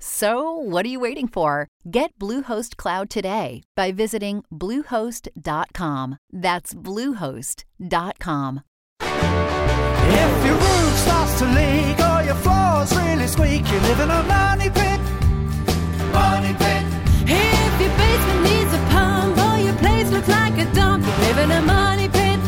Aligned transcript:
So, 0.00 0.52
what 0.52 0.86
are 0.86 0.88
you 0.88 1.00
waiting 1.00 1.26
for? 1.26 1.66
Get 1.90 2.16
Bluehost 2.18 2.76
Cloud 2.76 3.10
today 3.10 3.62
by 3.74 3.90
visiting 3.90 4.44
Bluehost.com. 4.52 6.18
That's 6.32 6.72
Bluehost.com. 6.74 8.62
If 9.00 10.44
your 10.46 10.54
roof 10.54 10.94
starts 10.98 11.38
to 11.40 11.46
leak 11.46 11.98
or 11.98 12.22
your 12.22 12.36
floor's 12.36 12.96
really 12.96 13.26
squeak, 13.26 13.66
you 13.70 13.80
live 13.80 14.00
in 14.00 14.10
a 14.10 14.22
money 14.22 14.70
pit. 14.70 15.00
Money 16.12 16.54
pit. 16.54 16.84
If 17.26 17.80
your 17.80 17.90
basement 17.98 18.42
needs 18.44 18.72
a 18.72 18.82
pump 18.94 19.36
or 19.36 19.58
your 19.58 19.74
place 19.78 20.10
looks 20.10 20.28
like 20.28 20.56
a 20.58 20.72
dump, 20.74 21.04
you 21.04 21.12
live 21.26 21.38
in 21.38 21.50
a 21.50 21.62
money 21.62 22.08
pit. 22.08 22.38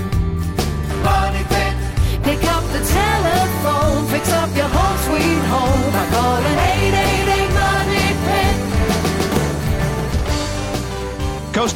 Money 1.03 1.45
pit. 1.51 1.75
Pick 2.23 2.45
up 2.45 2.63
the 2.71 2.83
telephone, 2.87 4.07
fix 4.07 4.33
up 4.33 4.57
your 4.57 4.69
home 4.69 4.99
sweet 5.07 5.45
home 5.51 6.10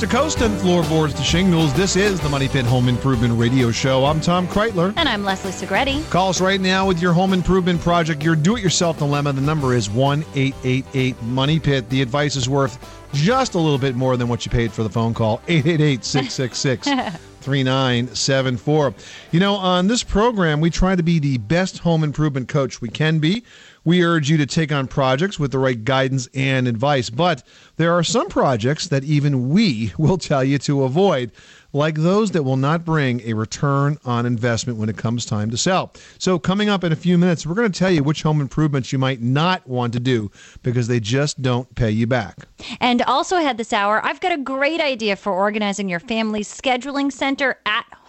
to 0.05 0.11
coast 0.11 0.43
and 0.43 0.61
floorboards 0.61 1.15
to 1.15 1.23
shingles. 1.23 1.73
This 1.73 1.97
is 1.97 2.21
the 2.21 2.29
Money 2.29 2.47
Pit 2.47 2.67
Home 2.67 2.89
Improvement 2.89 3.39
Radio 3.39 3.71
Show. 3.71 4.05
I'm 4.05 4.21
Tom 4.21 4.47
Kraeutler. 4.47 4.93
And 4.99 5.09
I'm 5.09 5.25
Leslie 5.25 5.51
Segrete. 5.51 6.11
Call 6.11 6.29
us 6.29 6.43
right 6.43 6.61
now 6.61 6.87
with 6.87 7.01
your 7.01 7.15
home 7.15 7.33
improvement 7.33 7.81
project, 7.81 8.23
your 8.23 8.37
do 8.37 8.57
it 8.57 8.63
yourself 8.63 8.99
dilemma. 8.99 9.33
The 9.33 9.41
number 9.41 9.75
is 9.75 9.89
1 9.89 10.25
888 10.35 11.23
Money 11.23 11.59
Pit. 11.59 11.89
The 11.89 12.03
advice 12.03 12.37
is 12.37 12.51
worth 12.51 12.79
just 13.15 13.55
a 13.55 13.59
little 13.59 13.79
bit 13.79 13.95
more 13.95 14.19
than 14.19 14.29
what 14.29 14.45
you 14.45 14.51
paid 14.51 14.73
for 14.73 14.83
the 14.83 14.91
phone 14.91 15.15
call 15.15 15.41
888 15.49 16.05
666 16.05 17.19
3974. 17.41 18.95
You 19.31 19.41
know, 19.41 19.55
on 19.55 19.87
this 19.87 20.03
program, 20.03 20.61
we 20.61 20.69
try 20.69 20.97
to 20.97 21.03
be 21.03 21.19
the 21.19 21.39
best 21.39 21.79
home 21.79 22.05
improvement 22.05 22.49
coach 22.49 22.83
we 22.83 22.89
can 22.89 23.21
be. 23.21 23.43
We 23.85 24.03
urge 24.03 24.31
you 24.31 24.39
to 24.39 24.47
take 24.47 24.73
on 24.73 24.87
projects 24.87 25.39
with 25.39 25.53
the 25.53 25.59
right 25.59 25.83
guidance 25.83 26.27
and 26.35 26.67
advice, 26.67 27.11
but 27.11 27.43
there 27.77 27.93
are 27.93 28.03
some 28.03 28.29
projects 28.29 28.89
that 28.89 29.05
even 29.05 29.51
we 29.51 29.93
will 29.99 30.19
tell 30.19 30.43
you 30.43 30.59
to 30.61 30.85
avoid, 30.85 31.31
like 31.75 31.97
those 31.97 32.31
that 32.31 32.45
will 32.45 32.57
not 32.57 32.85
bring 32.85 33.21
a 33.23 33.35
return 33.35 33.99
on 34.05 34.25
investment 34.25 34.79
when 34.79 34.89
it 34.89 34.97
comes 34.97 35.27
time 35.27 35.51
to 35.51 35.57
sell. 35.57 35.93
So, 36.19 36.39
coming 36.39 36.69
up 36.69 36.85
in 36.85 36.93
a 36.93 36.97
few 36.97 37.19
minutes, 37.19 37.47
we're 37.47 37.55
going 37.55 37.71
to 37.71 37.79
tell 37.79 37.91
you 37.91 38.03
which 38.03 38.23
home 38.23 38.41
improvements 38.41 38.93
you 38.93 38.99
might 38.99 39.21
not 39.21 39.67
want 39.67 39.93
to 39.95 40.01
do 40.01 40.31
because 40.63 40.89
they 40.89 41.01
just 41.01 41.43
don't 41.43 41.73
pay 41.75 41.91
you 41.91 42.07
back. 42.07 42.39
And 42.81 43.03
also 43.03 43.37
ahead 43.37 43.59
this 43.59 43.73
hour, 43.73 44.05
I've 44.05 44.21
got 44.21 44.33
a 44.33 44.39
great 44.39 44.81
idea 44.81 45.17
for 45.17 45.33
organizing 45.33 45.89
your 45.89 46.01
family's 46.01 46.49
scheduling 46.49 47.13
center 47.13 47.59
at 47.67 47.85
home. 47.91 48.04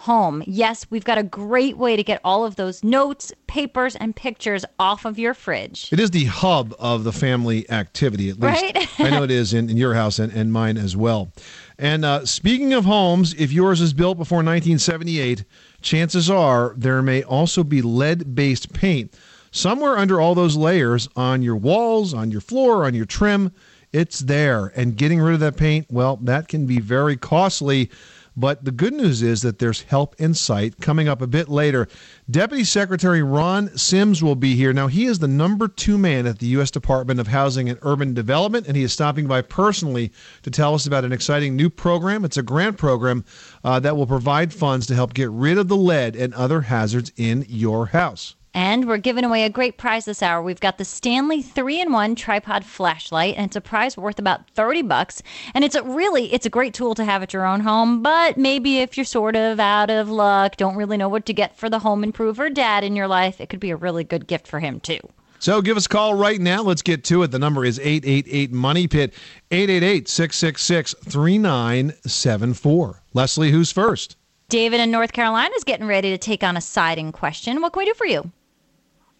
Yes, 0.46 0.86
we've 0.88 1.04
got 1.04 1.18
a 1.18 1.22
great 1.22 1.76
way 1.76 1.96
to 1.96 2.04
get 2.04 2.20
all 2.22 2.44
of 2.44 2.56
those 2.56 2.84
notes, 2.84 3.32
papers, 3.46 3.96
and 3.96 4.14
pictures 4.14 4.64
off 4.78 5.04
of 5.04 5.18
your 5.18 5.34
fridge. 5.34 5.92
It 5.92 5.98
is 5.98 6.12
the 6.12 6.26
hub 6.26 6.74
of 6.78 7.04
the 7.04 7.12
family 7.12 7.68
activity, 7.70 8.30
at 8.30 8.38
least. 8.38 8.62
Right? 8.62 8.88
I 9.00 9.10
know 9.10 9.24
it 9.24 9.30
is 9.30 9.52
in, 9.52 9.68
in 9.68 9.76
your 9.76 9.94
house 9.94 10.18
and, 10.18 10.32
and 10.32 10.52
mine 10.52 10.76
as 10.76 10.96
well. 10.96 11.32
And 11.78 12.04
uh, 12.04 12.24
speaking 12.24 12.72
of 12.72 12.84
homes, 12.84 13.34
if 13.34 13.52
yours 13.52 13.80
is 13.80 13.92
built 13.92 14.16
before 14.16 14.38
1978, 14.38 15.44
chances 15.82 16.30
are 16.30 16.74
there 16.76 17.02
may 17.02 17.22
also 17.22 17.64
be 17.64 17.82
lead 17.82 18.34
based 18.34 18.72
paint 18.72 19.14
somewhere 19.50 19.98
under 19.98 20.20
all 20.20 20.34
those 20.34 20.56
layers 20.56 21.08
on 21.16 21.42
your 21.42 21.56
walls, 21.56 22.14
on 22.14 22.30
your 22.30 22.40
floor, 22.40 22.84
on 22.84 22.94
your 22.94 23.06
trim. 23.06 23.52
It's 23.92 24.20
there. 24.20 24.66
And 24.76 24.96
getting 24.96 25.20
rid 25.20 25.34
of 25.34 25.40
that 25.40 25.56
paint, 25.56 25.86
well, 25.90 26.16
that 26.22 26.48
can 26.48 26.66
be 26.66 26.80
very 26.80 27.16
costly. 27.16 27.90
But 28.36 28.64
the 28.64 28.70
good 28.70 28.92
news 28.92 29.22
is 29.22 29.40
that 29.42 29.58
there's 29.58 29.82
help 29.82 30.14
in 30.18 30.34
sight. 30.34 30.80
Coming 30.80 31.08
up 31.08 31.22
a 31.22 31.26
bit 31.26 31.48
later, 31.48 31.88
Deputy 32.30 32.64
Secretary 32.64 33.22
Ron 33.22 33.74
Sims 33.78 34.22
will 34.22 34.34
be 34.34 34.54
here. 34.54 34.74
Now, 34.74 34.88
he 34.88 35.06
is 35.06 35.20
the 35.20 35.28
number 35.28 35.68
two 35.68 35.96
man 35.96 36.26
at 36.26 36.38
the 36.38 36.46
U.S. 36.48 36.70
Department 36.70 37.18
of 37.18 37.28
Housing 37.28 37.70
and 37.70 37.78
Urban 37.80 38.12
Development, 38.12 38.66
and 38.66 38.76
he 38.76 38.82
is 38.82 38.92
stopping 38.92 39.26
by 39.26 39.40
personally 39.40 40.12
to 40.42 40.50
tell 40.50 40.74
us 40.74 40.86
about 40.86 41.04
an 41.04 41.12
exciting 41.12 41.56
new 41.56 41.70
program. 41.70 42.24
It's 42.24 42.36
a 42.36 42.42
grant 42.42 42.76
program 42.76 43.24
uh, 43.64 43.80
that 43.80 43.96
will 43.96 44.06
provide 44.06 44.52
funds 44.52 44.86
to 44.88 44.94
help 44.94 45.14
get 45.14 45.30
rid 45.30 45.56
of 45.56 45.68
the 45.68 45.76
lead 45.76 46.14
and 46.14 46.34
other 46.34 46.60
hazards 46.62 47.12
in 47.16 47.46
your 47.48 47.86
house. 47.86 48.34
And 48.56 48.88
we're 48.88 48.96
giving 48.96 49.22
away 49.22 49.44
a 49.44 49.50
great 49.50 49.76
prize 49.76 50.06
this 50.06 50.22
hour. 50.22 50.40
We've 50.40 50.58
got 50.58 50.78
the 50.78 50.84
Stanley 50.86 51.42
3-in-1 51.42 52.16
tripod 52.16 52.64
flashlight, 52.64 53.34
and 53.36 53.44
it's 53.44 53.54
a 53.54 53.60
prize 53.60 53.98
worth 53.98 54.18
about 54.18 54.48
30 54.52 54.80
bucks. 54.80 55.22
And 55.52 55.62
it's 55.62 55.74
a 55.74 55.82
really 55.82 56.32
it's 56.32 56.46
a 56.46 56.50
great 56.50 56.72
tool 56.72 56.94
to 56.94 57.04
have 57.04 57.22
at 57.22 57.34
your 57.34 57.44
own 57.44 57.60
home, 57.60 58.00
but 58.00 58.38
maybe 58.38 58.78
if 58.78 58.96
you're 58.96 59.04
sort 59.04 59.36
of 59.36 59.60
out 59.60 59.90
of 59.90 60.08
luck, 60.08 60.56
don't 60.56 60.74
really 60.74 60.96
know 60.96 61.10
what 61.10 61.26
to 61.26 61.34
get 61.34 61.54
for 61.54 61.68
the 61.68 61.80
home 61.80 62.02
improver 62.02 62.48
dad 62.48 62.82
in 62.82 62.96
your 62.96 63.08
life, 63.08 63.42
it 63.42 63.50
could 63.50 63.60
be 63.60 63.68
a 63.68 63.76
really 63.76 64.04
good 64.04 64.26
gift 64.26 64.46
for 64.46 64.58
him 64.58 64.80
too. 64.80 65.00
So 65.38 65.60
give 65.60 65.76
us 65.76 65.84
a 65.84 65.90
call 65.90 66.14
right 66.14 66.40
now. 66.40 66.62
Let's 66.62 66.80
get 66.80 67.04
to 67.04 67.24
it. 67.24 67.32
The 67.32 67.38
number 67.38 67.62
is 67.62 67.78
888 67.78 68.52
Money 68.52 68.88
Pit, 68.88 69.12
888 69.50 70.08
666 70.08 70.94
3974. 71.04 73.02
Leslie, 73.12 73.50
who's 73.50 73.70
first? 73.70 74.16
David 74.48 74.80
in 74.80 74.90
North 74.90 75.12
Carolina 75.12 75.52
is 75.56 75.64
getting 75.64 75.86
ready 75.86 76.10
to 76.10 76.16
take 76.16 76.42
on 76.42 76.56
a 76.56 76.62
siding 76.62 77.12
question. 77.12 77.60
What 77.60 77.74
can 77.74 77.80
we 77.80 77.84
do 77.84 77.92
for 77.92 78.06
you? 78.06 78.32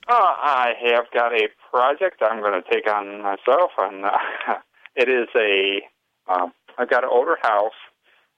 Uh, 0.09 0.13
I 0.15 0.73
have 0.93 1.07
got 1.13 1.33
a 1.33 1.49
project 1.71 2.23
I'm 2.23 2.41
going 2.41 2.61
to 2.63 2.71
take 2.71 2.89
on 2.89 3.23
myself, 3.23 3.73
and 3.79 4.05
uh, 4.05 4.11
it 4.97 5.09
is 5.09 5.29
a. 5.37 5.81
Uh, 6.29 6.49
I've 6.79 6.91
got 6.91 7.05
an 7.05 7.11
older 7.13 7.37
house. 7.43 7.73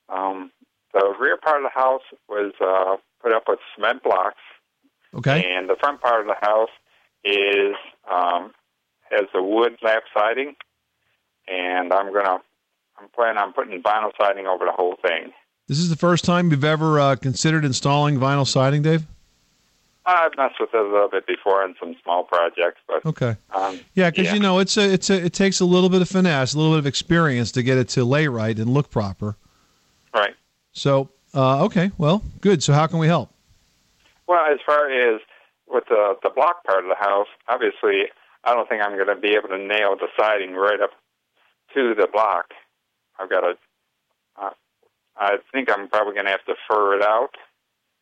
Um, 0.08 0.50
the 0.94 1.14
rear 1.20 1.36
part 1.36 1.58
of 1.62 1.64
the 1.64 1.78
house 1.80 2.02
was 2.28 2.52
uh, 2.60 2.96
put 3.22 3.32
up 3.34 3.44
with 3.48 3.58
cement 3.74 4.02
blocks, 4.02 4.36
Okay. 5.14 5.44
and 5.54 5.68
the 5.68 5.76
front 5.78 6.00
part 6.00 6.20
of 6.22 6.26
the 6.26 6.46
house 6.46 6.70
is 7.24 7.74
um, 8.10 8.52
has 9.10 9.26
the 9.34 9.42
wood 9.42 9.76
lap 9.82 10.04
siding, 10.16 10.54
and 11.46 11.92
I'm 11.92 12.12
gonna. 12.12 12.38
I'm 13.00 13.08
planning 13.14 13.38
on 13.38 13.52
putting 13.52 13.80
vinyl 13.80 14.10
siding 14.20 14.46
over 14.48 14.64
the 14.64 14.72
whole 14.72 14.96
thing. 15.00 15.32
This 15.68 15.78
is 15.78 15.88
the 15.88 15.96
first 15.96 16.24
time 16.24 16.50
you've 16.50 16.64
ever 16.64 16.98
uh, 16.98 17.14
considered 17.16 17.64
installing 17.64 18.18
vinyl 18.18 18.44
siding, 18.46 18.82
Dave? 18.82 19.02
I've 20.16 20.36
messed 20.36 20.54
with 20.58 20.70
it 20.72 20.80
a 20.80 20.82
little 20.82 21.08
bit 21.08 21.26
before 21.26 21.62
on 21.62 21.74
some 21.78 21.94
small 22.02 22.24
projects, 22.24 22.80
but 22.86 23.04
Okay. 23.04 23.36
um, 23.54 23.78
Yeah, 23.94 24.10
because 24.10 24.32
you 24.32 24.40
know 24.40 24.58
it's 24.58 24.76
a 24.76 24.90
it's 24.92 25.10
a 25.10 25.24
it 25.26 25.32
takes 25.34 25.60
a 25.60 25.64
little 25.64 25.88
bit 25.90 26.00
of 26.02 26.08
finesse, 26.08 26.54
a 26.54 26.58
little 26.58 26.72
bit 26.72 26.78
of 26.78 26.86
experience 26.86 27.52
to 27.52 27.62
get 27.62 27.76
it 27.78 27.88
to 27.90 28.04
lay 28.04 28.26
right 28.26 28.56
and 28.58 28.72
look 28.72 28.90
proper. 28.90 29.36
right. 30.14 30.34
So, 30.72 31.10
uh, 31.34 31.64
okay, 31.66 31.90
well, 31.98 32.22
good. 32.40 32.62
So, 32.62 32.72
how 32.72 32.86
can 32.86 32.98
we 32.98 33.06
help? 33.06 33.30
Well, 34.26 34.44
as 34.52 34.58
far 34.64 34.88
as 34.90 35.20
with 35.66 35.84
the 35.88 36.14
the 36.22 36.30
block 36.30 36.64
part 36.64 36.84
of 36.84 36.88
the 36.88 36.96
house, 36.96 37.28
obviously, 37.48 38.04
I 38.44 38.54
don't 38.54 38.68
think 38.68 38.82
I'm 38.82 38.94
going 38.94 39.08
to 39.08 39.16
be 39.20 39.34
able 39.34 39.48
to 39.48 39.58
nail 39.58 39.96
the 39.96 40.08
siding 40.18 40.54
right 40.54 40.80
up 40.80 40.90
to 41.74 41.94
the 41.94 42.06
block. 42.10 42.52
I've 43.18 43.28
got 43.28 43.40
to. 43.40 43.58
Uh, 44.40 44.50
I 45.16 45.38
think 45.52 45.68
I'm 45.70 45.88
probably 45.88 46.14
going 46.14 46.26
to 46.26 46.30
have 46.30 46.44
to 46.46 46.54
fur 46.70 46.96
it 46.96 47.02
out. 47.02 47.34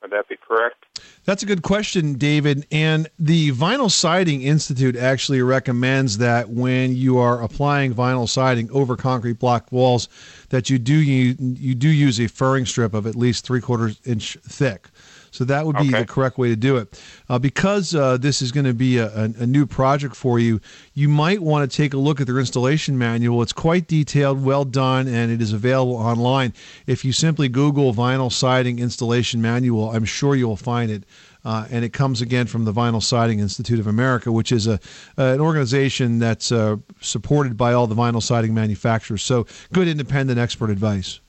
Would 0.02 0.10
that 0.12 0.28
be 0.28 0.36
correct? 0.36 0.84
That's 1.24 1.42
a 1.42 1.46
good 1.46 1.62
question, 1.62 2.14
David. 2.14 2.66
And 2.70 3.08
the 3.18 3.50
Vinyl 3.52 3.90
Siding 3.90 4.42
Institute 4.42 4.94
actually 4.94 5.42
recommends 5.42 6.18
that 6.18 6.50
when 6.50 6.94
you 6.94 7.18
are 7.18 7.42
applying 7.42 7.94
vinyl 7.94 8.28
siding 8.28 8.70
over 8.70 8.96
concrete 8.96 9.38
block 9.38 9.72
walls, 9.72 10.08
that 10.50 10.70
you 10.70 10.78
do 10.78 10.94
you, 10.94 11.34
you 11.38 11.74
do 11.74 11.88
use 11.88 12.20
a 12.20 12.28
furring 12.28 12.66
strip 12.66 12.94
of 12.94 13.06
at 13.06 13.16
least 13.16 13.44
three 13.44 13.60
quarters 13.60 14.00
inch 14.04 14.36
thick. 14.44 14.88
So 15.36 15.44
that 15.44 15.66
would 15.66 15.76
be 15.76 15.88
Okay. 15.88 16.00
the 16.00 16.06
correct 16.06 16.38
way 16.38 16.48
to 16.48 16.56
do 16.56 16.78
it. 16.78 17.00
Uh, 17.28 17.38
because 17.38 17.94
uh, 17.94 18.16
this 18.16 18.40
is 18.40 18.52
going 18.52 18.64
to 18.64 18.72
be 18.72 18.96
a, 18.98 19.08
a, 19.08 19.24
a 19.40 19.46
new 19.46 19.66
project 19.66 20.16
for 20.16 20.38
you, 20.38 20.60
you 20.94 21.08
might 21.08 21.42
want 21.42 21.70
to 21.70 21.76
take 21.76 21.92
a 21.92 21.98
look 21.98 22.20
at 22.20 22.26
their 22.26 22.38
installation 22.38 22.96
manual. 22.96 23.42
It's 23.42 23.52
quite 23.52 23.86
detailed, 23.86 24.42
well 24.42 24.64
done, 24.64 25.08
and 25.08 25.30
it 25.30 25.42
is 25.42 25.52
available 25.52 25.96
online. 25.96 26.54
If 26.86 27.04
you 27.04 27.12
simply 27.12 27.48
Google 27.48 27.92
vinyl 27.92 28.32
siding 28.32 28.78
installation 28.78 29.42
manual, 29.42 29.90
I'm 29.90 30.06
sure 30.06 30.34
you'll 30.34 30.56
find 30.56 30.90
it. 30.90 31.04
Uh, 31.44 31.64
and 31.70 31.84
it 31.84 31.92
comes 31.92 32.20
again 32.20 32.46
from 32.48 32.64
the 32.64 32.72
Vinyl 32.72 33.00
Siding 33.00 33.38
Institute 33.38 33.78
of 33.78 33.86
America, 33.86 34.32
which 34.32 34.50
is 34.50 34.66
a 34.66 34.80
uh, 35.16 35.22
an 35.34 35.40
organization 35.40 36.18
that's 36.18 36.50
uh, 36.50 36.74
supported 37.00 37.56
by 37.56 37.72
all 37.72 37.86
the 37.86 37.94
vinyl 37.94 38.20
siding 38.20 38.52
manufacturers. 38.52 39.22
So, 39.22 39.46
good 39.72 39.86
independent 39.86 40.40
expert 40.40 40.70
advice. 40.70 41.20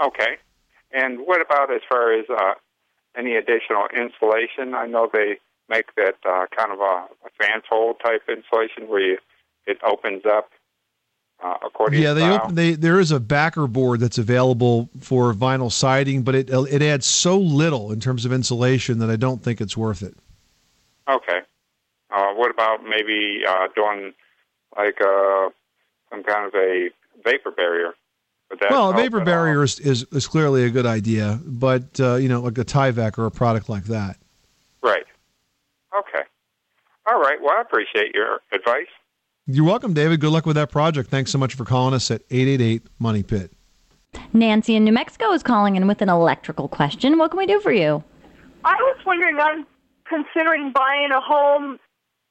Okay. 0.00 0.36
And 0.92 1.26
what 1.26 1.40
about 1.40 1.72
as 1.74 1.80
far 1.88 2.12
as 2.12 2.24
uh, 2.30 2.54
any 3.18 3.34
additional 3.34 3.86
insulation? 3.94 4.74
I 4.74 4.86
know 4.86 5.10
they 5.12 5.38
make 5.68 5.94
that 5.96 6.16
uh, 6.26 6.46
kind 6.56 6.72
of 6.72 6.80
a, 6.80 7.06
a 7.26 7.30
fanfold 7.38 7.96
type 8.02 8.22
insulation 8.28 8.88
where 8.88 9.00
you, 9.00 9.18
it 9.66 9.78
opens 9.82 10.22
up 10.24 10.50
uh, 11.42 11.54
Yeah, 11.92 12.14
they 12.14 12.28
open, 12.28 12.54
they 12.56 12.72
there 12.72 12.98
is 12.98 13.12
a 13.12 13.20
backer 13.20 13.68
board 13.68 14.00
that's 14.00 14.18
available 14.18 14.88
for 15.00 15.32
vinyl 15.32 15.70
siding, 15.70 16.22
but 16.22 16.34
it 16.34 16.50
it 16.50 16.82
adds 16.82 17.06
so 17.06 17.38
little 17.38 17.92
in 17.92 18.00
terms 18.00 18.24
of 18.24 18.32
insulation 18.32 18.98
that 18.98 19.10
I 19.10 19.16
don't 19.16 19.42
think 19.42 19.60
it's 19.60 19.76
worth 19.76 20.02
it. 20.02 20.14
Okay. 21.08 21.40
Uh, 22.10 22.32
what 22.34 22.50
about 22.50 22.82
maybe 22.82 23.42
uh, 23.46 23.68
doing 23.76 24.14
like 24.76 25.00
uh, 25.00 25.50
some 26.10 26.24
kind 26.24 26.46
of 26.46 26.54
a 26.54 26.90
vapor 27.22 27.52
barrier? 27.52 27.94
Would 28.50 28.60
that 28.60 28.70
Well, 28.70 28.90
a 28.90 28.94
vapor 28.94 29.20
barrier 29.20 29.62
is, 29.62 29.78
is, 29.78 30.04
is 30.12 30.26
clearly 30.26 30.64
a 30.64 30.70
good 30.70 30.86
idea, 30.86 31.40
but 31.44 32.00
uh, 32.00 32.14
you 32.16 32.28
know, 32.28 32.40
like 32.40 32.58
a 32.58 32.64
Tyvek 32.64 33.18
or 33.18 33.26
a 33.26 33.30
product 33.30 33.68
like 33.68 33.84
that. 33.84 34.16
Right. 34.82 35.04
Okay. 35.98 36.24
All 37.06 37.20
right. 37.20 37.40
Well, 37.40 37.56
I 37.56 37.60
appreciate 37.60 38.14
your 38.14 38.40
advice. 38.52 38.86
You're 39.46 39.64
welcome, 39.64 39.94
David. 39.94 40.20
Good 40.20 40.30
luck 40.30 40.46
with 40.46 40.56
that 40.56 40.70
project. 40.70 41.10
Thanks 41.10 41.30
so 41.30 41.38
much 41.38 41.54
for 41.54 41.64
calling 41.64 41.94
us 41.94 42.10
at 42.10 42.22
888 42.30 42.82
Money 42.98 43.22
Pit. 43.22 43.52
Nancy 44.32 44.76
in 44.76 44.84
New 44.84 44.92
Mexico 44.92 45.32
is 45.32 45.42
calling 45.42 45.76
in 45.76 45.86
with 45.86 46.02
an 46.02 46.08
electrical 46.08 46.68
question. 46.68 47.18
What 47.18 47.30
can 47.30 47.38
we 47.38 47.46
do 47.46 47.60
for 47.60 47.72
you? 47.72 48.02
I 48.64 48.74
was 48.74 48.98
wondering, 49.06 49.38
I'm 49.38 49.66
considering 50.04 50.72
buying 50.72 51.10
a 51.12 51.20
home, 51.20 51.78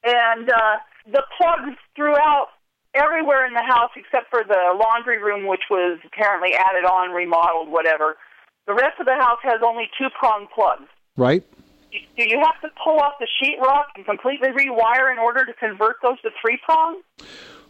and 0.04 0.50
uh, 0.50 0.78
the 1.12 1.24
plugs 1.38 1.78
throughout 1.96 2.50
everywhere 2.98 3.46
in 3.46 3.54
the 3.54 3.64
house 3.64 3.92
except 3.96 4.30
for 4.30 4.44
the 4.44 4.78
laundry 4.78 5.22
room, 5.22 5.48
which 5.48 5.64
was 5.70 6.00
apparently 6.06 6.54
added 6.54 6.86
on, 6.86 7.12
remodeled, 7.12 7.70
whatever. 7.70 8.18
The 8.66 8.74
rest 8.74 9.00
of 9.00 9.06
the 9.06 9.16
house 9.16 9.40
has 9.44 9.62
only 9.66 9.90
two 9.98 10.08
prong 10.18 10.48
plugs. 10.54 10.90
Right? 11.16 11.44
Do 11.92 12.24
you 12.24 12.40
have 12.40 12.60
to 12.62 12.70
pull 12.84 13.00
off 13.00 13.14
the 13.20 13.28
sheetrock 13.42 13.86
and 13.96 14.06
completely 14.06 14.50
rewire 14.50 15.12
in 15.12 15.20
order 15.20 15.46
to 15.46 15.54
convert 15.54 15.96
those 16.04 16.20
to 16.22 16.30
three 16.42 16.60
prong? 16.64 17.02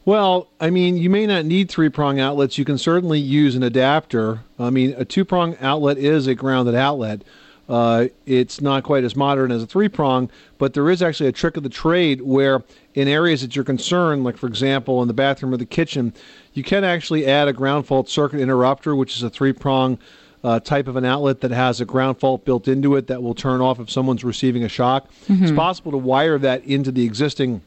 Well, 0.06 0.48
I 0.60 0.70
mean, 0.70 0.98
you 0.98 1.10
may 1.10 1.28
not 1.28 1.46
need 1.46 1.70
three 1.70 1.90
prong 1.90 2.20
outlets. 2.20 2.58
You 2.58 2.66
can 2.66 2.78
certainly 2.78 3.20
use 3.20 3.56
an 3.56 3.64
adapter. 3.64 4.40
I 4.58 4.70
mean, 4.70 4.96
a 4.98 5.06
two 5.06 5.26
prong 5.26 5.56
outlet 5.60 5.98
is 5.98 6.28
a 6.28 6.34
grounded 6.34 6.76
outlet. 6.76 7.24
Uh, 7.70 8.08
it's 8.26 8.62
not 8.62 8.84
quite 8.84 9.04
as 9.04 9.16
modern 9.16 9.52
as 9.52 9.62
a 9.62 9.68
three 9.68 9.90
prong, 9.90 10.30
but 10.58 10.74
there 10.74 10.90
is 10.90 11.02
actually 11.02 11.28
a 11.28 11.34
trick 11.34 11.58
of 11.58 11.64
the 11.64 11.70
trade 11.70 12.22
where, 12.22 12.64
in 12.94 13.08
areas 13.08 13.42
that 13.42 13.56
you're 13.56 13.66
concerned, 13.66 14.24
like 14.24 14.38
for 14.38 14.48
example 14.48 15.02
in 15.02 15.08
the 15.08 15.14
bathroom 15.14 15.54
or 15.54 15.58
the 15.58 15.66
kitchen, 15.66 16.14
you 16.54 16.64
can 16.64 16.84
actually 16.84 17.26
add 17.26 17.48
a 17.48 17.54
ground 17.54 17.86
fault 17.86 18.08
circuit 18.10 18.40
interrupter, 18.40 18.96
which 18.96 19.16
is 19.18 19.24
a 19.24 19.30
three 19.30 19.52
prong 19.54 19.98
uh, 20.44 20.60
type 20.62 20.88
of 20.88 20.96
an 20.96 21.04
outlet 21.04 21.42
that 21.42 21.52
has 21.52 21.82
a 21.82 21.86
ground 21.86 22.20
fault 22.20 22.46
built 22.46 22.68
into 22.70 22.96
it 22.96 23.08
that 23.08 23.22
will 23.22 23.36
turn 23.36 23.60
off 23.60 23.80
if 23.80 23.90
someone's 23.90 24.24
receiving 24.24 24.64
a 24.64 24.70
shock. 24.70 25.10
It's 25.28 25.52
possible 25.52 25.92
to 25.92 25.98
wire 25.98 26.38
that 26.40 26.64
into 26.64 26.92
the 26.92 27.04
existing 27.04 27.62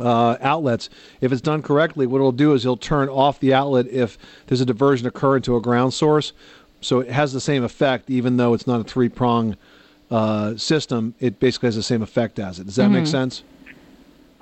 uh, 0.00 0.36
outlets. 0.40 0.88
If 1.20 1.32
it's 1.32 1.40
done 1.40 1.62
correctly, 1.62 2.06
what 2.06 2.18
it'll 2.18 2.32
do 2.32 2.54
is 2.54 2.64
it'll 2.64 2.76
turn 2.76 3.08
off 3.08 3.40
the 3.40 3.52
outlet 3.54 3.86
if 3.88 4.18
there's 4.46 4.60
a 4.60 4.66
diversion 4.66 5.06
occurring 5.06 5.42
to 5.42 5.56
a 5.56 5.60
ground 5.60 5.94
source. 5.94 6.32
So 6.80 7.00
it 7.00 7.10
has 7.10 7.32
the 7.32 7.40
same 7.40 7.64
effect, 7.64 8.10
even 8.10 8.36
though 8.36 8.54
it's 8.54 8.66
not 8.66 8.80
a 8.80 8.84
three 8.84 9.08
prong 9.08 9.56
uh, 10.10 10.56
system. 10.56 11.14
It 11.20 11.40
basically 11.40 11.68
has 11.68 11.76
the 11.76 11.82
same 11.82 12.02
effect 12.02 12.38
as 12.38 12.58
it. 12.58 12.64
Does 12.66 12.76
that 12.76 12.90
make 12.90 13.06
sense? 13.06 13.42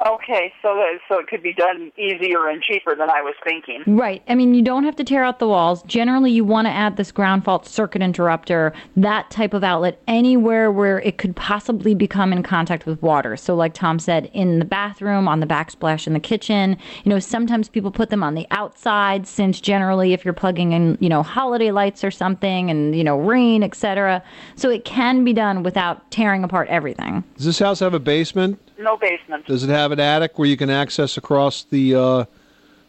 Okay, 0.07 0.53
so 0.61 0.75
that, 0.75 0.99
so 1.09 1.19
it 1.19 1.29
could 1.29 1.43
be 1.43 1.55
done 1.55 1.91
easier 1.97 2.47
and 2.49 2.63
cheaper 2.63 2.95
than 2.95 3.09
I 3.09 3.23
was 3.23 3.35
thinking. 3.43 3.83
Right. 3.87 4.23
I 4.29 4.35
mean, 4.35 4.55
you 4.55 4.61
don't 4.61 4.85
have 4.85 4.97
to 4.97 5.05
tear 5.05 5.25
out 5.25 5.39
the 5.39 5.49
walls. 5.49 5.83
Generally, 5.85 6.33
you 6.33 6.45
want 6.45 6.67
to 6.67 6.71
add 6.71 6.99
this 6.99 7.11
ground 7.11 7.45
fault 7.45 7.67
circuit 7.67 8.03
interrupter, 8.03 8.75
that 8.97 9.31
type 9.31 9.55
of 9.55 9.65
outlet, 9.65 10.03
anywhere 10.07 10.71
where 10.71 11.01
it 11.01 11.17
could 11.17 11.35
possibly 11.37 11.95
become 11.95 12.35
in 12.35 12.43
contact 12.43 12.85
with 12.85 13.01
water. 13.01 13.35
So, 13.37 13.55
like 13.55 13.73
Tom 13.73 13.99
said, 13.99 14.31
in 14.35 14.59
the 14.59 14.67
bathroom, 14.67 15.27
on 15.27 15.41
the 15.41 15.47
backsplash 15.47 16.07
in 16.07 16.13
the 16.13 16.21
kitchen. 16.21 16.77
You 17.05 17.11
know, 17.11 17.19
sometimes 17.19 17.71
people 17.71 17.91
put 17.91 18.11
them 18.11 18.23
on 18.23 18.35
the 18.35 18.47
outside, 18.51 19.27
since 19.27 19.59
generally, 19.59 20.13
if 20.13 20.23
you're 20.23 20.35
plugging 20.35 20.73
in, 20.73 20.99
you 21.01 21.09
know, 21.09 21.23
holiday 21.23 21.71
lights 21.71 22.05
or 22.05 22.11
something, 22.11 22.71
and 22.71 22.95
you 22.95 23.05
know, 23.05 23.17
rain, 23.17 23.63
etc. 23.63 24.23
So 24.57 24.69
it 24.69 24.85
can 24.85 25.25
be 25.25 25.33
done 25.33 25.63
without 25.63 26.11
tearing 26.11 26.45
apart 26.45 26.69
everything. 26.69 27.25
Does 27.37 27.47
this 27.47 27.59
house 27.59 27.81
have 27.81 27.95
a 27.95 28.01
basement? 28.01 28.61
No 28.79 28.97
basement. 28.97 29.47
Does 29.47 29.63
it 29.63 29.71
have 29.71 29.93
an 29.93 30.01
attic 30.01 30.39
where 30.39 30.49
you 30.49 30.57
can 30.57 30.71
access 30.71 31.17
across 31.17 31.65
the 31.65 31.95
uh, 31.95 32.25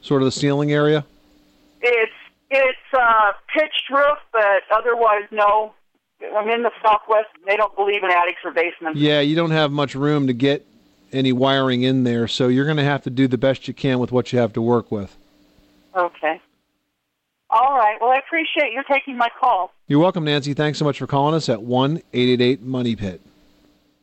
sort 0.01 0.21
of 0.21 0.25
the 0.25 0.31
ceiling 0.31 0.71
area? 0.71 1.05
It's 1.81 2.11
it's 2.49 2.77
uh, 2.93 3.31
pitched 3.53 3.89
roof, 3.91 4.17
but 4.31 4.63
otherwise 4.71 5.23
no. 5.31 5.73
I'm 6.35 6.49
in 6.49 6.63
the 6.63 6.71
Southwest. 6.83 7.27
They 7.45 7.57
don't 7.57 7.75
believe 7.75 8.03
in 8.03 8.09
attics 8.09 8.39
or 8.43 8.51
basements. 8.51 8.99
Yeah, 8.99 9.19
you 9.19 9.35
don't 9.35 9.51
have 9.51 9.71
much 9.71 9.95
room 9.95 10.27
to 10.27 10.33
get 10.33 10.65
any 11.11 11.33
wiring 11.33 11.83
in 11.83 12.03
there, 12.03 12.27
so 12.27 12.47
you're 12.47 12.65
going 12.65 12.77
to 12.77 12.83
have 12.83 13.03
to 13.03 13.09
do 13.09 13.27
the 13.27 13.37
best 13.37 13.67
you 13.67 13.73
can 13.73 13.99
with 13.99 14.11
what 14.11 14.31
you 14.31 14.39
have 14.39 14.53
to 14.53 14.61
work 14.61 14.91
with. 14.91 15.15
Okay. 15.95 16.41
All 17.49 17.77
right. 17.77 17.97
Well, 18.01 18.11
I 18.11 18.17
appreciate 18.17 18.73
you 18.73 18.81
taking 18.89 19.17
my 19.17 19.29
call. 19.39 19.71
You're 19.87 19.99
welcome, 19.99 20.23
Nancy. 20.23 20.53
Thanks 20.53 20.79
so 20.79 20.85
much 20.85 20.97
for 20.97 21.07
calling 21.07 21.35
us 21.35 21.47
at 21.47 21.61
1 21.61 21.97
888 22.13 22.61
Money 22.61 22.95
Pit. 22.95 23.21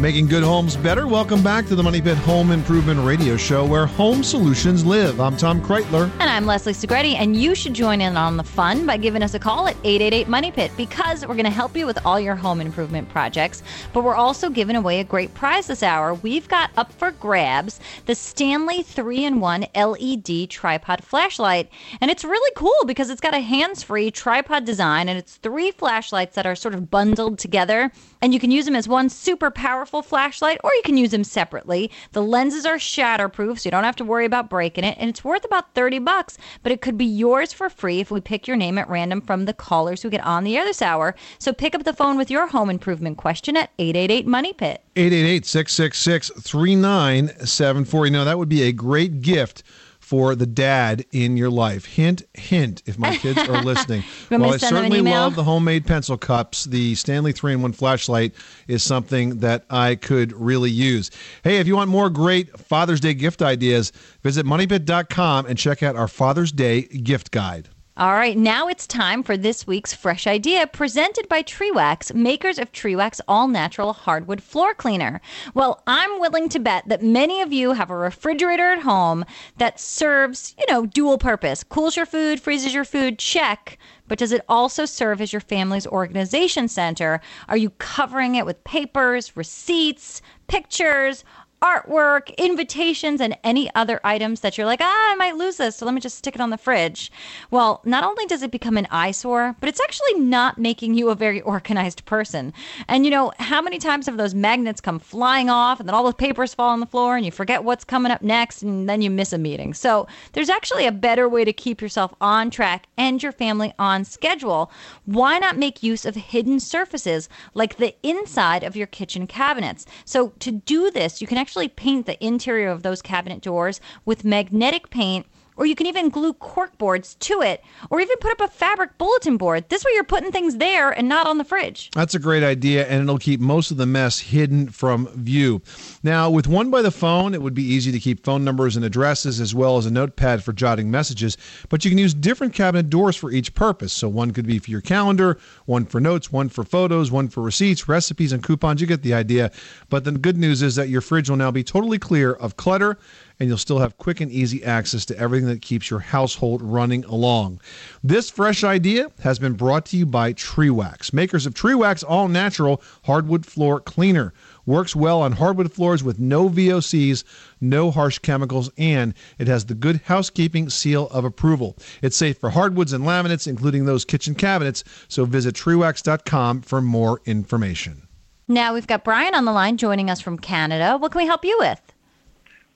Making 0.00 0.28
good 0.28 0.44
homes 0.44 0.76
better. 0.76 1.08
Welcome 1.08 1.42
back 1.42 1.66
to 1.66 1.74
the 1.74 1.82
Money 1.82 2.00
Pit 2.00 2.16
Home 2.18 2.52
Improvement 2.52 3.04
Radio 3.04 3.36
Show, 3.36 3.66
where 3.66 3.84
home 3.84 4.22
solutions 4.22 4.84
live. 4.84 5.20
I'm 5.20 5.36
Tom 5.36 5.60
Kraeutler. 5.60 6.08
And 6.20 6.30
I'm 6.30 6.46
Leslie 6.46 6.72
Segrete, 6.72 7.16
and 7.16 7.36
you 7.36 7.52
should 7.56 7.74
join 7.74 8.00
in 8.00 8.16
on 8.16 8.36
the 8.36 8.44
fun 8.44 8.86
by 8.86 8.96
giving 8.96 9.24
us 9.24 9.34
a 9.34 9.40
call 9.40 9.66
at 9.66 9.74
888 9.82 10.28
Money 10.28 10.52
Pit 10.52 10.70
because 10.76 11.26
we're 11.26 11.34
going 11.34 11.46
to 11.46 11.50
help 11.50 11.76
you 11.76 11.84
with 11.84 11.98
all 12.06 12.20
your 12.20 12.36
home 12.36 12.60
improvement 12.60 13.08
projects. 13.08 13.64
But 13.92 14.04
we're 14.04 14.14
also 14.14 14.50
giving 14.50 14.76
away 14.76 15.00
a 15.00 15.04
great 15.04 15.34
prize 15.34 15.66
this 15.66 15.82
hour. 15.82 16.14
We've 16.14 16.46
got 16.46 16.70
up 16.76 16.92
for 16.92 17.10
grabs 17.10 17.80
the 18.06 18.14
Stanley 18.14 18.84
3 18.84 19.24
in 19.24 19.40
1 19.40 19.66
LED 19.74 20.48
tripod 20.48 21.02
flashlight. 21.02 21.72
And 22.00 22.08
it's 22.08 22.22
really 22.22 22.52
cool 22.54 22.84
because 22.86 23.10
it's 23.10 23.20
got 23.20 23.34
a 23.34 23.40
hands 23.40 23.82
free 23.82 24.12
tripod 24.12 24.64
design 24.64 25.08
and 25.08 25.18
it's 25.18 25.38
three 25.38 25.72
flashlights 25.72 26.36
that 26.36 26.46
are 26.46 26.54
sort 26.54 26.74
of 26.74 26.88
bundled 26.88 27.40
together. 27.40 27.90
And 28.20 28.34
you 28.34 28.40
can 28.40 28.50
use 28.50 28.64
them 28.64 28.76
as 28.76 28.88
one 28.88 29.08
super 29.08 29.50
powerful 29.50 30.02
flashlight, 30.02 30.58
or 30.64 30.72
you 30.74 30.82
can 30.84 30.96
use 30.96 31.10
them 31.10 31.24
separately. 31.24 31.90
The 32.12 32.22
lenses 32.22 32.66
are 32.66 32.76
shatterproof, 32.76 33.60
so 33.60 33.66
you 33.66 33.70
don't 33.70 33.84
have 33.84 33.96
to 33.96 34.04
worry 34.04 34.24
about 34.24 34.50
breaking 34.50 34.84
it, 34.84 34.96
and 34.98 35.08
it's 35.08 35.24
worth 35.24 35.44
about 35.44 35.74
30 35.74 36.00
bucks, 36.00 36.38
but 36.62 36.72
it 36.72 36.80
could 36.80 36.98
be 36.98 37.04
yours 37.04 37.52
for 37.52 37.70
free 37.70 38.00
if 38.00 38.10
we 38.10 38.20
pick 38.20 38.46
your 38.46 38.56
name 38.56 38.78
at 38.78 38.88
random 38.88 39.20
from 39.20 39.44
the 39.44 39.54
callers 39.54 40.02
who 40.02 40.10
get 40.10 40.24
on 40.24 40.44
the 40.44 40.56
air 40.56 40.64
this 40.64 40.82
hour. 40.82 41.14
So 41.38 41.52
pick 41.52 41.74
up 41.74 41.84
the 41.84 41.92
phone 41.92 42.16
with 42.16 42.30
your 42.30 42.48
home 42.48 42.70
improvement 42.70 43.18
question 43.18 43.56
at 43.56 43.70
888 43.78 44.26
Money 44.26 44.52
Pit. 44.52 44.82
888 44.96 45.46
666 45.46 46.42
3974. 46.42 48.06
You 48.06 48.12
know, 48.12 48.24
that 48.24 48.38
would 48.38 48.48
be 48.48 48.62
a 48.62 48.72
great 48.72 49.20
gift 49.20 49.62
for 50.08 50.34
the 50.34 50.46
dad 50.46 51.04
in 51.12 51.36
your 51.36 51.50
life. 51.50 51.84
Hint, 51.84 52.22
hint, 52.32 52.82
if 52.86 52.98
my 52.98 53.14
kids 53.18 53.38
are 53.46 53.62
listening. 53.62 54.02
want 54.30 54.40
me 54.40 54.48
While 54.48 54.48
to 54.48 54.54
I 54.54 54.56
send 54.56 54.76
them 54.76 54.84
an 54.86 54.90
certainly 54.92 55.12
love 55.12 55.34
the 55.34 55.44
homemade 55.44 55.84
pencil 55.84 56.16
cups, 56.16 56.64
the 56.64 56.94
Stanley 56.94 57.32
3 57.32 57.52
in 57.52 57.60
1 57.60 57.72
flashlight 57.72 58.32
is 58.68 58.82
something 58.82 59.40
that 59.40 59.66
I 59.68 59.96
could 59.96 60.32
really 60.32 60.70
use. 60.70 61.10
Hey, 61.44 61.58
if 61.58 61.66
you 61.66 61.76
want 61.76 61.90
more 61.90 62.08
great 62.08 62.58
Father's 62.58 63.00
Day 63.00 63.12
gift 63.12 63.42
ideas, 63.42 63.92
visit 64.22 64.46
moneypit.com 64.46 65.44
and 65.44 65.58
check 65.58 65.82
out 65.82 65.94
our 65.94 66.08
Father's 66.08 66.52
Day 66.52 66.84
gift 66.84 67.30
guide. 67.30 67.68
All 67.98 68.12
right, 68.12 68.38
now 68.38 68.68
it's 68.68 68.86
time 68.86 69.24
for 69.24 69.36
this 69.36 69.66
week's 69.66 69.92
fresh 69.92 70.28
idea 70.28 70.68
presented 70.68 71.28
by 71.28 71.42
Trewax, 71.42 72.14
makers 72.14 72.56
of 72.56 72.70
Trewax 72.70 73.20
All 73.26 73.48
Natural 73.48 73.92
Hardwood 73.92 74.40
Floor 74.40 74.72
Cleaner. 74.72 75.20
Well, 75.52 75.82
I'm 75.84 76.20
willing 76.20 76.48
to 76.50 76.60
bet 76.60 76.84
that 76.86 77.02
many 77.02 77.40
of 77.40 77.52
you 77.52 77.72
have 77.72 77.90
a 77.90 77.96
refrigerator 77.96 78.70
at 78.70 78.82
home 78.82 79.24
that 79.56 79.80
serves, 79.80 80.54
you 80.56 80.64
know, 80.72 80.86
dual 80.86 81.18
purpose. 81.18 81.64
Cools 81.64 81.96
your 81.96 82.06
food, 82.06 82.40
freezes 82.40 82.72
your 82.72 82.84
food, 82.84 83.18
check. 83.18 83.78
But 84.06 84.18
does 84.18 84.30
it 84.30 84.44
also 84.48 84.84
serve 84.84 85.20
as 85.20 85.32
your 85.32 85.40
family's 85.40 85.88
organization 85.88 86.68
center? 86.68 87.20
Are 87.48 87.56
you 87.56 87.70
covering 87.78 88.36
it 88.36 88.46
with 88.46 88.62
papers, 88.62 89.36
receipts, 89.36 90.22
pictures? 90.46 91.24
Artwork, 91.60 92.36
invitations, 92.36 93.20
and 93.20 93.36
any 93.42 93.72
other 93.74 94.00
items 94.04 94.40
that 94.40 94.56
you're 94.56 94.66
like, 94.66 94.80
ah, 94.80 95.12
I 95.12 95.14
might 95.16 95.36
lose 95.36 95.56
this, 95.56 95.76
so 95.76 95.86
let 95.86 95.94
me 95.94 96.00
just 96.00 96.18
stick 96.18 96.34
it 96.34 96.40
on 96.40 96.50
the 96.50 96.58
fridge. 96.58 97.10
Well, 97.50 97.80
not 97.84 98.04
only 98.04 98.26
does 98.26 98.42
it 98.42 98.50
become 98.50 98.76
an 98.76 98.86
eyesore, 98.90 99.56
but 99.60 99.68
it's 99.68 99.80
actually 99.80 100.20
not 100.20 100.58
making 100.58 100.94
you 100.94 101.10
a 101.10 101.14
very 101.14 101.40
organized 101.40 102.04
person. 102.04 102.52
And 102.86 103.04
you 103.04 103.10
know, 103.10 103.32
how 103.38 103.60
many 103.60 103.78
times 103.78 104.06
have 104.06 104.16
those 104.16 104.34
magnets 104.34 104.80
come 104.80 104.98
flying 104.98 105.50
off 105.50 105.80
and 105.80 105.88
then 105.88 105.94
all 105.94 106.04
the 106.04 106.12
papers 106.12 106.54
fall 106.54 106.70
on 106.70 106.80
the 106.80 106.86
floor 106.86 107.16
and 107.16 107.24
you 107.24 107.32
forget 107.32 107.64
what's 107.64 107.84
coming 107.84 108.12
up 108.12 108.22
next 108.22 108.62
and 108.62 108.88
then 108.88 109.02
you 109.02 109.10
miss 109.10 109.32
a 109.32 109.38
meeting? 109.38 109.74
So 109.74 110.06
there's 110.32 110.50
actually 110.50 110.86
a 110.86 110.92
better 110.92 111.28
way 111.28 111.44
to 111.44 111.52
keep 111.52 111.80
yourself 111.80 112.14
on 112.20 112.50
track 112.50 112.86
and 112.96 113.22
your 113.22 113.32
family 113.32 113.72
on 113.78 114.04
schedule. 114.04 114.70
Why 115.06 115.38
not 115.38 115.58
make 115.58 115.82
use 115.82 116.04
of 116.04 116.14
hidden 116.14 116.60
surfaces 116.60 117.28
like 117.54 117.76
the 117.76 117.94
inside 118.02 118.62
of 118.62 118.76
your 118.76 118.86
kitchen 118.86 119.26
cabinets? 119.26 119.86
So 120.04 120.32
to 120.38 120.52
do 120.52 120.90
this, 120.90 121.20
you 121.20 121.26
can 121.26 121.38
actually 121.38 121.47
paint 121.68 122.06
the 122.06 122.22
interior 122.24 122.68
of 122.68 122.82
those 122.82 123.02
cabinet 123.02 123.40
doors 123.40 123.80
with 124.04 124.24
magnetic 124.24 124.90
paint. 124.90 125.26
Or 125.58 125.66
you 125.66 125.74
can 125.74 125.86
even 125.86 126.08
glue 126.08 126.32
cork 126.34 126.78
boards 126.78 127.16
to 127.16 127.42
it, 127.42 127.64
or 127.90 128.00
even 128.00 128.16
put 128.18 128.30
up 128.30 128.40
a 128.40 128.48
fabric 128.48 128.96
bulletin 128.96 129.36
board. 129.36 129.68
This 129.68 129.84
way, 129.84 129.90
you're 129.94 130.04
putting 130.04 130.30
things 130.30 130.56
there 130.56 130.90
and 130.90 131.08
not 131.08 131.26
on 131.26 131.38
the 131.38 131.44
fridge. 131.44 131.90
That's 131.94 132.14
a 132.14 132.20
great 132.20 132.44
idea, 132.44 132.86
and 132.86 133.02
it'll 133.02 133.18
keep 133.18 133.40
most 133.40 133.72
of 133.72 133.76
the 133.76 133.84
mess 133.84 134.20
hidden 134.20 134.68
from 134.68 135.08
view. 135.08 135.60
Now, 136.04 136.30
with 136.30 136.46
one 136.46 136.70
by 136.70 136.80
the 136.80 136.92
phone, 136.92 137.34
it 137.34 137.42
would 137.42 137.54
be 137.54 137.64
easy 137.64 137.90
to 137.90 137.98
keep 137.98 138.24
phone 138.24 138.44
numbers 138.44 138.76
and 138.76 138.84
addresses 138.84 139.40
as 139.40 139.52
well 139.52 139.76
as 139.76 139.84
a 139.84 139.90
notepad 139.90 140.44
for 140.44 140.52
jotting 140.52 140.92
messages, 140.92 141.36
but 141.68 141.84
you 141.84 141.90
can 141.90 141.98
use 141.98 142.14
different 142.14 142.54
cabinet 142.54 142.88
doors 142.88 143.16
for 143.16 143.32
each 143.32 143.52
purpose. 143.54 143.92
So, 143.92 144.08
one 144.08 144.30
could 144.30 144.46
be 144.46 144.60
for 144.60 144.70
your 144.70 144.80
calendar, 144.80 145.38
one 145.66 145.84
for 145.86 146.00
notes, 146.00 146.30
one 146.30 146.48
for 146.48 146.62
photos, 146.62 147.10
one 147.10 147.28
for 147.28 147.42
receipts, 147.42 147.88
recipes, 147.88 148.30
and 148.30 148.44
coupons. 148.44 148.80
You 148.80 148.86
get 148.86 149.02
the 149.02 149.14
idea. 149.14 149.50
But 149.90 150.04
the 150.04 150.12
good 150.12 150.36
news 150.36 150.62
is 150.62 150.76
that 150.76 150.88
your 150.88 151.00
fridge 151.00 151.28
will 151.28 151.36
now 151.36 151.50
be 151.50 151.64
totally 151.64 151.98
clear 151.98 152.32
of 152.32 152.56
clutter 152.56 152.96
and 153.40 153.48
you'll 153.48 153.58
still 153.58 153.78
have 153.78 153.98
quick 153.98 154.20
and 154.20 154.30
easy 154.30 154.64
access 154.64 155.04
to 155.06 155.18
everything 155.18 155.48
that 155.48 155.62
keeps 155.62 155.90
your 155.90 156.00
household 156.00 156.62
running 156.62 157.04
along. 157.04 157.60
This 158.02 158.30
fresh 158.30 158.64
idea 158.64 159.10
has 159.20 159.38
been 159.38 159.54
brought 159.54 159.86
to 159.86 159.96
you 159.96 160.06
by 160.06 160.32
Trewax, 160.32 161.12
makers 161.12 161.46
of 161.46 161.54
Trewax 161.54 162.04
All 162.06 162.28
Natural 162.28 162.82
Hardwood 163.04 163.46
Floor 163.46 163.80
Cleaner. 163.80 164.32
Works 164.66 164.94
well 164.94 165.22
on 165.22 165.32
hardwood 165.32 165.72
floors 165.72 166.04
with 166.04 166.18
no 166.18 166.50
VOCs, 166.50 167.24
no 167.58 167.90
harsh 167.90 168.18
chemicals, 168.18 168.70
and 168.76 169.14
it 169.38 169.48
has 169.48 169.64
the 169.64 169.74
good 169.74 170.02
housekeeping 170.04 170.68
seal 170.68 171.06
of 171.08 171.24
approval. 171.24 171.76
It's 172.02 172.16
safe 172.18 172.36
for 172.38 172.50
hardwoods 172.50 172.92
and 172.92 173.04
laminates, 173.04 173.46
including 173.46 173.86
those 173.86 174.04
kitchen 174.04 174.34
cabinets. 174.34 174.84
So 175.08 175.24
visit 175.24 175.54
trewax.com 175.54 176.62
for 176.62 176.82
more 176.82 177.22
information. 177.24 178.08
Now 178.46 178.74
we've 178.74 178.86
got 178.86 179.04
Brian 179.04 179.34
on 179.34 179.46
the 179.46 179.52
line 179.52 179.78
joining 179.78 180.10
us 180.10 180.20
from 180.20 180.38
Canada. 180.38 180.98
What 180.98 181.12
can 181.12 181.20
we 181.20 181.26
help 181.26 181.44
you 181.44 181.56
with? 181.60 181.80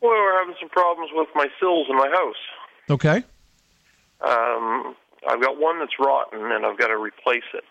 Well, 0.02 0.10
we're 0.10 0.38
having 0.40 0.54
some 0.60 0.68
problems 0.68 1.10
with 1.14 1.28
my 1.34 1.48
sills 1.60 1.86
in 1.88 1.96
my 1.96 2.08
house. 2.08 2.36
Okay. 2.90 3.24
Um, 4.20 4.94
I've 5.28 5.40
got 5.40 5.58
one 5.60 5.78
that's 5.78 5.92
rotten, 5.98 6.50
and 6.52 6.66
I've 6.66 6.78
got 6.78 6.88
to 6.88 6.96
replace 6.96 7.42
it. 7.54 7.64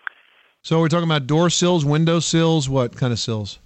So 0.62 0.80
we're 0.80 0.88
talking 0.88 1.08
about 1.08 1.26
door 1.26 1.50
sills, 1.50 1.84
window 1.84 2.20
sills, 2.20 2.68
what 2.68 2.96
kind 2.96 3.12
of 3.12 3.18
sills? 3.18 3.58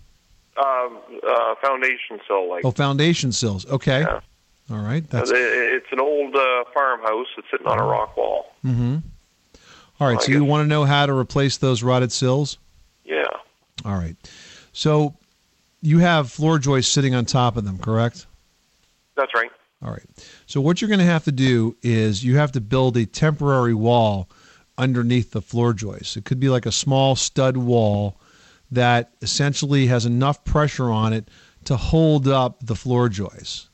Um, 0.56 0.98
uh, 1.26 1.54
foundation 1.60 2.18
sill, 2.26 2.48
like 2.48 2.64
Oh, 2.64 2.70
foundation 2.70 3.32
sills. 3.32 3.66
Okay. 3.66 4.00
Yeah. 4.00 4.20
All 4.70 4.78
right. 4.78 5.04
Uh, 5.04 5.18
That's 5.18 5.30
it- 5.30 5.36
it's 5.36 5.86
an 5.92 6.00
old 6.00 6.34
uh, 6.34 6.64
farmhouse 6.74 7.26
that's 7.36 7.48
sitting 7.50 7.66
on 7.66 7.78
a 7.78 7.84
rock 7.84 8.16
wall. 8.16 8.52
mm-hmm. 8.64 8.96
All 10.00 10.08
right. 10.08 10.18
I 10.18 10.22
So 10.22 10.32
you 10.32 10.44
want 10.44 10.64
to 10.64 10.68
know 10.68 10.84
how 10.84 11.06
to 11.06 11.12
replace 11.12 11.58
those 11.58 11.82
rotted 11.82 12.10
sills? 12.12 12.58
Yeah, 13.04 13.24
All 13.84 13.94
right. 13.94 14.16
So 14.72 15.14
you 15.82 15.98
have 16.00 16.30
floor 16.32 16.58
joists 16.58 16.92
sitting 16.92 17.14
on 17.14 17.24
top 17.26 17.56
of 17.56 17.64
them, 17.64 17.78
correct? 17.78 18.26
That's 19.16 19.34
right. 19.34 19.50
All 19.82 19.90
right. 19.90 20.06
So 20.46 20.60
what 20.60 20.80
you're 20.80 20.88
going 20.88 21.00
to 21.00 21.06
have 21.06 21.24
to 21.24 21.32
do 21.32 21.76
is 21.82 22.24
you 22.24 22.36
have 22.36 22.52
to 22.52 22.60
build 22.60 22.96
a 22.96 23.06
temporary 23.06 23.74
wall 23.74 24.28
underneath 24.78 25.32
the 25.32 25.42
floor 25.42 25.72
joist. 25.72 26.16
It 26.16 26.24
could 26.24 26.40
be 26.40 26.48
like 26.48 26.66
a 26.66 26.72
small 26.72 27.16
stud 27.16 27.56
wall 27.56 28.20
that 28.70 29.12
essentially 29.22 29.86
has 29.86 30.06
enough 30.06 30.44
pressure 30.44 30.90
on 30.90 31.12
it 31.12 31.28
to 31.64 31.76
hold 31.76 32.26
up 32.28 32.64
the 32.64 32.74
floor 32.74 33.08
joist. 33.08 33.68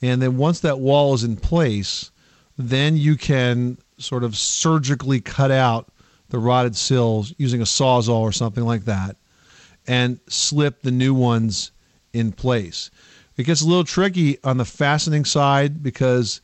And 0.00 0.20
then 0.20 0.36
once 0.36 0.60
that 0.60 0.80
wall 0.80 1.14
is 1.14 1.24
in 1.24 1.36
place, 1.36 2.10
then 2.58 2.96
you 2.96 3.16
can 3.16 3.78
sort 3.98 4.24
of 4.24 4.36
surgically 4.36 5.20
cut 5.20 5.50
out 5.50 5.88
the 6.28 6.38
rotted 6.38 6.76
sills 6.76 7.34
using 7.36 7.60
a 7.60 7.64
sawzall 7.64 8.20
or 8.20 8.32
something 8.32 8.64
like 8.64 8.84
that 8.86 9.16
and 9.86 10.18
slip 10.28 10.82
the 10.82 10.90
new 10.90 11.14
ones 11.14 11.72
in 12.12 12.32
place. 12.32 12.90
It 13.36 13.44
gets 13.44 13.62
a 13.62 13.66
little 13.66 13.84
tricky 13.84 14.42
on 14.44 14.58
the 14.58 14.64
fastening 14.64 15.24
side 15.24 15.82
because 15.82 16.40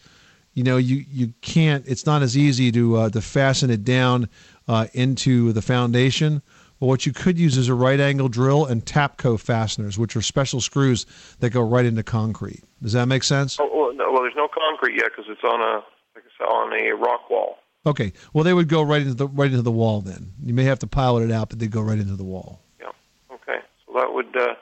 you 0.54 0.64
know 0.64 0.76
you 0.76 1.04
you 1.10 1.34
can't. 1.40 1.84
It's 1.86 2.06
not 2.06 2.22
as 2.22 2.36
easy 2.36 2.72
to 2.72 2.96
uh, 2.96 3.10
to 3.10 3.20
fasten 3.20 3.70
it 3.70 3.84
down 3.84 4.28
uh, 4.66 4.86
into 4.92 5.52
the 5.52 5.62
foundation. 5.62 6.42
But 6.80 6.86
what 6.86 7.06
you 7.06 7.12
could 7.12 7.38
use 7.38 7.56
is 7.56 7.68
a 7.68 7.74
right 7.74 7.98
angle 7.98 8.28
drill 8.28 8.64
and 8.64 8.84
Tapcon 8.84 9.40
fasteners, 9.40 9.98
which 9.98 10.14
are 10.14 10.22
special 10.22 10.60
screws 10.60 11.06
that 11.40 11.50
go 11.50 11.60
right 11.60 11.84
into 11.84 12.04
concrete. 12.04 12.62
Does 12.80 12.92
that 12.92 13.06
make 13.06 13.24
sense? 13.24 13.58
Oh, 13.58 13.68
well, 13.72 13.92
no, 13.92 14.12
well, 14.12 14.22
there's 14.22 14.36
no 14.36 14.46
concrete 14.46 14.94
yet 14.96 15.10
because 15.10 15.24
it's 15.28 15.42
on 15.42 15.60
a 15.60 15.82
like 16.14 16.24
on 16.48 16.72
a 16.72 16.94
rock 16.94 17.28
wall. 17.28 17.58
Okay. 17.84 18.12
Well, 18.32 18.44
they 18.44 18.54
would 18.54 18.68
go 18.68 18.82
right 18.82 19.02
into 19.02 19.14
the 19.14 19.26
right 19.28 19.50
into 19.50 19.62
the 19.62 19.72
wall. 19.72 20.00
Then 20.00 20.32
you 20.42 20.54
may 20.54 20.64
have 20.64 20.78
to 20.80 20.86
pilot 20.86 21.24
it 21.24 21.32
out, 21.32 21.48
but 21.48 21.58
they 21.58 21.66
go 21.66 21.80
right 21.80 21.98
into 21.98 22.16
the 22.16 22.24
wall. 22.24 22.60
Yeah. 22.80 22.90
Okay. 23.32 23.58
So 23.86 23.92
that 23.94 24.12
would. 24.12 24.36
Uh, 24.36 24.54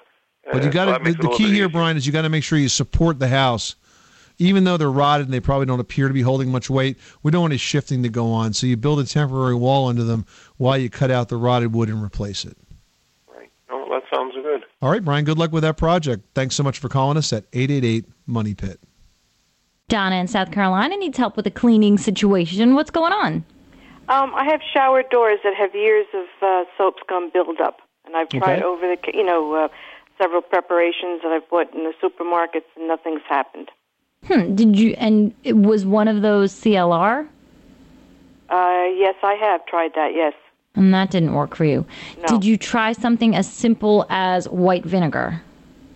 But 0.53 0.65
you 0.65 0.71
got 0.71 0.87
to 0.87 0.93
that 0.93 1.03
makes 1.03 1.17
it 1.19 1.25
a 1.25 1.29
the 1.29 1.35
key 1.35 1.45
here, 1.45 1.53
easier. 1.53 1.69
Brian, 1.69 1.97
is 1.97 2.07
you 2.07 2.13
got 2.13 2.23
to 2.23 2.29
make 2.29 2.45
sure 2.45 2.59
you 2.59 2.69
support 2.69 3.19
the 3.19 3.29
house, 3.29 3.75
even 4.39 4.65
though 4.65 4.77
they're 4.77 4.91
rotted 4.91 5.27
and 5.27 5.35
they 5.35 5.41
probably 5.41 5.67
don't 5.67 5.81
appear 5.81 6.09
to 6.09 6.15
be 6.15 6.23
holding 6.23 6.51
much 6.51 6.71
weight. 6.71 6.97
We 7.23 7.31
don't 7.31 7.41
want 7.43 7.53
any 7.53 7.59
shifting 7.59 8.03
to 8.05 8.09
go 8.09 8.31
on, 8.33 8.53
so 8.53 8.67
you 8.67 8.77
build 8.77 9.01
a 9.01 9.05
temporary 9.05 9.55
wall 9.55 9.89
under 9.89 10.05
them 10.05 10.25
while 10.57 10.79
you 10.79 10.89
cut 10.89 11.11
out 11.11 11.29
the 11.29 11.37
rotted 11.37 11.75
wood 11.75 11.89
and 11.89 12.03
replace 12.03 12.45
it. 12.45 12.57
Right. 13.35 13.51
No, 13.69 13.89
that 13.89 14.03
sounds 14.15 14.35
good. 14.35 14.63
All 14.83 14.91
right, 14.91 15.05
Brian. 15.05 15.25
Good 15.25 15.39
luck 15.39 15.53
with 15.53 15.63
that 15.65 15.77
project. 15.77 16.23
Thanks 16.35 16.55
so 16.55 16.63
much 16.63 16.79
for 16.79 16.89
calling 16.89 17.17
us 17.17 17.33
at 17.33 17.45
eight 17.53 17.71
eight 17.71 17.85
eight 17.85 18.05
Money 18.27 18.55
Pit. 18.55 18.79
Donna 19.89 20.17
in 20.17 20.27
South 20.27 20.51
Carolina 20.51 20.97
needs 20.97 21.17
help 21.19 21.37
with 21.37 21.47
a 21.47 21.51
cleaning 21.51 21.97
situation. 21.97 22.75
What's 22.75 22.91
going 22.91 23.13
on? 23.13 23.45
Um, 24.09 24.35
I 24.35 24.45
have 24.45 24.61
shower 24.73 25.03
doors 25.03 25.39
that 25.45 25.55
have 25.55 25.75
years 25.75 26.07
of 26.15 26.27
uh, 26.43 26.65
soap 26.77 26.97
scum 27.05 27.31
buildup, 27.33 27.81
and 28.05 28.17
I've 28.17 28.29
tried 28.29 28.59
Okay. 28.59 28.63
over 28.63 28.83
the 28.97 28.99
you 29.15 29.25
know 29.25 29.55
uh, 29.55 29.69
several 30.19 30.43
preparations 30.43 31.23
that 31.23 31.33
I've 31.33 31.49
bought 31.51 31.73
in 31.75 31.85
the 31.85 31.93
supermarkets, 32.03 32.65
and 32.77 32.89
nothing's 32.89 33.23
happened. 33.29 33.71
Hmm. 34.27 34.55
Did 34.55 34.79
you? 34.79 34.91
And 34.99 35.35
it 35.45 35.57
was 35.57 35.85
one 35.85 36.09
of 36.09 36.23
those 36.23 36.53
CLR, 36.53 37.29
Uh, 38.49 38.85
yes, 38.97 39.15
I 39.23 39.35
have 39.41 39.65
tried 39.67 39.93
that. 39.95 40.13
Yes, 40.15 40.35
and 40.75 40.93
that 40.95 41.11
didn't 41.11 41.35
work 41.35 41.55
for 41.55 41.65
you. 41.65 41.87
No. 42.19 42.27
Did 42.29 42.45
you 42.45 42.57
try 42.57 42.93
something 42.93 43.35
as 43.37 43.51
simple 43.51 44.07
as 44.09 44.49
white 44.49 44.85
vinegar? 44.85 45.43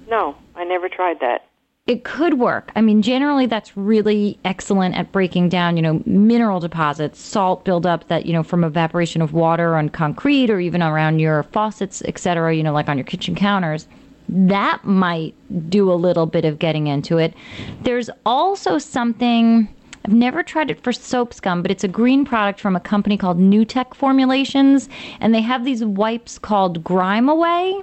no, 0.09 0.35
I 0.57 0.65
never 0.65 0.89
tried 0.89 1.21
that. 1.21 1.47
It 1.87 2.03
could 2.05 2.35
work. 2.39 2.71
I 2.77 2.83
mean, 2.83 3.01
generally, 3.01 3.47
that's 3.47 3.77
really 3.77 4.39
excellent 4.45 4.97
at 4.97 5.11
breaking 5.13 5.49
down, 5.49 5.77
you 5.77 5.83
know, 5.83 6.03
mineral 6.05 6.61
deposits, 6.61 7.19
salt 7.21 7.65
buildup 7.65 8.07
that, 8.09 8.27
you 8.27 8.33
know, 8.33 8.43
from 8.43 8.63
evaporation 8.65 9.23
of 9.23 9.33
water 9.33 9.77
on 9.77 9.89
concrete 9.89 10.51
or 10.51 10.61
even 10.61 10.83
around 10.83 11.21
your 11.21 11.45
faucets, 11.45 12.03
et 12.07 12.19
cetera, 12.19 12.55
you 12.55 12.63
know, 12.63 12.73
like 12.73 12.89
on 12.89 12.97
your 12.99 13.05
kitchen 13.05 13.35
counters. 13.35 13.89
That 14.31 14.85
might 14.85 15.35
do 15.69 15.93
a 15.93 15.95
little 15.95 16.27
bit 16.27 16.45
of 16.45 16.59
getting 16.59 16.87
into 16.87 17.19
it. 17.19 17.35
There's 17.83 18.09
also 18.25 18.79
something. 18.79 19.69
I've 20.05 20.15
never 20.15 20.43
tried 20.43 20.71
it 20.71 20.83
for 20.83 20.93
soap 20.93 21.35
scum, 21.35 21.61
but 21.61 21.71
it's 21.71 21.85
a 21.85 21.89
green 21.89 22.25
product 22.25 22.59
from 22.59 22.75
a 22.75 22.81
company 22.81 23.19
called 23.19 23.39
New 23.39 23.67
Tech 23.67 23.93
Formulations, 23.93 24.89
and 25.21 25.35
they 25.35 25.43
have 25.43 25.65
these 25.65 25.85
wipes 25.85 26.39
called 26.39 26.83
Grime 26.83 27.29
Away. 27.29 27.83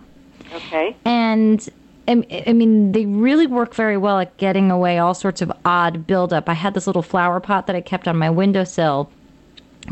Okay. 0.54 0.96
And 1.06 1.70
I 2.08 2.24
I 2.48 2.54
mean, 2.54 2.94
they 2.94 3.06
really 3.06 3.46
work 3.46 3.76
very 3.76 3.98
well 3.98 4.20
at 4.20 4.36
getting 4.38 4.72
away 4.72 4.98
all 4.98 5.14
sorts 5.14 5.42
of 5.42 5.52
odd 5.66 6.08
buildup. 6.08 6.48
I 6.50 6.54
had 6.54 6.74
this 6.74 6.88
little 6.88 7.02
flower 7.04 7.40
pot 7.40 7.68
that 7.68 7.76
I 7.76 7.82
kept 7.82 8.08
on 8.08 8.18
my 8.18 8.30
windowsill 8.30 9.12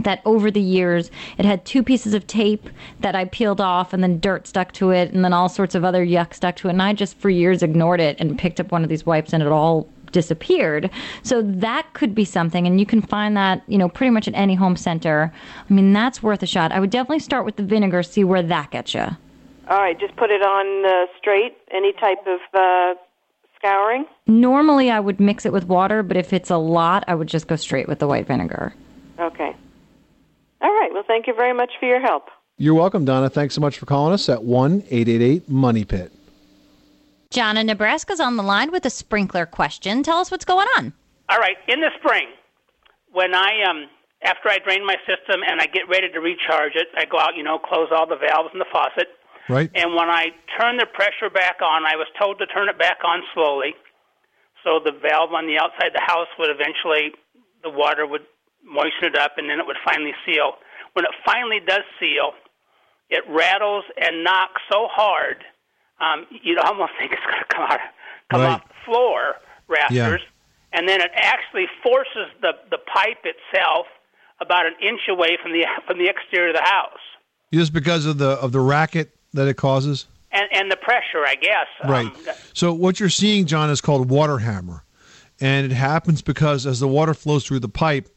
that 0.04 0.22
over 0.26 0.52
the 0.52 0.62
years 0.62 1.10
it 1.38 1.46
had 1.46 1.66
two 1.66 1.84
pieces 1.84 2.14
of 2.14 2.28
tape 2.28 2.70
that 3.00 3.16
I 3.16 3.26
peeled 3.26 3.62
off 3.62 3.94
and 3.94 4.04
then 4.04 4.20
dirt 4.20 4.48
stuck 4.48 4.72
to 4.74 4.92
it 4.92 5.12
and 5.14 5.24
then 5.24 5.34
all 5.34 5.50
sorts 5.50 5.76
of 5.76 5.84
other 5.84 6.06
yuck 6.06 6.34
stuck 6.34 6.56
to 6.58 6.68
it 6.68 6.72
and 6.72 6.82
I 6.82 6.94
just 6.94 7.18
for 7.18 7.30
years 7.30 7.64
ignored 7.64 8.02
it 8.02 8.18
and 8.20 8.38
picked 8.38 8.60
up 8.60 8.72
one 8.72 8.84
of 8.84 8.90
these 8.90 9.06
wipes 9.06 9.34
and 9.34 9.42
it 9.42 9.50
all 9.50 9.88
disappeared. 10.12 10.90
So 11.24 11.42
that 11.42 11.92
could 11.94 12.16
be 12.16 12.24
something 12.26 12.66
and 12.66 12.80
you 12.80 12.86
can 12.86 13.02
find 13.02 13.36
that, 13.36 13.64
you 13.68 13.78
know, 13.78 13.90
pretty 13.90 14.12
much 14.12 14.28
at 14.28 14.34
any 14.34 14.56
home 14.56 14.78
center. 14.78 15.34
I 15.70 15.74
mean, 15.74 15.92
that's 15.92 16.24
worth 16.24 16.42
a 16.42 16.48
shot. 16.48 16.72
I 16.72 16.80
would 16.80 16.90
definitely 16.90 17.20
start 17.20 17.46
with 17.46 17.58
the 17.58 17.64
vinegar, 17.64 18.02
see 18.02 18.24
where 18.24 18.42
that 18.44 18.72
gets 18.72 18.94
you. 18.94 19.08
All 19.68 19.80
right, 19.80 20.00
just 20.00 20.16
put 20.16 20.30
it 20.30 20.42
on 20.42 20.86
uh, 20.86 21.08
straight. 21.18 21.58
Any 21.72 21.92
type 21.94 22.26
of 22.28 22.40
uh, 22.54 22.94
scouring. 23.58 24.06
Normally 24.28 24.92
I 24.92 25.00
would 25.00 25.20
mix 25.20 25.46
it 25.46 25.52
with 25.52 25.66
water, 25.66 26.04
but 26.04 26.18
if 26.18 26.34
it's 26.34 26.50
a 26.50 26.58
lot, 26.58 27.04
I 27.08 27.16
would 27.16 27.28
just 27.28 27.48
go 27.48 27.56
straight 27.56 27.88
with 27.88 28.00
the 28.00 28.08
white 28.08 28.28
vinegar. 28.28 28.74
Okay. 29.20 29.56
All 30.66 30.74
right. 30.74 30.90
Well, 30.92 31.04
thank 31.06 31.28
you 31.28 31.36
very 31.36 31.54
much 31.54 31.74
for 31.80 31.86
your 31.86 32.02
help. 32.02 32.24
You're 32.58 32.74
welcome, 32.74 33.06
Donna. 33.06 33.30
Thanks 33.30 33.54
so 33.54 33.62
much 33.62 33.78
for 33.78 33.86
calling 33.86 34.14
us 34.14 34.28
at 34.30 34.44
1 34.44 34.82
888 34.90 35.48
Money 35.48 35.86
Pit. 35.86 36.12
John 37.30 37.56
in 37.56 37.68
Nebraska's 37.68 38.20
on 38.20 38.36
the 38.36 38.42
line 38.42 38.72
with 38.72 38.84
a 38.84 38.90
sprinkler 38.90 39.46
question. 39.46 40.02
Tell 40.02 40.18
us 40.18 40.32
what's 40.32 40.46
going 40.46 40.68
on. 40.78 40.92
All 41.30 41.38
right, 41.38 41.58
in 41.68 41.82
the 41.82 41.92
spring, 42.00 42.30
when 43.12 43.36
I 43.36 43.62
um 43.70 43.86
after 44.24 44.50
I 44.50 44.58
drain 44.58 44.84
my 44.88 44.96
system 45.06 45.42
and 45.48 45.62
I 45.62 45.68
get 45.68 45.88
ready 45.88 46.10
to 46.10 46.20
recharge 46.20 46.74
it, 46.74 46.88
I 46.98 47.06
go 47.06 47.20
out, 47.20 47.36
you 47.36 47.44
know, 47.44 47.60
close 47.60 47.90
all 47.92 48.08
the 48.08 48.18
valves 48.18 48.50
in 48.52 48.58
the 48.58 48.66
faucet. 48.72 49.10
Right. 49.48 49.70
And 49.76 49.94
when 49.94 50.10
I 50.10 50.30
turn 50.60 50.78
the 50.78 50.88
pressure 50.88 51.30
back 51.30 51.62
on, 51.62 51.86
I 51.86 51.96
was 51.96 52.08
told 52.20 52.40
to 52.40 52.48
turn 52.48 52.70
it 52.70 52.80
back 52.80 52.98
on 53.06 53.22
slowly, 53.36 53.76
so 54.64 54.80
the 54.84 54.94
valve 54.94 55.32
on 55.32 55.46
the 55.46 55.60
outside 55.60 55.88
of 55.88 55.94
the 55.94 56.08
house 56.08 56.30
would 56.40 56.50
eventually 56.50 57.14
the 57.62 57.70
water 57.70 58.08
would 58.08 58.26
moisten 58.66 59.14
it 59.14 59.18
up, 59.18 59.34
and 59.38 59.50
then 59.50 59.60
it 59.60 59.66
would 59.68 59.78
finally 59.86 60.14
seal. 60.26 60.54
When 60.94 61.06
it 61.06 61.12
finally 61.26 61.60
does 61.66 61.84
seal, 62.00 62.32
it 63.10 63.24
rattles 63.30 63.84
and 64.02 64.24
knocks 64.24 64.62
so 64.72 64.88
hard, 64.92 65.38
um, 66.02 66.26
you'd 66.44 66.58
almost 66.60 66.94
think 67.00 67.12
it's 67.12 67.22
going 67.26 67.40
to 67.48 67.56
come 67.56 67.64
out, 67.70 67.80
come 68.32 68.42
Right. 68.42 68.50
off 68.54 68.68
the 68.68 68.74
floor 68.86 69.36
rafters, 69.68 70.22
and 70.74 70.88
then 70.90 71.02
it 71.02 71.12
actually 71.16 71.68
forces 71.84 72.28
the 72.42 72.54
the 72.70 72.78
pipe 72.80 73.24
itself 73.24 73.86
about 74.42 74.66
an 74.66 74.74
inch 74.82 75.02
away 75.10 75.38
from 75.42 75.52
the 75.54 75.66
from 75.88 75.98
the 76.00 76.08
exterior 76.08 76.50
of 76.50 76.56
the 76.56 76.64
house, 76.64 77.00
Just 77.54 77.72
because 77.74 78.06
of 78.06 78.18
the 78.18 78.32
of 78.32 78.52
the 78.52 78.60
racket 78.60 79.12
that 79.34 79.48
it 79.48 79.56
causes? 79.58 80.08
and 80.32 80.48
and 80.52 80.70
the 80.72 80.76
pressure, 80.78 81.26
I 81.26 81.36
guess. 81.36 81.68
Um, 81.84 81.92
Right. 81.92 82.12
So 82.54 82.74
what 82.74 83.00
you're 83.00 83.10
seeing, 83.10 83.46
John, 83.46 83.70
is 83.70 83.80
called 83.80 84.10
water 84.10 84.40
hammer, 84.40 84.84
and 85.40 85.66
it 85.72 85.74
happens 85.76 86.22
because 86.22 86.66
as 86.66 86.80
the 86.80 86.88
water 86.88 87.14
flows 87.14 87.46
through 87.46 87.60
the 87.60 87.70
pipe, 87.70 88.10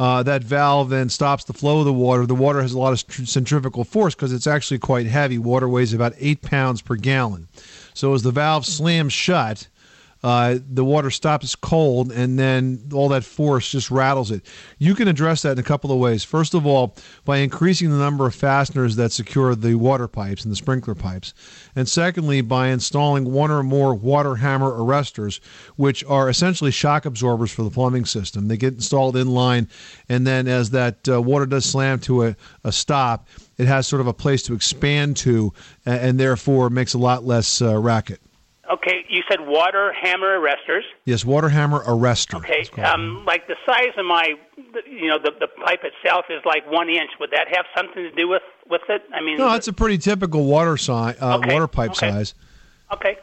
uh, 0.00 0.22
that 0.22 0.42
valve 0.42 0.88
then 0.88 1.10
stops 1.10 1.44
the 1.44 1.52
flow 1.52 1.80
of 1.80 1.84
the 1.84 1.92
water. 1.92 2.24
The 2.24 2.34
water 2.34 2.62
has 2.62 2.72
a 2.72 2.78
lot 2.78 2.94
of 2.94 3.28
centrifugal 3.28 3.84
force 3.84 4.14
because 4.14 4.32
it's 4.32 4.46
actually 4.46 4.78
quite 4.78 5.04
heavy. 5.04 5.36
Water 5.36 5.68
weighs 5.68 5.92
about 5.92 6.14
eight 6.18 6.40
pounds 6.40 6.80
per 6.80 6.96
gallon. 6.96 7.48
So 7.92 8.14
as 8.14 8.22
the 8.22 8.30
valve 8.30 8.64
slams 8.64 9.12
shut, 9.12 9.68
uh, 10.22 10.58
the 10.70 10.84
water 10.84 11.10
stops 11.10 11.54
cold, 11.54 12.12
and 12.12 12.38
then 12.38 12.90
all 12.92 13.08
that 13.08 13.24
force 13.24 13.70
just 13.70 13.90
rattles 13.90 14.30
it. 14.30 14.44
You 14.78 14.94
can 14.94 15.08
address 15.08 15.42
that 15.42 15.52
in 15.52 15.58
a 15.58 15.62
couple 15.62 15.90
of 15.90 15.98
ways. 15.98 16.24
First 16.24 16.54
of 16.54 16.66
all, 16.66 16.94
by 17.24 17.38
increasing 17.38 17.90
the 17.90 17.96
number 17.96 18.26
of 18.26 18.34
fasteners 18.34 18.96
that 18.96 19.12
secure 19.12 19.54
the 19.54 19.76
water 19.76 20.08
pipes 20.08 20.44
and 20.44 20.52
the 20.52 20.56
sprinkler 20.56 20.94
pipes, 20.94 21.32
and 21.74 21.88
secondly, 21.88 22.42
by 22.42 22.68
installing 22.68 23.32
one 23.32 23.50
or 23.50 23.62
more 23.62 23.94
water 23.94 24.36
hammer 24.36 24.70
arresters, 24.72 25.40
which 25.76 26.04
are 26.04 26.28
essentially 26.28 26.70
shock 26.70 27.06
absorbers 27.06 27.50
for 27.50 27.62
the 27.62 27.70
plumbing 27.70 28.04
system. 28.04 28.48
They 28.48 28.56
get 28.56 28.74
installed 28.74 29.16
in 29.16 29.28
line, 29.28 29.68
and 30.08 30.26
then 30.26 30.48
as 30.48 30.70
that 30.70 31.08
uh, 31.08 31.22
water 31.22 31.46
does 31.46 31.64
slam 31.64 31.98
to 32.00 32.24
a, 32.24 32.36
a 32.64 32.72
stop, 32.72 33.26
it 33.56 33.66
has 33.66 33.86
sort 33.86 34.00
of 34.00 34.06
a 34.06 34.12
place 34.14 34.42
to 34.44 34.54
expand 34.54 35.16
to, 35.18 35.52
a- 35.86 35.90
and 35.90 36.20
therefore 36.20 36.68
makes 36.70 36.94
a 36.94 36.98
lot 36.98 37.24
less 37.24 37.62
uh, 37.62 37.78
racket. 37.78 38.20
Okay, 38.70 39.04
you 39.08 39.22
said 39.28 39.40
water 39.40 39.92
hammer 39.92 40.38
arresters. 40.38 40.82
Yes, 41.04 41.24
water 41.24 41.48
hammer 41.48 41.82
arrestor. 41.84 42.36
Okay, 42.36 42.64
um, 42.82 43.24
like 43.24 43.48
the 43.48 43.56
size 43.66 43.92
of 43.98 44.06
my, 44.06 44.34
you 44.88 45.08
know, 45.08 45.18
the 45.18 45.32
the 45.40 45.48
pipe 45.48 45.80
itself 45.82 46.26
is 46.30 46.40
like 46.44 46.70
one 46.70 46.88
inch. 46.88 47.10
Would 47.18 47.32
that 47.32 47.48
have 47.54 47.64
something 47.76 48.02
to 48.02 48.10
do 48.12 48.28
with 48.28 48.42
with 48.68 48.82
it? 48.88 49.02
I 49.12 49.20
mean, 49.22 49.38
No, 49.38 49.54
it's 49.54 49.66
a 49.66 49.72
pretty 49.72 49.98
typical 49.98 50.44
water 50.44 50.76
size, 50.76 51.16
uh, 51.20 51.38
Okay, 51.38 51.52
water 51.52 51.66
pipe 51.66 51.90
okay. 51.92 52.10
size. 52.12 52.34
okay, 52.92 53.18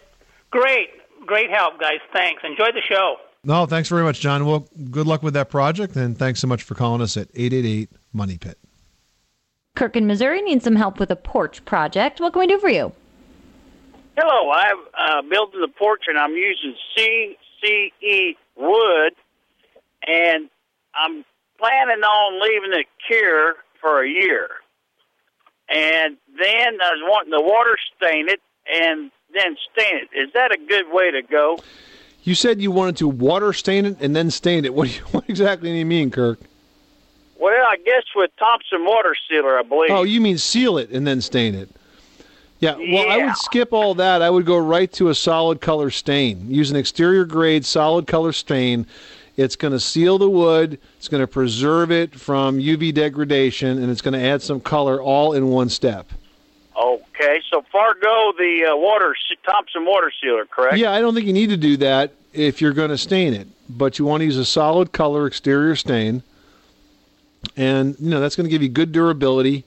great, 0.51 0.89
great 1.25 1.49
help, 1.49 1.79
guys. 1.79 1.99
Thanks. 2.11 2.41
Enjoy 2.43 2.71
the 2.73 2.81
show. 2.81 3.15
No, 3.45 3.65
thanks 3.65 3.87
very 3.87 4.03
much, 4.03 4.19
John. 4.19 4.45
Well, 4.45 4.67
good 4.91 5.07
luck 5.07 5.23
with 5.23 5.33
that 5.35 5.49
project, 5.49 5.95
and 5.95 6.17
thanks 6.17 6.41
so 6.41 6.47
much 6.47 6.63
for 6.63 6.75
calling 6.75 7.01
us 7.01 7.15
at 7.15 7.29
888 7.33 7.89
Money 8.11 8.37
Pit. 8.37 8.57
Kirk 9.77 9.95
in 9.95 10.07
Missouri 10.07 10.41
needs 10.41 10.65
some 10.65 10.75
help 10.75 10.99
with 10.99 11.09
a 11.11 11.15
porch 11.15 11.63
project. 11.63 12.19
What 12.19 12.33
can 12.33 12.41
we 12.41 12.47
do 12.47 12.59
for 12.59 12.67
you? 12.69 12.91
Hello, 14.19 14.49
I'm 14.49 14.77
uh, 14.97 15.21
building 15.29 15.61
the 15.61 15.67
porch 15.67 16.05
and 16.07 16.17
I'm 16.17 16.31
using 16.31 16.73
CCE 16.97 18.35
wood, 18.55 19.13
and 20.07 20.49
I'm 20.95 21.23
planning 21.59 22.03
on 22.03 22.41
leaving 22.41 22.79
it 22.79 22.87
cure 23.07 23.57
for 23.79 24.03
a 24.03 24.09
year. 24.09 24.49
And 25.69 26.17
then 26.35 26.81
I 26.81 26.93
was 26.93 27.03
wanting 27.03 27.31
to 27.33 27.41
water 27.41 27.77
stain 27.95 28.27
it 28.27 28.41
and 28.65 29.11
then 29.35 29.55
stain 29.71 29.97
it. 29.97 30.09
Is 30.17 30.33
that 30.33 30.51
a 30.51 30.57
good 30.57 30.91
way 30.91 31.11
to 31.11 31.21
go? 31.21 31.59
You 32.23 32.33
said 32.33 32.59
you 32.59 32.71
wanted 32.71 32.97
to 32.97 33.07
water 33.07 33.53
stain 33.53 33.85
it 33.85 33.97
and 34.01 34.15
then 34.15 34.31
stain 34.31 34.65
it. 34.65 34.73
What, 34.73 34.87
do 34.87 34.95
you, 34.95 35.01
what 35.11 35.29
exactly 35.29 35.69
do 35.69 35.75
you 35.75 35.85
mean, 35.85 36.09
Kirk? 36.09 36.39
Well, 37.39 37.65
I 37.69 37.77
guess 37.77 38.03
with 38.15 38.31
Thompson 38.39 38.83
Water 38.83 39.15
Sealer, 39.29 39.59
I 39.59 39.61
believe. 39.61 39.91
Oh, 39.91 40.01
you 40.01 40.21
mean 40.21 40.39
seal 40.39 40.79
it 40.79 40.89
and 40.89 41.05
then 41.05 41.21
stain 41.21 41.53
it. 41.53 41.69
Yeah, 42.59 42.75
well, 42.75 43.09
I 43.09 43.23
would 43.23 43.35
skip 43.37 43.71
all 43.71 43.93
that. 43.95 44.21
I 44.21 44.29
would 44.29 44.45
go 44.45 44.57
right 44.57 44.91
to 44.93 45.09
a 45.09 45.15
solid 45.15 45.61
color 45.61 45.91
stain. 45.91 46.49
Use 46.49 46.71
an 46.71 46.75
exterior 46.75 47.23
grade 47.23 47.65
solid 47.65 48.07
color 48.07 48.31
stain. 48.31 48.87
It's 49.35 49.55
going 49.55 49.73
to 49.73 49.79
seal 49.79 50.17
the 50.17 50.29
wood, 50.29 50.79
it's 50.97 51.07
going 51.07 51.21
to 51.21 51.27
preserve 51.27 51.91
it 51.91 52.19
from 52.19 52.57
UV 52.57 52.91
degradation, 52.91 53.81
and 53.81 53.91
it's 53.91 54.01
going 54.01 54.15
to 54.15 54.25
add 54.25 54.41
some 54.41 54.59
color 54.59 54.99
all 54.99 55.33
in 55.33 55.49
one 55.49 55.69
step. 55.69 56.11
Okay, 56.75 57.39
so 57.51 57.63
Fargo, 57.71 58.33
the 58.37 58.69
uh, 58.71 58.75
water 58.75 59.15
Thompson 59.45 59.85
Water 59.85 60.11
Sealer, 60.21 60.45
correct? 60.45 60.77
Yeah, 60.77 60.91
I 60.91 60.99
don't 60.99 61.13
think 61.13 61.27
you 61.27 61.33
need 61.33 61.49
to 61.49 61.57
do 61.57 61.77
that 61.77 62.13
if 62.33 62.61
you're 62.61 62.73
going 62.73 62.89
to 62.89 62.97
stain 62.97 63.33
it, 63.33 63.47
but 63.69 63.99
you 63.99 64.05
want 64.05 64.21
to 64.21 64.25
use 64.25 64.37
a 64.37 64.45
solid 64.45 64.91
color 64.91 65.27
exterior 65.27 65.75
stain, 65.75 66.23
and 67.55 67.95
you 67.99 68.09
know 68.09 68.19
that's 68.19 68.35
going 68.35 68.45
to 68.45 68.51
give 68.51 68.63
you 68.63 68.69
good 68.69 68.91
durability. 68.91 69.63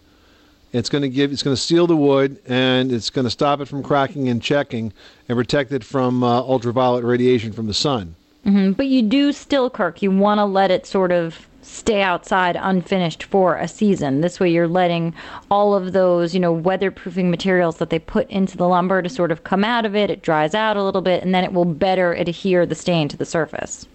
It's 0.73 0.89
going 0.89 1.03
to 1.03 1.09
give 1.09 1.33
it's 1.33 1.43
going 1.43 1.57
to 1.57 1.61
seal 1.61 1.87
the 1.87 1.97
wood, 1.97 2.41
and 2.47 2.93
it's 2.93 3.11
going 3.11 3.25
to 3.25 3.31
stop 3.31 3.61
it 3.61 3.67
from 3.67 3.83
cracking 3.83 4.29
and 4.29 4.41
checking, 4.41 4.93
and 5.29 5.37
protect 5.37 5.73
it 5.73 5.83
from 5.83 6.23
uh, 6.23 6.41
ultraviolet 6.41 7.05
radiation 7.05 7.53
from 7.53 7.67
the 7.67 7.75
sun. 7.75 8.15
hmm 8.45 8.73
But 8.73 8.87
you 8.87 9.03
do 9.03 9.33
still, 9.33 9.69
Kirk, 9.69 10.03
you 10.03 10.11
want 10.11 10.39
to 10.39 10.45
let 10.45 10.71
it 10.71 10.87
sort 10.87 11.13
of 11.13 11.47
stay 11.63 12.03
outside 12.03 12.57
unfinished 12.57 13.23
for 13.25 13.57
a 13.57 13.69
season. 13.69 14.21
This 14.21 14.41
way 14.41 14.51
you're 14.51 14.69
letting 14.69 15.15
all 15.51 15.75
of 15.75 15.93
those, 15.93 16.35
you 16.35 16.41
know, 16.41 16.55
weatherproofing 16.55 17.31
materials 17.31 17.79
that 17.79 17.91
they 17.91 17.99
put 17.99 18.29
into 18.31 18.57
the 18.57 18.67
lumber 18.67 19.03
to 19.03 19.09
sort 19.09 19.31
of 19.31 19.45
come 19.45 19.65
out 19.65 19.85
of 19.85 19.95
it. 19.95 20.11
It 20.11 20.23
dries 20.23 20.55
out 20.55 20.77
a 20.77 20.83
little 20.83 21.03
bit, 21.03 21.23
and 21.23 21.35
then 21.35 21.45
it 21.45 21.53
will 21.53 21.65
better 21.65 22.13
adhere 22.13 22.65
the 22.65 22.75
stain 22.75 23.09
to 23.09 23.17
the 23.17 23.27
surface. 23.27 23.87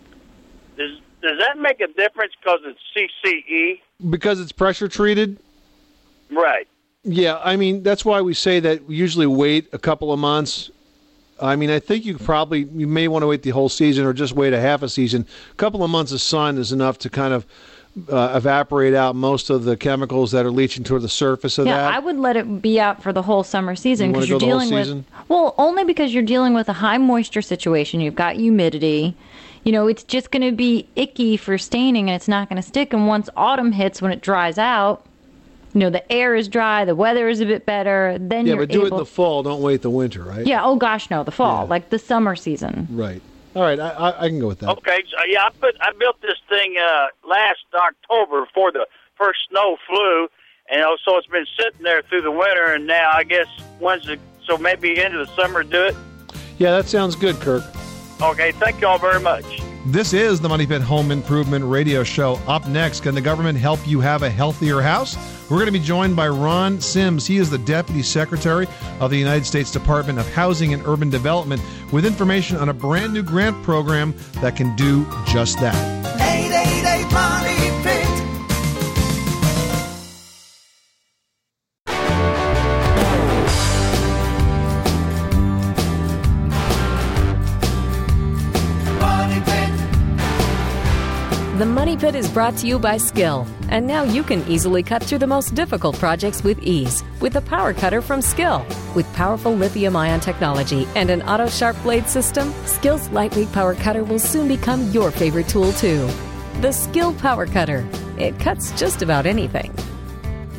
Does, 0.77 0.91
does 1.21 1.39
that 1.39 1.57
make 1.57 1.79
a 1.81 1.87
difference 1.87 2.33
because 2.41 2.59
it's 2.63 2.79
CCE? 3.23 3.79
Because 4.09 4.39
it's 4.39 4.51
pressure 4.51 4.87
treated, 4.87 5.39
Right. 6.35 6.67
Yeah, 7.03 7.39
I 7.43 7.55
mean 7.55 7.83
that's 7.83 8.03
why 8.03 8.21
we 8.21 8.33
say 8.33 8.59
that 8.59 8.85
we 8.85 8.95
usually 8.95 9.27
wait 9.27 9.67
a 9.73 9.77
couple 9.77 10.11
of 10.11 10.19
months. 10.19 10.71
I 11.39 11.55
mean, 11.55 11.69
I 11.69 11.79
think 11.79 12.05
you 12.05 12.17
probably 12.17 12.63
you 12.73 12.87
may 12.87 13.07
want 13.07 13.23
to 13.23 13.27
wait 13.27 13.43
the 13.43 13.51
whole 13.51 13.69
season 13.69 14.05
or 14.05 14.13
just 14.13 14.33
wait 14.33 14.53
a 14.53 14.59
half 14.59 14.81
a 14.81 14.89
season. 14.89 15.27
A 15.51 15.55
couple 15.55 15.83
of 15.83 15.89
months 15.89 16.11
of 16.11 16.21
sun 16.21 16.57
is 16.57 16.71
enough 16.71 16.97
to 16.99 17.09
kind 17.09 17.33
of 17.33 17.45
uh, 18.09 18.33
evaporate 18.35 18.93
out 18.93 19.15
most 19.15 19.49
of 19.49 19.63
the 19.63 19.77
chemicals 19.77 20.31
that 20.31 20.45
are 20.45 20.51
leaching 20.51 20.83
toward 20.83 21.01
the 21.01 21.09
surface 21.09 21.57
of 21.57 21.65
yeah, 21.65 21.77
that. 21.77 21.93
I 21.93 21.99
would 21.99 22.17
let 22.17 22.35
it 22.35 22.61
be 22.61 22.79
out 22.79 23.01
for 23.01 23.13
the 23.13 23.21
whole 23.21 23.43
summer 23.43 23.75
season 23.75 24.11
because 24.11 24.27
you're 24.27 24.39
go 24.39 24.45
the 24.45 24.51
whole 24.51 24.59
dealing 24.69 24.97
with 24.97 25.05
well, 25.29 25.55
only 25.57 25.83
because 25.83 26.13
you're 26.13 26.23
dealing 26.23 26.53
with 26.53 26.67
a 26.69 26.73
high 26.73 26.97
moisture 26.97 27.41
situation. 27.41 28.01
You've 28.01 28.15
got 28.15 28.35
humidity. 28.35 29.15
You 29.63 29.71
know, 29.71 29.87
it's 29.87 30.03
just 30.03 30.29
going 30.29 30.43
to 30.43 30.51
be 30.51 30.87
icky 30.95 31.37
for 31.37 31.57
staining 31.57 32.09
and 32.09 32.15
it's 32.15 32.27
not 32.27 32.49
going 32.49 32.57
to 32.57 32.67
stick. 32.67 32.93
And 32.93 33.07
once 33.07 33.29
autumn 33.35 33.71
hits, 33.71 34.01
when 34.01 34.11
it 34.11 34.21
dries 34.21 34.57
out, 34.57 35.05
you 35.75 35.81
know 35.81 35.89
the 35.89 36.09
air 36.09 36.35
is 36.35 36.47
dry, 36.47 36.85
the 36.85 36.95
weather 36.95 37.27
is 37.27 37.41
a 37.41 37.45
bit 37.45 37.65
better, 37.65 38.17
then 38.17 38.45
yeah, 38.45 38.53
you're 38.53 38.61
but 38.65 38.69
do 38.69 38.85
it 38.85 38.91
in 38.93 38.97
the 38.97 39.05
fall. 39.05 39.43
Don't 39.43 39.61
wait 39.61 39.81
the 39.81 39.89
winter, 39.89 40.23
right? 40.23 40.47
yeah. 40.47 40.63
Oh 40.63 40.77
gosh, 40.77 41.09
no, 41.09 41.23
the 41.25 41.31
fall, 41.31 41.67
like 41.67 41.89
the 41.89 41.99
summer 41.99 42.35
season. 42.35 42.87
Right. 42.89 43.21
All 43.55 43.61
right. 43.61 43.79
I, 43.79 43.89
I, 43.89 44.23
I 44.25 44.27
can 44.29 44.39
go 44.39 44.47
with 44.47 44.59
that. 44.59 44.69
Okay, 44.69 45.03
so, 45.09 45.17
yeah, 45.27 45.43
I 45.45 45.49
put 45.49 45.75
I 45.81 45.91
built 45.99 46.21
this 46.21 46.37
thing 46.47 46.75
uh, 46.81 47.07
last 47.27 47.65
October 47.73 48.45
before 48.45 48.71
the 48.71 48.87
first 49.17 49.39
snow 49.49 49.75
flew, 49.85 50.29
and 50.71 50.81
uh, 50.81 50.95
so 51.03 51.17
it's 51.17 51.27
been 51.27 51.45
sitting 51.59 51.83
there 51.83 52.01
through 52.03 52.21
the 52.21 52.31
winter, 52.31 52.73
and 52.73 52.87
now 52.87 53.11
I 53.13 53.25
guess 53.25 53.47
when's 53.79 54.05
the 54.05 54.17
so 54.45 54.57
maybe 54.57 54.97
into 54.97 55.17
the 55.17 55.27
summer 55.35 55.61
do 55.63 55.87
it. 55.87 55.95
Yeah, 56.57 56.71
that 56.71 56.85
sounds 56.85 57.17
good, 57.17 57.35
Kirk. 57.41 57.63
Okay, 58.21 58.53
thank 58.53 58.79
you 58.79 58.87
all 58.87 58.97
very 58.97 59.19
much. 59.19 59.43
This 59.87 60.13
is 60.13 60.39
the 60.39 60.47
Money 60.47 60.65
Pit 60.65 60.81
Home 60.81 61.11
Improvement 61.11 61.65
Radio 61.65 62.03
Show. 62.03 62.39
Up 62.47 62.65
next, 62.67 63.01
can 63.01 63.13
the 63.13 63.21
government 63.21 63.57
help 63.57 63.85
you 63.85 63.99
have 63.99 64.23
a 64.23 64.29
healthier 64.29 64.81
house? 64.81 65.17
We're 65.49 65.57
going 65.57 65.67
to 65.67 65.71
be 65.71 65.79
joined 65.79 66.15
by 66.15 66.27
Ron 66.27 66.81
Sims. 66.81 67.27
He 67.27 67.37
is 67.37 67.51
the 67.51 67.59
Deputy 67.59 68.01
Secretary 68.01 68.67
of 68.99 69.11
the 69.11 69.17
United 69.17 69.45
States 69.45 69.69
Department 69.69 70.17
of 70.17 70.27
Housing 70.33 70.73
and 70.73 70.81
Urban 70.87 71.11
Development 71.11 71.61
with 71.91 72.03
information 72.03 72.57
on 72.57 72.69
a 72.69 72.73
brand 72.73 73.13
new 73.13 73.21
grant 73.21 73.61
program 73.61 74.15
that 74.41 74.55
can 74.55 74.75
do 74.75 75.05
just 75.27 75.59
that. 75.59 76.24
Pit 92.05 92.13
is 92.13 92.29
brought 92.29 92.55
to 92.57 92.67
you 92.67 92.77
by 92.77 92.97
Skil. 92.97 93.47
And 93.69 93.87
now 93.87 94.03
you 94.03 94.21
can 94.21 94.47
easily 94.47 94.83
cut 94.83 95.01
through 95.01 95.17
the 95.17 95.25
most 95.25 95.55
difficult 95.55 95.97
projects 95.97 96.43
with 96.43 96.61
ease 96.61 97.03
with 97.19 97.33
the 97.33 97.41
Power 97.41 97.73
Cutter 97.73 97.99
from 97.99 98.21
Skil. 98.21 98.63
With 98.93 99.11
powerful 99.15 99.55
lithium 99.55 99.95
ion 99.95 100.19
technology 100.19 100.87
and 100.95 101.09
an 101.09 101.23
auto 101.23 101.47
sharp 101.47 101.75
blade 101.81 102.07
system, 102.07 102.53
Skil's 102.67 103.09
lightweight 103.09 103.51
power 103.53 103.73
cutter 103.73 104.03
will 104.03 104.19
soon 104.19 104.47
become 104.47 104.91
your 104.91 105.09
favorite 105.09 105.47
tool, 105.47 105.71
too. 105.71 106.07
The 106.61 106.71
Skil 106.71 107.15
Power 107.15 107.47
Cutter. 107.47 107.83
It 108.19 108.37
cuts 108.37 108.71
just 108.73 109.01
about 109.01 109.25
anything. 109.25 109.73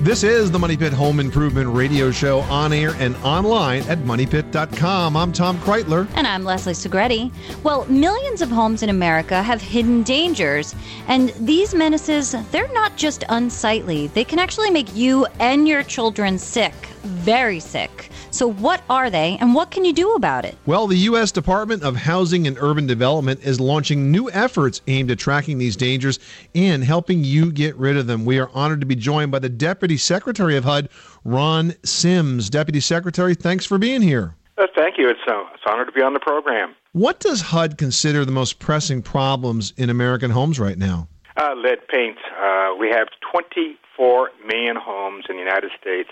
This 0.01 0.23
is 0.25 0.51
the 0.51 0.59
Money 0.59 0.77
Pit 0.77 0.93
Home 0.93 1.19
Improvement 1.21 1.75
Radio 1.75 2.11
Show 2.11 2.41
on 2.41 2.75
air 2.75 2.91
and 2.99 3.17
online 3.25 3.83
at 3.85 3.99
moneypit.com. 4.01 5.17
I'm 5.17 5.33
Tom 5.33 5.59
Kraeutler. 5.61 6.07
And 6.15 6.27
I'm 6.27 6.45
Leslie 6.45 6.75
Segrete. 6.75 7.33
Well, 7.63 7.87
millions 7.87 8.43
of 8.43 8.51
homes 8.51 8.83
in 8.83 8.91
America 8.91 9.43
have 9.43 9.63
hidden 9.63 10.03
dangers, 10.03 10.75
and 11.09 11.31
these 11.41 11.75
menaces, 11.75 12.37
they're 12.51 12.73
not 12.75 12.97
just 12.97 13.25
unsightly. 13.31 14.09
They 14.09 14.23
can 14.23 14.39
actually 14.39 14.71
make 14.71 14.95
you 14.95 15.25
and 15.41 15.67
your 15.67 15.83
children 15.83 16.39
sick, 16.39 16.75
very 17.03 17.59
sick. 17.59 18.11
So, 18.31 18.49
what 18.49 18.83
are 18.91 19.11
they, 19.11 19.39
and 19.41 19.55
what 19.55 19.71
can 19.71 19.85
you 19.85 19.93
do 19.93 20.15
about 20.15 20.45
it? 20.45 20.57
Well, 20.67 20.87
the 20.87 20.97
U.S. 20.97 21.33
Department 21.33 21.83
of 21.83 21.97
Housing 21.97 22.47
and 22.47 22.59
Urban 22.61 22.87
Development 22.87 23.41
is 23.43 23.61
launching 23.61 24.11
new 24.11 24.31
efforts 24.31 24.83
aimed 24.87 25.11
at 25.11 25.19
tracking 25.19 25.59
these 25.59 25.77
dangers 25.77 26.19
and 26.55 26.85
helping 26.85 27.25
you 27.25 27.53
get 27.53 27.77
rid 27.77 27.97
of 27.97 28.07
them. 28.07 28.25
We 28.25 28.39
are 28.39 28.51
honored 28.53 28.81
to 28.81 28.87
be 28.87 28.97
joined 28.97 29.33
by 29.33 29.39
the 29.39 29.49
Deputy 29.49 29.97
Secretary 29.97 30.57
of 30.57 30.65
HUD, 30.65 30.89
Ron 31.25 31.75
Sims. 31.85 32.51
Deputy 32.51 32.81
Secretary, 32.81 33.35
thanks 33.35 33.65
for 33.65 33.79
being 33.79 34.03
here. 34.03 34.35
Uh, 34.59 34.67
thank 34.75 34.97
you. 34.99 35.09
It's, 35.09 35.21
uh, 35.29 35.45
it's 35.55 35.63
an 35.67 35.73
honor 35.73 35.85
to 35.85 35.93
be 35.93 36.03
on 36.03 36.15
the 36.15 36.21
program. 36.21 36.75
What 36.93 37.21
does 37.21 37.43
HUD 37.43 37.77
consider 37.77 38.25
the 38.25 38.33
most 38.33 38.59
pressing 38.59 39.03
problems 39.03 39.75
in 39.77 39.91
American 39.91 40.31
homes 40.31 40.59
right 40.59 40.79
now? 40.79 41.09
Uh, 41.37 41.55
lead 41.55 41.87
paint. 41.89 42.17
Uh, 42.41 42.75
we 42.79 42.89
have 42.89 43.09
24 43.31 44.31
million 44.47 44.77
homes 44.77 45.27
in 45.29 45.37
the 45.37 45.43
United 45.43 45.71
States 45.79 46.09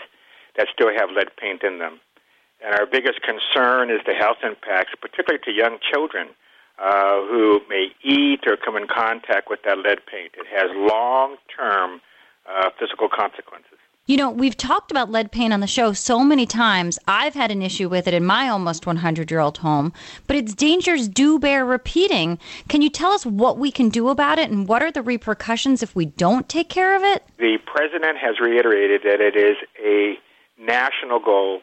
that 0.56 0.68
still 0.72 0.90
have 0.96 1.10
lead 1.10 1.28
paint 1.40 1.62
in 1.62 1.78
them. 1.78 2.00
And 2.64 2.74
our 2.74 2.86
biggest 2.86 3.20
concern 3.22 3.90
is 3.90 4.00
the 4.06 4.14
health 4.14 4.38
impacts, 4.42 4.92
particularly 5.00 5.42
to 5.44 5.52
young 5.52 5.78
children 5.92 6.28
uh, 6.78 7.20
who 7.28 7.60
may 7.68 7.88
eat 8.02 8.40
or 8.46 8.56
come 8.56 8.76
in 8.76 8.86
contact 8.86 9.50
with 9.50 9.60
that 9.64 9.78
lead 9.78 10.00
paint. 10.06 10.32
It 10.34 10.46
has 10.50 10.70
long 10.74 11.36
term 11.54 12.00
uh, 12.48 12.70
physical 12.78 13.08
consequences. 13.08 13.78
You 14.06 14.18
know, 14.18 14.28
we've 14.28 14.56
talked 14.56 14.90
about 14.90 15.10
lead 15.10 15.32
paint 15.32 15.54
on 15.54 15.60
the 15.60 15.66
show 15.66 15.94
so 15.94 16.22
many 16.22 16.44
times. 16.44 16.98
I've 17.08 17.32
had 17.32 17.50
an 17.50 17.62
issue 17.62 17.88
with 17.88 18.06
it 18.06 18.12
in 18.12 18.22
my 18.22 18.50
almost 18.50 18.84
100 18.84 19.30
year 19.30 19.40
old 19.40 19.56
home, 19.58 19.94
but 20.26 20.36
its 20.36 20.52
dangers 20.52 21.08
do 21.08 21.38
bear 21.38 21.64
repeating. 21.64 22.38
Can 22.68 22.82
you 22.82 22.90
tell 22.90 23.12
us 23.12 23.24
what 23.24 23.56
we 23.56 23.72
can 23.72 23.88
do 23.88 24.10
about 24.10 24.38
it 24.38 24.50
and 24.50 24.68
what 24.68 24.82
are 24.82 24.92
the 24.92 25.00
repercussions 25.00 25.82
if 25.82 25.96
we 25.96 26.04
don't 26.04 26.50
take 26.50 26.68
care 26.68 26.94
of 26.94 27.02
it? 27.02 27.24
The 27.38 27.56
president 27.64 28.18
has 28.18 28.40
reiterated 28.40 29.02
that 29.04 29.22
it 29.22 29.36
is 29.36 29.56
a 29.82 30.18
national 30.64 31.20
goal 31.20 31.60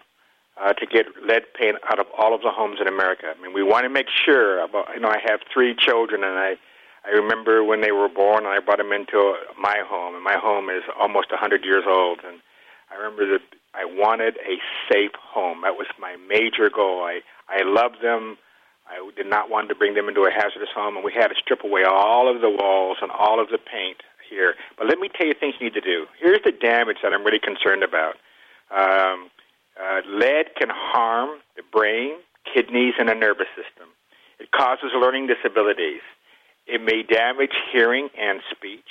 uh, 0.61 0.73
to 0.73 0.85
get 0.85 1.05
lead 1.25 1.43
paint 1.59 1.77
out 1.89 1.99
of 1.99 2.05
all 2.17 2.35
of 2.35 2.41
the 2.41 2.51
homes 2.51 2.79
in 2.79 2.87
America. 2.87 3.33
I 3.35 3.41
mean, 3.41 3.53
we 3.53 3.63
want 3.63 3.83
to 3.83 3.89
make 3.89 4.07
sure. 4.25 4.63
About, 4.63 4.87
you 4.93 5.01
know, 5.01 5.09
I 5.09 5.19
have 5.25 5.39
three 5.53 5.75
children, 5.77 6.23
and 6.23 6.37
I 6.37 6.55
I 7.03 7.09
remember 7.17 7.63
when 7.63 7.81
they 7.81 7.91
were 7.91 8.09
born, 8.09 8.45
and 8.45 8.53
I 8.53 8.59
brought 8.59 8.77
them 8.77 8.91
into 8.91 9.35
my 9.57 9.81
home, 9.87 10.13
and 10.15 10.23
my 10.23 10.37
home 10.37 10.69
is 10.69 10.83
almost 10.99 11.31
100 11.31 11.65
years 11.65 11.83
old. 11.87 12.19
And 12.23 12.41
I 12.91 12.95
remember 12.95 13.25
that 13.31 13.41
I 13.73 13.85
wanted 13.85 14.37
a 14.45 14.61
safe 14.91 15.15
home. 15.17 15.61
That 15.63 15.75
was 15.75 15.87
my 15.99 16.15
major 16.29 16.69
goal. 16.69 17.03
I 17.03 17.21
I 17.49 17.63
loved 17.63 18.01
them. 18.01 18.37
I 18.87 18.99
did 19.15 19.27
not 19.27 19.49
want 19.49 19.69
to 19.69 19.75
bring 19.75 19.93
them 19.95 20.09
into 20.09 20.23
a 20.23 20.31
hazardous 20.31 20.69
home, 20.75 20.95
and 20.95 21.05
we 21.05 21.13
had 21.13 21.27
to 21.27 21.35
strip 21.35 21.63
away 21.63 21.83
all 21.87 22.27
of 22.33 22.41
the 22.41 22.49
walls 22.49 22.97
and 23.01 23.09
all 23.11 23.39
of 23.39 23.47
the 23.47 23.57
paint 23.57 24.03
here. 24.29 24.55
But 24.77 24.87
let 24.87 24.99
me 24.99 25.09
tell 25.09 25.27
you 25.27 25.33
things 25.33 25.55
you 25.59 25.67
need 25.67 25.75
to 25.75 25.81
do. 25.81 26.07
Here's 26.19 26.43
the 26.43 26.51
damage 26.51 26.97
that 27.03 27.13
I'm 27.13 27.23
really 27.23 27.39
concerned 27.39 27.83
about. 27.83 28.15
Um, 28.71 29.29
uh, 29.79 30.01
lead 30.07 30.55
can 30.57 30.69
harm 30.71 31.39
the 31.55 31.63
brain, 31.71 32.15
kidneys, 32.53 32.93
and 32.99 33.09
the 33.09 33.15
nervous 33.15 33.47
system. 33.55 33.89
It 34.39 34.51
causes 34.51 34.91
learning 34.99 35.27
disabilities. 35.27 36.01
It 36.67 36.81
may 36.81 37.03
damage 37.03 37.53
hearing 37.71 38.09
and 38.17 38.41
speech. 38.49 38.87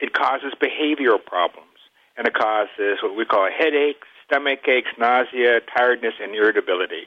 It 0.00 0.12
causes 0.12 0.52
behavioral 0.60 1.24
problems, 1.24 1.78
and 2.16 2.26
it 2.26 2.34
causes 2.34 2.98
what 3.02 3.16
we 3.16 3.24
call 3.24 3.48
headaches, 3.50 4.06
stomach 4.26 4.66
aches, 4.68 4.90
nausea, 4.98 5.60
tiredness, 5.76 6.14
and 6.20 6.34
irritability. 6.34 7.06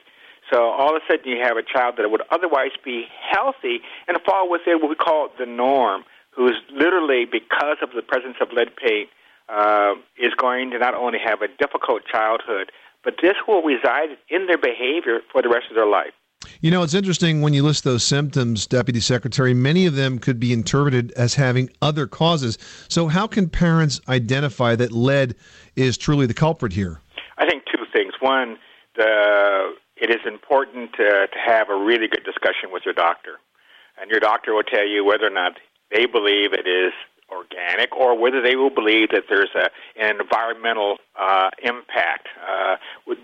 So 0.52 0.70
all 0.70 0.96
of 0.96 1.02
a 1.02 1.12
sudden, 1.12 1.30
you 1.30 1.42
have 1.42 1.56
a 1.56 1.62
child 1.62 1.96
that 1.98 2.08
would 2.10 2.22
otherwise 2.30 2.70
be 2.84 3.06
healthy 3.30 3.80
and 4.06 4.16
fall 4.24 4.48
within 4.48 4.80
what 4.80 4.88
we 4.90 4.94
call 4.94 5.28
the 5.38 5.46
norm, 5.46 6.04
who 6.30 6.46
is 6.48 6.56
literally, 6.72 7.24
because 7.24 7.78
of 7.82 7.90
the 7.94 8.02
presence 8.02 8.36
of 8.40 8.52
lead 8.52 8.76
paint, 8.76 9.08
uh, 9.48 9.94
is 10.18 10.34
going 10.34 10.70
to 10.70 10.78
not 10.78 10.94
only 10.94 11.18
have 11.24 11.42
a 11.42 11.48
difficult 11.48 12.02
childhood, 12.10 12.72
but 13.04 13.14
this 13.22 13.34
will 13.46 13.62
reside 13.62 14.16
in 14.28 14.46
their 14.46 14.58
behavior 14.58 15.20
for 15.30 15.42
the 15.42 15.48
rest 15.48 15.66
of 15.70 15.76
their 15.76 15.86
life. 15.86 16.12
You 16.60 16.70
know, 16.70 16.82
it's 16.82 16.94
interesting 16.94 17.42
when 17.42 17.54
you 17.54 17.62
list 17.62 17.84
those 17.84 18.04
symptoms, 18.04 18.66
Deputy 18.66 19.00
Secretary, 19.00 19.54
many 19.54 19.86
of 19.86 19.94
them 19.94 20.18
could 20.18 20.38
be 20.38 20.52
interpreted 20.52 21.12
as 21.12 21.34
having 21.34 21.70
other 21.82 22.06
causes. 22.06 22.58
So, 22.88 23.08
how 23.08 23.26
can 23.26 23.48
parents 23.48 24.00
identify 24.08 24.76
that 24.76 24.92
lead 24.92 25.34
is 25.76 25.96
truly 25.96 26.26
the 26.26 26.34
culprit 26.34 26.72
here? 26.72 27.00
I 27.38 27.46
think 27.46 27.64
two 27.64 27.84
things. 27.92 28.14
One, 28.20 28.58
the, 28.96 29.74
it 29.96 30.10
is 30.10 30.20
important 30.26 30.92
to, 30.94 31.26
to 31.26 31.38
have 31.44 31.68
a 31.68 31.76
really 31.76 32.08
good 32.08 32.24
discussion 32.24 32.70
with 32.70 32.82
your 32.84 32.94
doctor. 32.94 33.38
And 34.00 34.10
your 34.10 34.20
doctor 34.20 34.54
will 34.54 34.62
tell 34.62 34.86
you 34.86 35.04
whether 35.04 35.26
or 35.26 35.30
not 35.30 35.52
they 35.90 36.06
believe 36.06 36.52
it 36.52 36.66
is 36.66 36.92
organic 37.30 37.94
or 37.96 38.18
whether 38.18 38.40
they 38.42 38.56
will 38.56 38.70
believe 38.70 39.10
that 39.10 39.24
there's 39.28 39.50
a, 39.54 39.70
an 40.00 40.20
environmental 40.20 40.98
uh, 41.18 41.50
impact 41.62 42.28
uh, 42.40 42.76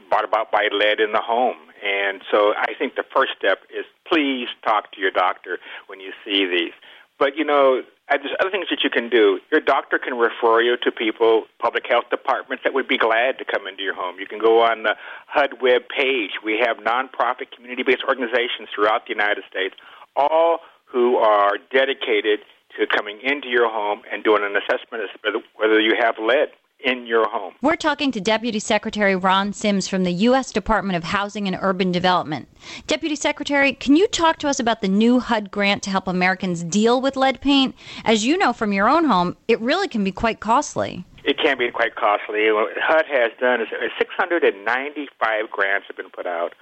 brought 0.08 0.24
about 0.24 0.50
by 0.50 0.68
lead 0.72 1.00
in 1.00 1.12
the 1.12 1.20
home. 1.20 1.56
And 1.82 2.22
so 2.30 2.54
I 2.56 2.74
think 2.78 2.94
the 2.94 3.04
first 3.14 3.32
step 3.38 3.58
is 3.70 3.84
please 4.06 4.48
talk 4.64 4.92
to 4.92 5.00
your 5.00 5.10
doctor 5.10 5.58
when 5.86 6.00
you 6.00 6.12
see 6.24 6.46
these. 6.46 6.72
But, 7.18 7.36
you 7.36 7.44
know, 7.44 7.82
there's 8.08 8.34
other 8.40 8.50
things 8.50 8.66
that 8.70 8.82
you 8.82 8.90
can 8.90 9.08
do. 9.08 9.40
Your 9.50 9.60
doctor 9.60 9.98
can 9.98 10.14
refer 10.18 10.60
you 10.60 10.76
to 10.82 10.90
people, 10.90 11.44
public 11.60 11.84
health 11.88 12.10
departments 12.10 12.64
that 12.64 12.74
would 12.74 12.88
be 12.88 12.98
glad 12.98 13.38
to 13.38 13.44
come 13.44 13.66
into 13.66 13.82
your 13.82 13.94
home. 13.94 14.16
You 14.18 14.26
can 14.26 14.38
go 14.38 14.60
on 14.60 14.82
the 14.82 14.96
HUD 15.28 15.62
web 15.62 15.82
page. 15.88 16.32
We 16.44 16.58
have 16.64 16.78
nonprofit 16.78 17.50
community 17.54 17.82
based 17.84 18.02
organizations 18.08 18.68
throughout 18.74 19.06
the 19.06 19.14
United 19.14 19.44
States, 19.48 19.74
all 20.16 20.58
who 20.84 21.16
are 21.16 21.58
dedicated 21.72 22.40
to 22.78 22.86
coming 22.86 23.20
into 23.22 23.48
your 23.48 23.70
home 23.70 24.02
and 24.10 24.24
doing 24.24 24.42
an 24.42 24.56
assessment 24.56 25.04
as 25.04 25.10
to 25.22 25.40
whether 25.56 25.80
you 25.80 25.94
have 26.00 26.16
lead 26.18 26.48
in 26.84 27.06
your 27.06 27.28
home. 27.28 27.54
We're 27.62 27.76
talking 27.76 28.10
to 28.12 28.20
Deputy 28.20 28.58
Secretary 28.58 29.14
Ron 29.14 29.52
Sims 29.52 29.88
from 29.88 30.04
the 30.04 30.12
U.S. 30.12 30.50
Department 30.52 30.96
of 30.96 31.04
Housing 31.04 31.46
and 31.46 31.56
Urban 31.60 31.92
Development. 31.92 32.48
Deputy 32.86 33.16
Secretary, 33.16 33.72
can 33.72 33.96
you 33.96 34.08
talk 34.08 34.38
to 34.38 34.48
us 34.48 34.58
about 34.58 34.80
the 34.80 34.88
new 34.88 35.20
HUD 35.20 35.50
grant 35.50 35.82
to 35.84 35.90
help 35.90 36.08
Americans 36.08 36.64
deal 36.64 37.00
with 37.00 37.16
lead 37.16 37.40
paint? 37.40 37.74
As 38.04 38.26
you 38.26 38.36
know 38.36 38.52
from 38.52 38.72
your 38.72 38.88
own 38.88 39.04
home, 39.04 39.36
it 39.48 39.60
really 39.60 39.88
can 39.88 40.02
be 40.02 40.12
quite 40.12 40.40
costly. 40.40 41.04
It 41.24 41.38
can 41.38 41.56
be 41.56 41.70
quite 41.70 41.94
costly. 41.94 42.50
What 42.50 42.72
HUD 42.76 43.04
has 43.08 43.30
done 43.38 43.60
is 43.60 43.68
695 43.98 45.50
grants 45.50 45.86
have 45.86 45.96
been 45.96 46.10
put 46.10 46.26
out 46.26 46.54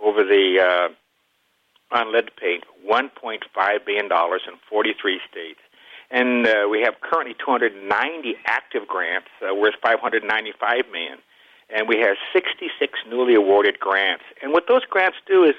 over 0.00 0.24
the 0.24 0.58
uh, 0.60 0.94
on 1.90 2.12
lead 2.12 2.30
paint, 2.36 2.64
$1.5 2.88 3.86
billion 3.86 4.06
in 4.06 4.54
43 4.68 5.20
states. 5.30 5.60
and 6.10 6.46
uh, 6.46 6.68
we 6.70 6.80
have 6.82 6.94
currently 7.00 7.34
290 7.44 8.34
active 8.46 8.86
grants 8.86 9.28
uh, 9.42 9.54
worth 9.54 9.74
595 9.82 10.84
million, 10.92 11.18
and 11.70 11.88
we 11.88 11.98
have 11.98 12.16
66 12.32 12.98
newly 13.10 13.34
awarded 13.34 13.78
grants. 13.78 14.24
And 14.42 14.52
what 14.52 14.64
those 14.68 14.84
grants 14.84 15.18
do 15.26 15.44
is 15.44 15.54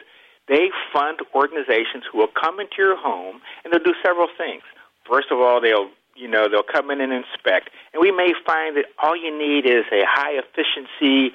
they 0.47 0.69
fund 0.91 1.19
organizations 1.35 2.03
who 2.11 2.17
will 2.17 2.33
come 2.33 2.59
into 2.59 2.75
your 2.79 2.97
home, 2.97 3.41
and 3.63 3.71
they'll 3.71 3.83
do 3.83 3.93
several 4.03 4.27
things. 4.37 4.63
First 5.07 5.27
of 5.31 5.39
all, 5.39 5.61
they'll 5.61 5.89
you 6.15 6.27
know 6.27 6.49
they'll 6.49 6.63
come 6.63 6.91
in 6.91 6.99
and 6.99 7.13
inspect, 7.13 7.69
and 7.93 8.01
we 8.01 8.11
may 8.11 8.33
find 8.45 8.75
that 8.75 8.85
all 9.01 9.15
you 9.15 9.31
need 9.31 9.65
is 9.65 9.85
a 9.91 10.03
high 10.05 10.33
efficiency 10.33 11.33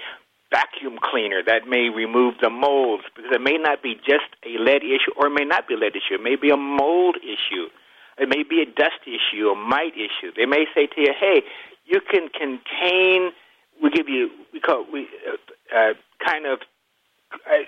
vacuum 0.54 0.98
cleaner 1.02 1.42
that 1.42 1.66
may 1.66 1.88
remove 1.90 2.34
the 2.40 2.50
molds 2.50 3.02
because 3.16 3.32
it 3.34 3.40
may 3.40 3.58
not 3.58 3.82
be 3.82 3.94
just 3.96 4.30
a 4.46 4.54
lead 4.62 4.84
issue 4.84 5.10
or 5.16 5.26
it 5.26 5.34
may 5.34 5.44
not 5.44 5.66
be 5.66 5.74
a 5.74 5.76
lead 5.76 5.96
issue. 5.96 6.14
It 6.14 6.22
may 6.22 6.36
be 6.36 6.50
a 6.50 6.56
mold 6.56 7.16
issue. 7.18 7.66
It 8.18 8.28
may 8.28 8.44
be 8.44 8.62
a 8.62 8.66
dust 8.66 9.02
issue, 9.02 9.48
a 9.48 9.56
mite 9.56 9.98
issue. 9.98 10.30
They 10.36 10.46
may 10.46 10.66
say 10.74 10.86
to 10.86 11.00
you, 11.00 11.12
hey, 11.18 11.42
you 11.84 12.00
can 12.00 12.28
contain, 12.28 13.32
we 13.82 13.90
give 13.90 14.08
you, 14.08 14.30
we 14.52 14.60
call 14.60 14.86
we 14.92 15.08
uh, 15.26 15.76
uh, 15.76 15.94
kind 16.24 16.46
of 16.46 16.60
uh, 17.50 17.66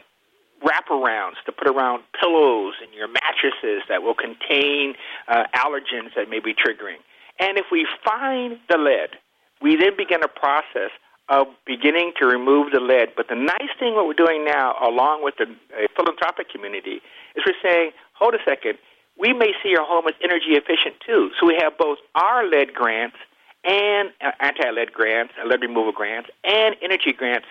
wraparounds 0.63 1.43
to 1.47 1.53
put 1.53 1.67
around 1.67 2.05
pillows 2.21 2.75
and 2.81 2.95
your 2.95 3.09
mattresses 3.09 3.83
that 3.89 4.03
will 4.03 4.15
contain 4.15 4.95
uh, 5.27 5.45
allergens 5.57 6.15
that 6.15 6.31
may 6.31 6.39
be 6.39 6.55
triggering. 6.55 7.03
And 7.41 7.59
if 7.59 7.67
we 7.73 7.87
find 8.05 8.59
the 8.71 8.79
lead, 8.79 9.19
we 9.61 9.75
then 9.77 9.97
begin 9.97 10.23
a 10.23 10.29
process 10.29 10.95
of 11.29 11.47
beginning 11.67 12.13
to 12.21 12.27
remove 12.27 12.73
the 12.73 12.81
lead. 12.81 13.11
But 13.17 13.29
the 13.29 13.35
nice 13.35 13.73
thing 13.79 13.95
what 13.95 14.07
we're 14.07 14.15
doing 14.15 14.45
now, 14.45 14.77
along 14.81 15.25
with 15.25 15.35
the 15.39 15.45
uh, 15.45 15.87
philanthropic 15.97 16.49
community, 16.51 17.03
is 17.35 17.43
we're 17.45 17.61
saying, 17.63 17.91
hold 18.15 18.35
a 18.35 18.39
second, 18.45 18.79
we 19.19 19.33
may 19.33 19.53
see 19.63 19.75
our 19.77 19.85
home 19.85 20.07
as 20.07 20.15
energy 20.23 20.55
efficient 20.55 20.97
too. 21.05 21.31
So 21.41 21.47
we 21.47 21.59
have 21.61 21.77
both 21.79 21.99
our 22.15 22.47
lead 22.47 22.75
grants 22.75 23.17
and 23.65 24.11
uh, 24.25 24.31
anti-lead 24.41 24.93
grants, 24.93 25.33
uh, 25.43 25.49
lead 25.49 25.63
removal 25.63 25.93
grants, 25.93 26.31
and 26.45 26.77
energy 26.83 27.13
grants 27.13 27.47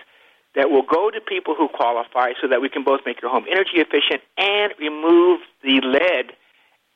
that 0.54 0.70
will 0.70 0.82
go 0.82 1.10
to 1.10 1.20
people 1.20 1.54
who 1.54 1.68
qualify 1.68 2.32
so 2.40 2.48
that 2.48 2.62
we 2.62 2.70
can 2.70 2.82
both 2.82 3.00
make 3.04 3.20
your 3.20 3.30
home 3.30 3.44
energy 3.50 3.76
efficient 3.76 4.22
and 4.38 4.72
remove 4.80 5.40
the 5.62 5.80
lead 5.84 6.32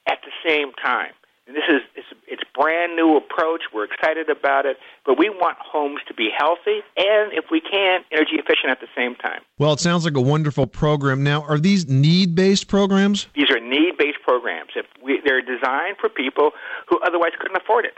at 0.09 0.19
the 0.25 0.33
same 0.47 0.73
time. 0.83 1.13
And 1.51 1.57
this 1.57 1.65
is 1.69 1.83
it's, 1.97 2.07
it's 2.29 2.43
brand 2.55 2.95
new 2.95 3.17
approach. 3.17 3.63
We're 3.75 3.83
excited 3.83 4.31
about 4.31 4.67
it, 4.67 4.77
but 5.05 5.19
we 5.19 5.29
want 5.31 5.59
homes 5.59 5.99
to 6.07 6.15
be 6.15 6.31
healthy 6.31 6.79
and, 6.97 7.33
if 7.33 7.47
we 7.51 7.61
can, 7.61 8.05
energy 8.13 8.37
efficient 8.37 8.71
at 8.71 8.79
the 8.79 8.87
same 8.95 9.17
time. 9.17 9.41
Well, 9.59 9.73
it 9.73 9.81
sounds 9.81 10.05
like 10.05 10.17
a 10.17 10.21
wonderful 10.21 10.69
program. 10.69 11.25
Now, 11.25 11.43
are 11.43 11.59
these 11.59 11.89
need-based 11.89 12.69
programs? 12.69 13.27
These 13.35 13.51
are 13.51 13.59
need-based 13.59 14.23
programs. 14.23 14.71
If 14.77 14.87
we, 15.03 15.21
they're 15.25 15.43
designed 15.43 15.97
for 16.01 16.09
people 16.09 16.53
who 16.89 17.01
otherwise 17.01 17.33
couldn't 17.41 17.57
afford 17.57 17.85
it. 17.85 17.95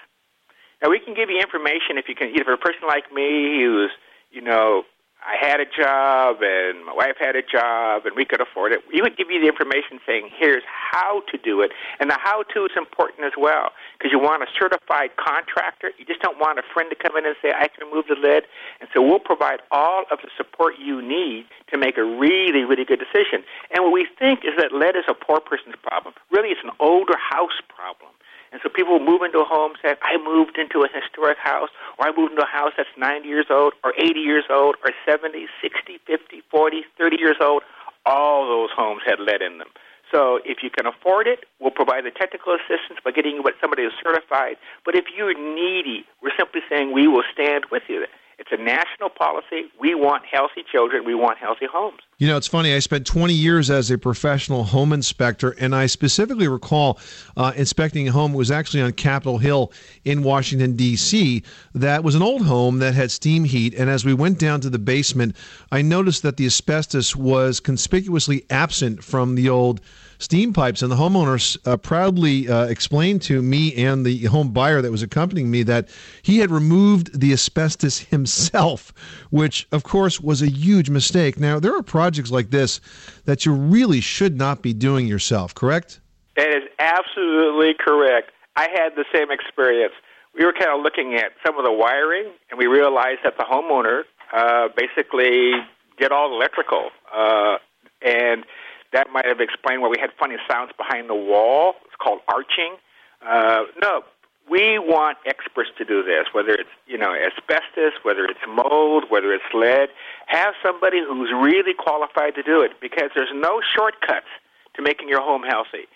Now, 0.82 0.88
we 0.88 0.98
can 0.98 1.12
give 1.12 1.28
you 1.28 1.38
information 1.38 1.98
if 1.98 2.08
you 2.08 2.14
can. 2.14 2.32
If 2.32 2.48
a 2.48 2.56
person 2.56 2.88
like 2.88 3.12
me 3.12 3.60
who's 3.62 3.90
you 4.30 4.40
know 4.40 4.84
I 5.22 5.36
had 5.38 5.60
a 5.60 5.66
job 5.66 6.42
and 6.42 6.84
my 6.84 6.92
wife 6.92 7.16
had 7.18 7.36
a 7.36 7.42
job 7.42 8.06
and 8.06 8.16
we 8.16 8.24
could 8.24 8.40
afford 8.40 8.72
it, 8.72 8.82
we 8.92 9.00
would 9.00 9.16
give 9.16 9.30
you 9.30 9.40
the 9.40 9.46
information 9.46 10.00
saying, 10.04 10.30
here's 10.34 10.64
how 10.66 11.22
to 11.30 11.38
do 11.38 11.62
it. 11.62 11.70
And 12.00 12.10
the 12.10 12.18
how 12.18 12.42
to 12.42 12.64
is 12.64 12.72
important 12.76 13.24
as 13.24 13.32
well 13.38 13.70
because 13.96 14.10
you 14.10 14.18
want 14.18 14.42
a 14.42 14.50
certified 14.58 15.14
contractor. 15.16 15.90
You 15.98 16.04
just 16.04 16.20
don't 16.20 16.38
want 16.38 16.58
a 16.58 16.62
friend 16.74 16.90
to 16.90 16.96
come 16.96 17.16
in 17.16 17.24
and 17.24 17.36
say, 17.40 17.52
I 17.54 17.68
can 17.68 17.86
remove 17.86 18.06
the 18.08 18.16
lid. 18.18 18.44
And 18.80 18.88
so 18.92 19.00
we'll 19.00 19.22
provide 19.22 19.60
all 19.70 20.04
of 20.10 20.18
the 20.22 20.30
support 20.36 20.74
you 20.82 21.00
need 21.00 21.46
to 21.70 21.78
make 21.78 21.96
a 21.96 22.04
really, 22.04 22.64
really 22.64 22.84
good 22.84 22.98
decision. 22.98 23.44
And 23.70 23.84
what 23.84 23.92
we 23.92 24.08
think 24.18 24.40
is 24.44 24.58
that 24.58 24.72
lead 24.72 24.96
is 24.96 25.04
a 25.08 25.14
poor 25.14 25.38
person's 25.38 25.76
problem. 25.82 26.14
Really, 26.30 26.48
it's 26.50 26.64
an 26.64 26.74
older 26.80 27.16
house 27.16 27.62
problem. 27.70 28.10
And 28.52 28.60
so 28.62 28.68
people 28.68 29.00
move 29.00 29.22
into 29.22 29.40
a 29.40 29.44
home, 29.44 29.72
say, 29.80 29.96
I 30.02 30.20
moved 30.22 30.58
into 30.58 30.84
a 30.84 30.88
historic 30.92 31.38
house, 31.38 31.70
or 31.98 32.06
I 32.06 32.12
moved 32.16 32.32
into 32.32 32.44
a 32.44 32.52
house 32.52 32.72
that's 32.76 32.92
90 32.98 33.26
years 33.26 33.46
old, 33.48 33.72
or 33.82 33.94
80 33.96 34.20
years 34.20 34.44
old, 34.50 34.76
or 34.84 34.92
70, 35.08 35.46
60, 35.62 35.98
50, 36.06 36.42
40, 36.50 36.84
30 36.98 37.16
years 37.18 37.36
old. 37.40 37.62
All 38.04 38.46
those 38.46 38.70
homes 38.76 39.00
had 39.06 39.20
lead 39.20 39.40
in 39.40 39.58
them. 39.58 39.68
So 40.12 40.40
if 40.44 40.62
you 40.62 40.68
can 40.68 40.86
afford 40.86 41.26
it, 41.26 41.40
we'll 41.58 41.70
provide 41.70 42.04
the 42.04 42.10
technical 42.10 42.52
assistance 42.52 43.00
by 43.02 43.12
getting 43.12 43.36
you 43.36 43.42
what 43.42 43.54
somebody 43.60 43.82
is 43.82 43.92
certified. 44.04 44.56
But 44.84 44.94
if 44.94 45.06
you're 45.16 45.32
needy, 45.32 46.04
we're 46.22 46.36
simply 46.36 46.60
saying 46.68 46.92
we 46.92 47.08
will 47.08 47.24
stand 47.32 47.64
with 47.70 47.84
you. 47.88 48.04
It's 48.38 48.50
a 48.52 48.60
national 48.60 49.08
policy. 49.08 49.70
We 49.80 49.94
want 49.94 50.24
healthy 50.30 50.62
children. 50.70 51.04
We 51.06 51.14
want 51.14 51.38
healthy 51.38 51.66
homes. 51.70 52.00
You 52.22 52.28
know, 52.28 52.36
it's 52.36 52.46
funny. 52.46 52.72
I 52.72 52.78
spent 52.78 53.04
20 53.04 53.34
years 53.34 53.68
as 53.68 53.90
a 53.90 53.98
professional 53.98 54.62
home 54.62 54.92
inspector, 54.92 55.56
and 55.58 55.74
I 55.74 55.86
specifically 55.86 56.46
recall 56.46 57.00
uh, 57.36 57.52
inspecting 57.56 58.06
a 58.06 58.12
home. 58.12 58.32
It 58.34 58.36
was 58.36 58.52
actually 58.52 58.80
on 58.82 58.92
Capitol 58.92 59.38
Hill 59.38 59.72
in 60.04 60.22
Washington, 60.22 60.76
D.C. 60.76 61.42
That 61.74 62.04
was 62.04 62.14
an 62.14 62.22
old 62.22 62.46
home 62.46 62.78
that 62.78 62.94
had 62.94 63.10
steam 63.10 63.42
heat. 63.42 63.74
And 63.74 63.90
as 63.90 64.04
we 64.04 64.14
went 64.14 64.38
down 64.38 64.60
to 64.60 64.70
the 64.70 64.78
basement, 64.78 65.34
I 65.72 65.82
noticed 65.82 66.22
that 66.22 66.36
the 66.36 66.46
asbestos 66.46 67.16
was 67.16 67.58
conspicuously 67.58 68.46
absent 68.50 69.02
from 69.02 69.34
the 69.34 69.48
old 69.48 69.80
steam 70.20 70.52
pipes. 70.52 70.82
And 70.82 70.92
the 70.92 70.96
homeowner 70.96 71.58
uh, 71.66 71.76
proudly 71.76 72.48
uh, 72.48 72.66
explained 72.66 73.22
to 73.22 73.42
me 73.42 73.74
and 73.74 74.06
the 74.06 74.26
home 74.26 74.52
buyer 74.52 74.80
that 74.80 74.92
was 74.92 75.02
accompanying 75.02 75.50
me 75.50 75.64
that 75.64 75.88
he 76.22 76.38
had 76.38 76.52
removed 76.52 77.18
the 77.18 77.32
asbestos 77.32 77.98
himself, 78.10 78.92
which, 79.30 79.66
of 79.72 79.82
course, 79.82 80.20
was 80.20 80.40
a 80.40 80.48
huge 80.48 80.88
mistake. 80.88 81.40
Now, 81.40 81.58
there 81.58 81.76
are 81.76 81.82
projects 81.82 82.11
like 82.30 82.50
this 82.50 82.80
that 83.24 83.44
you 83.46 83.52
really 83.52 84.00
should 84.00 84.36
not 84.36 84.62
be 84.62 84.72
doing 84.72 85.06
yourself, 85.06 85.54
correct? 85.54 86.00
That 86.36 86.48
is 86.48 86.68
absolutely 86.78 87.74
correct. 87.78 88.30
I 88.56 88.68
had 88.72 88.90
the 88.96 89.04
same 89.14 89.30
experience. 89.30 89.94
We 90.34 90.44
were 90.44 90.52
kind 90.52 90.70
of 90.70 90.82
looking 90.82 91.14
at 91.14 91.32
some 91.44 91.58
of 91.58 91.64
the 91.64 91.72
wiring, 91.72 92.32
and 92.50 92.58
we 92.58 92.66
realized 92.66 93.20
that 93.24 93.36
the 93.36 93.44
homeowner 93.44 94.02
uh, 94.32 94.68
basically 94.76 95.52
did 95.98 96.10
all 96.10 96.30
the 96.30 96.36
electrical. 96.36 96.90
Uh, 97.14 97.56
and 98.00 98.44
that 98.92 99.08
might 99.12 99.26
have 99.26 99.40
explained 99.40 99.82
why 99.82 99.88
we 99.88 99.98
had 100.00 100.10
funny 100.18 100.36
sounds 100.50 100.72
behind 100.76 101.08
the 101.08 101.14
wall. 101.14 101.74
It's 101.84 101.96
called 102.02 102.20
arching. 102.28 102.76
Uh, 103.24 103.64
no, 103.80 104.02
we 104.50 104.78
want 104.78 105.18
experts 105.26 105.70
to 105.78 105.84
do 105.84 106.02
this, 106.02 106.26
whether 106.32 106.52
it's 106.52 106.70
you 106.86 106.98
know 106.98 107.14
asbestos, 107.14 107.92
whether 108.02 108.24
it's 108.24 108.40
mold, 108.46 109.04
whether 109.08 109.32
it's 109.32 109.44
lead. 109.54 109.88
Have 110.26 110.54
somebody 110.62 111.00
who's 111.00 111.30
really 111.32 111.74
qualified 111.74 112.34
to 112.34 112.42
do 112.42 112.60
it 112.60 112.72
because 112.80 113.10
there's 113.14 113.32
no 113.34 113.60
shortcuts 113.60 114.30
to 114.74 114.82
making 114.82 115.08
your 115.08 115.20
home 115.20 115.42
healthy 115.42 115.86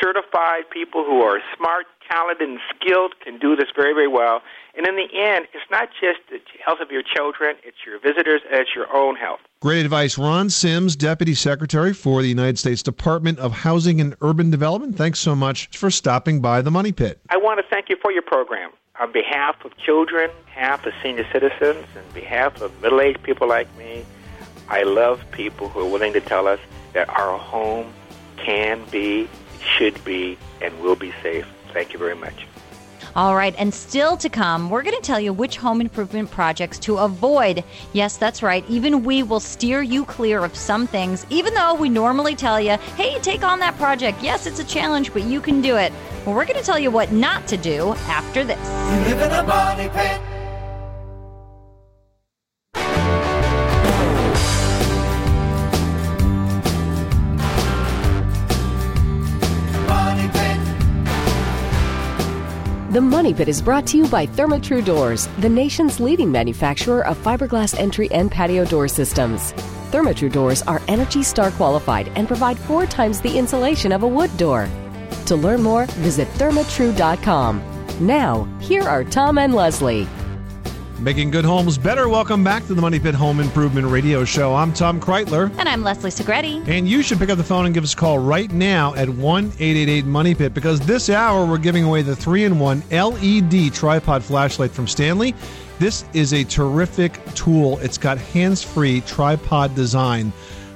certified 0.00 0.68
people 0.70 1.04
who 1.04 1.20
are 1.22 1.40
smart, 1.56 1.86
talented, 2.10 2.48
and 2.48 2.58
skilled 2.74 3.14
can 3.20 3.38
do 3.38 3.56
this 3.56 3.68
very, 3.74 3.92
very 3.92 4.08
well. 4.08 4.42
And 4.74 4.86
in 4.86 4.96
the 4.96 5.08
end, 5.14 5.46
it's 5.52 5.70
not 5.70 5.90
just 6.00 6.20
the 6.30 6.40
health 6.64 6.80
of 6.80 6.90
your 6.90 7.02
children, 7.02 7.56
it's 7.62 7.78
your 7.86 7.98
visitors, 8.00 8.40
and 8.50 8.60
it's 8.60 8.74
your 8.74 8.94
own 8.94 9.16
health. 9.16 9.40
Great 9.60 9.84
advice. 9.84 10.16
Ron 10.16 10.50
Sims, 10.50 10.96
Deputy 10.96 11.34
Secretary 11.34 11.92
for 11.92 12.22
the 12.22 12.28
United 12.28 12.58
States 12.58 12.82
Department 12.82 13.38
of 13.38 13.52
Housing 13.52 14.00
and 14.00 14.16
Urban 14.20 14.50
Development, 14.50 14.96
thanks 14.96 15.20
so 15.20 15.34
much 15.34 15.76
for 15.76 15.90
stopping 15.90 16.40
by 16.40 16.62
the 16.62 16.70
Money 16.70 16.92
Pit. 16.92 17.20
I 17.28 17.36
want 17.36 17.60
to 17.60 17.66
thank 17.68 17.88
you 17.88 17.96
for 18.00 18.10
your 18.10 18.22
program. 18.22 18.70
On 19.00 19.12
behalf 19.12 19.64
of 19.64 19.76
children, 19.78 20.30
behalf 20.44 20.84
of 20.86 20.92
senior 21.02 21.26
citizens, 21.32 21.86
and 21.96 22.14
behalf 22.14 22.60
of 22.60 22.78
middle 22.82 23.00
aged 23.00 23.22
people 23.22 23.48
like 23.48 23.74
me, 23.76 24.04
I 24.68 24.82
love 24.82 25.22
people 25.32 25.68
who 25.68 25.80
are 25.80 25.90
willing 25.90 26.12
to 26.12 26.20
tell 26.20 26.46
us 26.46 26.60
that 26.92 27.08
our 27.08 27.38
home 27.38 27.92
can 28.36 28.84
be 28.90 29.28
should 29.60 30.02
be 30.04 30.36
and 30.60 30.78
will 30.80 30.96
be 30.96 31.12
safe. 31.22 31.46
Thank 31.72 31.92
you 31.92 31.98
very 31.98 32.14
much. 32.14 32.46
All 33.14 33.34
right, 33.36 33.54
and 33.58 33.74
still 33.74 34.16
to 34.16 34.30
come, 34.30 34.70
we're 34.70 34.82
going 34.82 34.96
to 34.96 35.02
tell 35.02 35.20
you 35.20 35.34
which 35.34 35.58
home 35.58 35.82
improvement 35.82 36.30
projects 36.30 36.78
to 36.80 36.96
avoid. 36.96 37.62
Yes, 37.92 38.16
that's 38.16 38.42
right. 38.42 38.64
Even 38.70 39.04
we 39.04 39.22
will 39.22 39.40
steer 39.40 39.82
you 39.82 40.06
clear 40.06 40.42
of 40.42 40.56
some 40.56 40.86
things, 40.86 41.26
even 41.28 41.52
though 41.52 41.74
we 41.74 41.90
normally 41.90 42.34
tell 42.34 42.58
you, 42.58 42.78
hey, 42.96 43.18
take 43.18 43.44
on 43.44 43.58
that 43.58 43.76
project. 43.76 44.22
Yes, 44.22 44.46
it's 44.46 44.60
a 44.60 44.64
challenge, 44.64 45.12
but 45.12 45.24
you 45.24 45.42
can 45.42 45.60
do 45.60 45.76
it. 45.76 45.92
Well, 46.24 46.34
we're 46.34 46.46
going 46.46 46.58
to 46.58 46.64
tell 46.64 46.78
you 46.78 46.90
what 46.90 47.12
not 47.12 47.46
to 47.48 47.58
do 47.58 47.92
after 48.06 48.44
this. 48.44 48.58
The 62.92 63.00
Money 63.00 63.32
Pit 63.32 63.48
is 63.48 63.62
brought 63.62 63.86
to 63.86 63.96
you 63.96 64.06
by 64.06 64.26
Therma-Tru 64.26 64.82
Doors, 64.82 65.26
the 65.38 65.48
nation's 65.48 65.98
leading 65.98 66.30
manufacturer 66.30 67.06
of 67.06 67.16
fiberglass 67.16 67.74
entry 67.78 68.12
and 68.12 68.30
patio 68.30 68.66
door 68.66 68.86
systems. 68.86 69.54
Therma-Tru 69.90 70.28
Doors 70.28 70.60
are 70.64 70.82
Energy 70.88 71.22
Star 71.22 71.52
qualified 71.52 72.08
and 72.16 72.28
provide 72.28 72.58
four 72.58 72.84
times 72.84 73.22
the 73.22 73.38
insulation 73.38 73.92
of 73.92 74.02
a 74.02 74.06
wood 74.06 74.36
door. 74.36 74.68
To 75.24 75.36
learn 75.36 75.62
more, 75.62 75.86
visit 76.04 76.28
thermatru.com. 76.34 77.62
Now, 77.98 78.44
here 78.60 78.82
are 78.82 79.04
Tom 79.04 79.38
and 79.38 79.54
Leslie. 79.54 80.06
Making 81.02 81.32
good 81.32 81.44
homes 81.44 81.78
better. 81.78 82.08
Welcome 82.08 82.44
back 82.44 82.64
to 82.68 82.74
the 82.74 82.80
Money 82.80 83.00
Pit 83.00 83.16
Home 83.16 83.40
Improvement 83.40 83.88
Radio 83.88 84.24
Show. 84.24 84.54
I'm 84.54 84.72
Tom 84.72 85.00
Kraeutler. 85.00 85.50
And 85.58 85.68
I'm 85.68 85.82
Leslie 85.82 86.12
Segrete. 86.12 86.68
And 86.68 86.88
you 86.88 87.02
should 87.02 87.18
pick 87.18 87.28
up 87.28 87.38
the 87.38 87.42
phone 87.42 87.66
and 87.66 87.74
give 87.74 87.82
us 87.82 87.92
a 87.92 87.96
call 87.96 88.20
right 88.20 88.48
now 88.52 88.94
at 88.94 89.08
1 89.08 89.44
888 89.46 90.04
Money 90.04 90.32
Pit 90.36 90.54
because 90.54 90.78
this 90.78 91.10
hour 91.10 91.44
we're 91.44 91.58
giving 91.58 91.82
away 91.82 92.02
the 92.02 92.14
3 92.14 92.44
in 92.44 92.60
1 92.60 92.84
LED 92.92 93.74
tripod 93.74 94.22
flashlight 94.22 94.70
from 94.70 94.86
Stanley. 94.86 95.34
This 95.80 96.04
is 96.12 96.34
a 96.34 96.44
terrific 96.44 97.18
tool. 97.34 97.80
It's 97.80 97.98
got 97.98 98.16
hands 98.18 98.62
free 98.62 99.00
tripod 99.00 99.74
design 99.74 100.32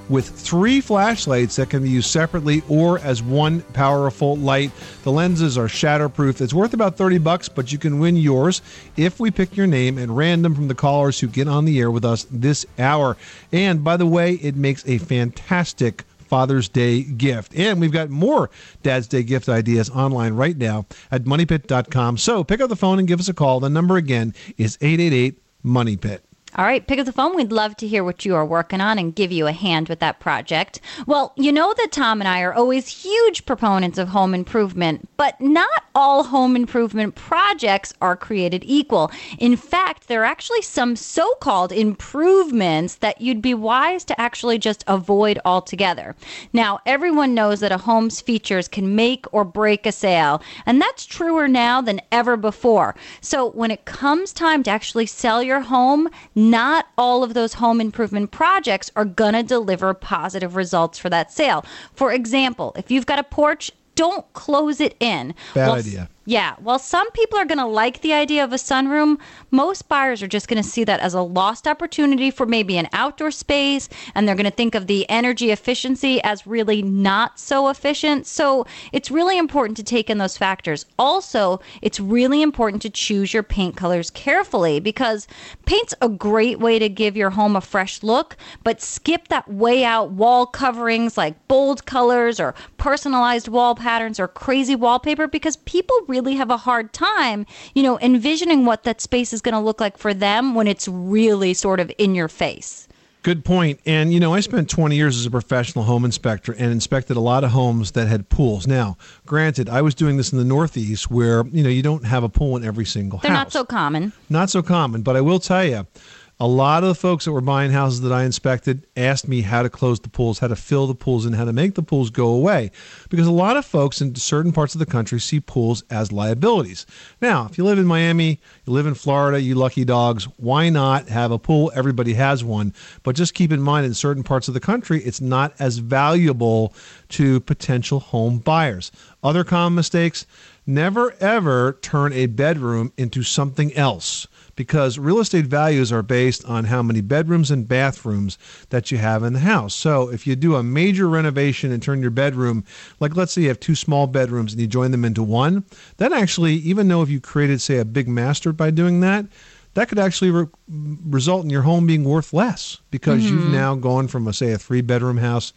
with 0.08 0.28
three 0.28 0.80
flashlights 0.80 1.56
that 1.56 1.70
can 1.70 1.82
be 1.82 1.90
used 1.90 2.10
separately 2.10 2.62
or 2.68 2.98
as 3.00 3.22
one 3.22 3.60
powerful 3.72 4.36
light. 4.36 4.70
The 5.02 5.12
lenses 5.12 5.58
are 5.58 5.66
shatterproof. 5.66 6.40
It's 6.40 6.54
worth 6.54 6.74
about 6.74 6.96
30 6.96 7.18
bucks, 7.18 7.48
but 7.48 7.72
you 7.72 7.78
can 7.78 7.98
win 7.98 8.16
yours 8.16 8.62
if 8.96 9.18
we 9.20 9.30
pick 9.30 9.56
your 9.56 9.66
name 9.66 9.98
at 9.98 10.08
random 10.08 10.54
from 10.54 10.68
the 10.68 10.74
callers 10.74 11.20
who 11.20 11.26
get 11.26 11.48
on 11.48 11.64
the 11.64 11.78
air 11.78 11.90
with 11.90 12.04
us 12.04 12.26
this 12.30 12.66
hour. 12.78 13.16
And 13.52 13.82
by 13.82 13.96
the 13.96 14.06
way, 14.06 14.34
it 14.34 14.56
makes 14.56 14.86
a 14.86 14.98
fantastic 14.98 16.04
Father's 16.26 16.68
Day 16.68 17.02
gift. 17.02 17.56
And 17.56 17.80
we've 17.80 17.92
got 17.92 18.10
more 18.10 18.50
Dad's 18.82 19.06
Day 19.06 19.22
gift 19.22 19.48
ideas 19.48 19.88
online 19.90 20.34
right 20.34 20.56
now 20.56 20.86
at 21.10 21.24
moneypit.com. 21.24 22.18
So 22.18 22.44
pick 22.44 22.60
up 22.60 22.68
the 22.68 22.76
phone 22.76 22.98
and 22.98 23.08
give 23.08 23.20
us 23.20 23.28
a 23.28 23.34
call. 23.34 23.60
The 23.60 23.70
number 23.70 23.96
again 23.96 24.34
is 24.58 24.76
888 24.80 25.38
Money 25.62 25.96
Pit. 25.96 26.25
All 26.56 26.64
right, 26.64 26.86
pick 26.86 26.98
up 26.98 27.04
the 27.04 27.12
phone. 27.12 27.36
We'd 27.36 27.52
love 27.52 27.76
to 27.76 27.86
hear 27.86 28.02
what 28.02 28.24
you 28.24 28.34
are 28.34 28.46
working 28.46 28.80
on 28.80 28.98
and 28.98 29.14
give 29.14 29.30
you 29.30 29.46
a 29.46 29.52
hand 29.52 29.90
with 29.90 29.98
that 29.98 30.20
project. 30.20 30.80
Well, 31.06 31.34
you 31.36 31.52
know 31.52 31.74
that 31.76 31.92
Tom 31.92 32.22
and 32.22 32.26
I 32.26 32.40
are 32.40 32.54
always 32.54 32.88
huge 32.88 33.44
proponents 33.44 33.98
of 33.98 34.08
home 34.08 34.34
improvement, 34.34 35.06
but 35.18 35.38
not 35.38 35.84
all 35.94 36.24
home 36.24 36.56
improvement 36.56 37.14
projects 37.14 37.92
are 38.00 38.16
created 38.16 38.62
equal. 38.64 39.10
In 39.38 39.54
fact, 39.54 40.08
there 40.08 40.22
are 40.22 40.24
actually 40.24 40.62
some 40.62 40.96
so 40.96 41.34
called 41.42 41.72
improvements 41.72 42.94
that 42.96 43.20
you'd 43.20 43.42
be 43.42 43.52
wise 43.52 44.02
to 44.06 44.18
actually 44.18 44.56
just 44.56 44.82
avoid 44.86 45.38
altogether. 45.44 46.16
Now, 46.54 46.78
everyone 46.86 47.34
knows 47.34 47.60
that 47.60 47.72
a 47.72 47.76
home's 47.76 48.22
features 48.22 48.66
can 48.66 48.96
make 48.96 49.26
or 49.30 49.44
break 49.44 49.84
a 49.84 49.92
sale, 49.92 50.40
and 50.64 50.80
that's 50.80 51.04
truer 51.04 51.48
now 51.48 51.82
than 51.82 52.00
ever 52.10 52.38
before. 52.38 52.94
So, 53.20 53.50
when 53.50 53.70
it 53.70 53.84
comes 53.84 54.32
time 54.32 54.62
to 54.62 54.70
actually 54.70 55.04
sell 55.04 55.42
your 55.42 55.60
home, 55.60 56.08
not 56.50 56.86
all 56.96 57.22
of 57.22 57.34
those 57.34 57.54
home 57.54 57.80
improvement 57.80 58.30
projects 58.30 58.90
are 58.96 59.04
going 59.04 59.34
to 59.34 59.42
deliver 59.42 59.92
positive 59.94 60.56
results 60.56 60.98
for 60.98 61.10
that 61.10 61.32
sale. 61.32 61.64
For 61.92 62.12
example, 62.12 62.72
if 62.76 62.90
you've 62.90 63.06
got 63.06 63.18
a 63.18 63.24
porch, 63.24 63.72
don't 63.94 64.30
close 64.32 64.80
it 64.80 64.94
in. 65.00 65.34
Bad 65.54 65.66
Well, 65.66 65.76
idea. 65.76 66.08
Yeah, 66.28 66.56
while 66.58 66.80
some 66.80 67.08
people 67.12 67.38
are 67.38 67.44
going 67.44 67.58
to 67.58 67.66
like 67.66 68.00
the 68.00 68.12
idea 68.12 68.42
of 68.42 68.52
a 68.52 68.56
sunroom, 68.56 69.20
most 69.52 69.88
buyers 69.88 70.24
are 70.24 70.26
just 70.26 70.48
going 70.48 70.60
to 70.60 70.68
see 70.68 70.82
that 70.82 70.98
as 70.98 71.14
a 71.14 71.22
lost 71.22 71.68
opportunity 71.68 72.32
for 72.32 72.46
maybe 72.46 72.76
an 72.76 72.88
outdoor 72.92 73.30
space, 73.30 73.88
and 74.12 74.26
they're 74.26 74.34
going 74.34 74.44
to 74.44 74.50
think 74.50 74.74
of 74.74 74.88
the 74.88 75.08
energy 75.08 75.52
efficiency 75.52 76.20
as 76.24 76.44
really 76.44 76.82
not 76.82 77.38
so 77.38 77.68
efficient. 77.68 78.26
So 78.26 78.66
it's 78.90 79.08
really 79.08 79.38
important 79.38 79.76
to 79.76 79.84
take 79.84 80.10
in 80.10 80.18
those 80.18 80.36
factors. 80.36 80.84
Also, 80.98 81.60
it's 81.80 82.00
really 82.00 82.42
important 82.42 82.82
to 82.82 82.90
choose 82.90 83.32
your 83.32 83.44
paint 83.44 83.76
colors 83.76 84.10
carefully 84.10 84.80
because 84.80 85.28
paint's 85.64 85.94
a 86.02 86.08
great 86.08 86.58
way 86.58 86.80
to 86.80 86.88
give 86.88 87.16
your 87.16 87.30
home 87.30 87.54
a 87.54 87.60
fresh 87.60 88.02
look, 88.02 88.36
but 88.64 88.82
skip 88.82 89.28
that 89.28 89.48
way 89.48 89.84
out 89.84 90.10
wall 90.10 90.44
coverings 90.44 91.16
like 91.16 91.46
bold 91.46 91.86
colors 91.86 92.40
or 92.40 92.52
personalized 92.78 93.46
wall 93.46 93.76
patterns 93.76 94.18
or 94.18 94.26
crazy 94.26 94.74
wallpaper 94.74 95.28
because 95.28 95.56
people 95.58 95.96
really 96.08 96.15
have 96.36 96.50
a 96.50 96.56
hard 96.56 96.92
time, 96.92 97.46
you 97.74 97.82
know, 97.82 97.98
envisioning 98.00 98.64
what 98.66 98.84
that 98.84 99.00
space 99.00 99.32
is 99.32 99.40
going 99.40 99.54
to 99.54 99.60
look 99.60 99.80
like 99.80 99.98
for 99.98 100.14
them 100.14 100.54
when 100.54 100.66
it's 100.66 100.88
really 100.88 101.54
sort 101.54 101.80
of 101.80 101.90
in 101.98 102.14
your 102.14 102.28
face. 102.28 102.88
Good 103.22 103.44
point. 103.44 103.80
And, 103.84 104.14
you 104.14 104.20
know, 104.20 104.34
I 104.34 104.38
spent 104.38 104.70
20 104.70 104.94
years 104.94 105.18
as 105.18 105.26
a 105.26 105.30
professional 105.32 105.84
home 105.84 106.04
inspector 106.04 106.52
and 106.52 106.70
inspected 106.70 107.16
a 107.16 107.20
lot 107.20 107.42
of 107.42 107.50
homes 107.50 107.90
that 107.92 108.06
had 108.06 108.28
pools. 108.28 108.68
Now, 108.68 108.96
granted, 109.26 109.68
I 109.68 109.82
was 109.82 109.96
doing 109.96 110.16
this 110.16 110.30
in 110.30 110.38
the 110.38 110.44
Northeast 110.44 111.10
where, 111.10 111.44
you 111.48 111.64
know, 111.64 111.68
you 111.68 111.82
don't 111.82 112.04
have 112.04 112.22
a 112.22 112.28
pool 112.28 112.56
in 112.56 112.64
every 112.64 112.84
single 112.84 113.18
house. 113.18 113.22
They're 113.24 113.32
house. 113.32 113.46
not 113.46 113.52
so 113.52 113.64
common. 113.64 114.12
Not 114.30 114.48
so 114.48 114.62
common, 114.62 115.02
but 115.02 115.16
I 115.16 115.22
will 115.22 115.40
tell 115.40 115.64
you, 115.64 115.88
a 116.38 116.46
lot 116.46 116.82
of 116.82 116.88
the 116.90 116.94
folks 116.94 117.24
that 117.24 117.32
were 117.32 117.40
buying 117.40 117.70
houses 117.70 118.02
that 118.02 118.12
I 118.12 118.24
inspected 118.24 118.86
asked 118.94 119.26
me 119.26 119.40
how 119.40 119.62
to 119.62 119.70
close 119.70 120.00
the 120.00 120.10
pools, 120.10 120.38
how 120.38 120.48
to 120.48 120.56
fill 120.56 120.86
the 120.86 120.94
pools, 120.94 121.24
and 121.24 121.34
how 121.34 121.46
to 121.46 121.52
make 121.52 121.74
the 121.74 121.82
pools 121.82 122.10
go 122.10 122.28
away. 122.28 122.72
Because 123.08 123.26
a 123.26 123.32
lot 123.32 123.56
of 123.56 123.64
folks 123.64 124.02
in 124.02 124.14
certain 124.16 124.52
parts 124.52 124.74
of 124.74 124.78
the 124.78 124.86
country 124.86 125.18
see 125.18 125.40
pools 125.40 125.82
as 125.90 126.12
liabilities. 126.12 126.84
Now, 127.22 127.46
if 127.46 127.56
you 127.56 127.64
live 127.64 127.78
in 127.78 127.86
Miami, 127.86 128.38
you 128.66 128.72
live 128.74 128.86
in 128.86 128.92
Florida, 128.92 129.40
you 129.40 129.54
lucky 129.54 129.86
dogs, 129.86 130.24
why 130.36 130.68
not 130.68 131.08
have 131.08 131.30
a 131.30 131.38
pool? 131.38 131.72
Everybody 131.74 132.12
has 132.14 132.44
one. 132.44 132.74
But 133.02 133.16
just 133.16 133.32
keep 133.32 133.50
in 133.50 133.62
mind, 133.62 133.86
in 133.86 133.94
certain 133.94 134.22
parts 134.22 134.46
of 134.46 134.52
the 134.52 134.60
country, 134.60 135.02
it's 135.04 135.22
not 135.22 135.54
as 135.58 135.78
valuable 135.78 136.74
to 137.10 137.40
potential 137.40 137.98
home 137.98 138.38
buyers. 138.40 138.92
Other 139.22 139.42
common 139.42 139.74
mistakes 139.74 140.26
never 140.66 141.14
ever 141.18 141.78
turn 141.80 142.12
a 142.12 142.26
bedroom 142.26 142.92
into 142.98 143.22
something 143.22 143.74
else 143.74 144.26
because 144.56 144.98
real 144.98 145.20
estate 145.20 145.44
values 145.46 145.92
are 145.92 146.02
based 146.02 146.44
on 146.46 146.64
how 146.64 146.82
many 146.82 147.00
bedrooms 147.02 147.50
and 147.50 147.68
bathrooms 147.68 148.38
that 148.70 148.90
you 148.90 148.98
have 148.98 149.22
in 149.22 149.34
the 149.34 149.40
house. 149.40 149.74
So 149.74 150.10
if 150.10 150.26
you 150.26 150.34
do 150.34 150.56
a 150.56 150.62
major 150.62 151.08
renovation 151.08 151.70
and 151.70 151.82
turn 151.82 152.00
your 152.00 152.10
bedroom, 152.10 152.64
like 152.98 153.14
let's 153.14 153.32
say 153.32 153.42
you 153.42 153.48
have 153.48 153.60
two 153.60 153.74
small 153.74 154.06
bedrooms 154.06 154.52
and 154.52 154.60
you 154.60 154.66
join 154.66 154.90
them 154.90 155.04
into 155.04 155.22
one, 155.22 155.64
then 155.98 156.12
actually, 156.12 156.54
even 156.54 156.88
though 156.88 157.02
if 157.02 157.10
you 157.10 157.20
created, 157.20 157.60
say, 157.60 157.78
a 157.78 157.84
big 157.84 158.08
master 158.08 158.52
by 158.52 158.70
doing 158.70 159.00
that, 159.00 159.26
that 159.74 159.90
could 159.90 159.98
actually 159.98 160.30
re- 160.30 160.46
result 160.68 161.44
in 161.44 161.50
your 161.50 161.60
home 161.62 161.86
being 161.86 162.02
worth 162.04 162.32
less 162.32 162.78
because 162.90 163.30
you've 163.30 163.42
Mhm. 163.42 163.50
now 163.50 163.74
gone 163.74 164.08
from, 164.08 164.26
a, 164.26 164.32
say, 164.32 164.52
a 164.52 164.58
three 164.58 164.80
bedroom 164.80 165.18
house 165.18 165.52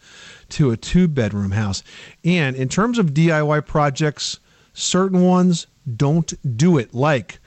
to 0.50 0.70
a 0.70 0.76
two 0.76 1.08
bedroom 1.08 1.52
house. 1.52 1.82
And 2.22 2.54
in 2.54 2.68
terms 2.68 2.98
of 2.98 3.14
DIY 3.14 3.60
projects, 3.60 4.38
certain 4.74 5.22
ones 5.22 5.66
don't 5.96 6.34
do 6.58 6.76
it. 6.76 6.92
Like, 6.92 7.38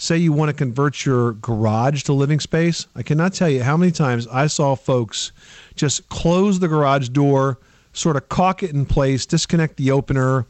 say 0.00 0.16
you 0.16 0.32
want 0.32 0.48
to 0.48 0.54
convert 0.54 1.04
your 1.04 1.32
garage 1.34 2.04
to 2.04 2.12
living 2.14 2.40
space. 2.40 2.86
I 2.96 3.02
cannot 3.02 3.34
tell 3.34 3.50
you 3.50 3.62
how 3.62 3.76
many 3.76 3.92
times 3.92 4.26
I 4.28 4.46
saw 4.46 4.74
folks 4.74 5.30
just 5.76 6.08
close 6.08 6.58
the 6.58 6.68
garage 6.68 7.10
door, 7.10 7.58
sort 7.92 8.16
of 8.16 8.28
caulk 8.30 8.62
it 8.62 8.70
in 8.70 8.86
place, 8.86 9.26
disconnect 9.26 9.76
the 9.76 9.90
opener, 9.90 10.46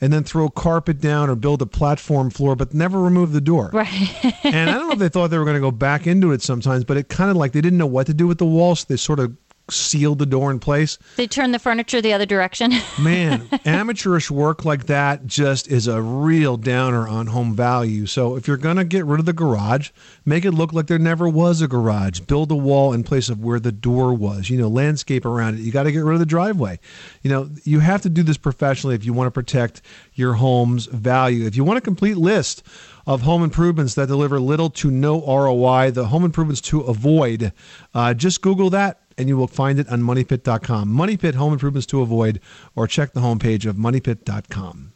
and 0.00 0.12
then 0.12 0.22
throw 0.22 0.48
carpet 0.48 1.00
down 1.00 1.28
or 1.28 1.34
build 1.34 1.62
a 1.62 1.66
platform 1.66 2.30
floor, 2.30 2.54
but 2.54 2.74
never 2.74 3.00
remove 3.00 3.32
the 3.32 3.40
door. 3.40 3.70
Right. 3.72 4.24
and 4.44 4.70
I 4.70 4.74
don't 4.74 4.86
know 4.86 4.92
if 4.92 4.98
they 5.00 5.08
thought 5.08 5.30
they 5.30 5.38
were 5.38 5.44
going 5.44 5.56
to 5.56 5.60
go 5.60 5.72
back 5.72 6.06
into 6.06 6.30
it 6.30 6.40
sometimes, 6.40 6.84
but 6.84 6.96
it 6.96 7.08
kind 7.08 7.30
of 7.30 7.36
like 7.36 7.52
they 7.52 7.60
didn't 7.60 7.78
know 7.78 7.86
what 7.86 8.06
to 8.06 8.14
do 8.14 8.28
with 8.28 8.38
the 8.38 8.46
walls. 8.46 8.80
so 8.80 8.86
they 8.88 8.96
sort 8.96 9.18
of 9.18 9.36
sealed 9.70 10.18
the 10.18 10.26
door 10.26 10.50
in 10.50 10.58
place. 10.58 10.98
They 11.16 11.26
turn 11.26 11.52
the 11.52 11.58
furniture 11.58 12.00
the 12.00 12.12
other 12.12 12.26
direction. 12.26 12.72
Man, 13.00 13.48
amateurish 13.64 14.30
work 14.30 14.64
like 14.64 14.86
that 14.86 15.26
just 15.26 15.68
is 15.68 15.86
a 15.86 16.02
real 16.02 16.56
downer 16.56 17.06
on 17.06 17.28
home 17.28 17.54
value. 17.54 18.06
So 18.06 18.36
if 18.36 18.48
you're 18.48 18.56
going 18.56 18.76
to 18.76 18.84
get 18.84 19.04
rid 19.06 19.20
of 19.20 19.26
the 19.26 19.32
garage, 19.32 19.90
make 20.24 20.44
it 20.44 20.52
look 20.52 20.72
like 20.72 20.86
there 20.86 20.98
never 20.98 21.28
was 21.28 21.62
a 21.62 21.68
garage. 21.68 22.20
Build 22.20 22.50
a 22.50 22.56
wall 22.56 22.92
in 22.92 23.04
place 23.04 23.28
of 23.28 23.42
where 23.42 23.60
the 23.60 23.72
door 23.72 24.12
was. 24.14 24.50
You 24.50 24.58
know, 24.58 24.68
landscape 24.68 25.24
around 25.24 25.58
it. 25.58 25.60
You 25.60 25.72
got 25.72 25.84
to 25.84 25.92
get 25.92 26.00
rid 26.00 26.14
of 26.14 26.20
the 26.20 26.26
driveway. 26.26 26.78
You 27.22 27.30
know, 27.30 27.50
you 27.64 27.80
have 27.80 28.02
to 28.02 28.10
do 28.10 28.22
this 28.22 28.36
professionally 28.36 28.94
if 28.94 29.04
you 29.04 29.12
want 29.12 29.28
to 29.28 29.32
protect 29.32 29.82
your 30.14 30.34
home's 30.34 30.86
value. 30.86 31.46
If 31.46 31.56
you 31.56 31.64
want 31.64 31.78
a 31.78 31.82
complete 31.82 32.16
list 32.16 32.62
of 33.06 33.22
home 33.22 33.42
improvements 33.42 33.94
that 33.94 34.06
deliver 34.06 34.38
little 34.38 34.70
to 34.70 34.90
no 34.90 35.20
ROI, 35.26 35.90
the 35.92 36.06
home 36.06 36.24
improvements 36.24 36.60
to 36.62 36.80
avoid, 36.82 37.52
uh, 37.94 38.14
just 38.14 38.42
Google 38.42 38.70
that 38.70 39.00
and 39.16 39.28
you 39.28 39.36
will 39.36 39.46
find 39.46 39.78
it 39.78 39.88
on 39.88 40.02
moneypit.com. 40.02 40.88
Money 40.88 41.16
Pit 41.16 41.34
Home 41.34 41.52
Improvements 41.52 41.86
to 41.86 42.00
Avoid, 42.00 42.40
or 42.74 42.86
check 42.86 43.12
the 43.12 43.20
homepage 43.20 43.66
of 43.66 43.76
moneypit.com. 43.76 44.92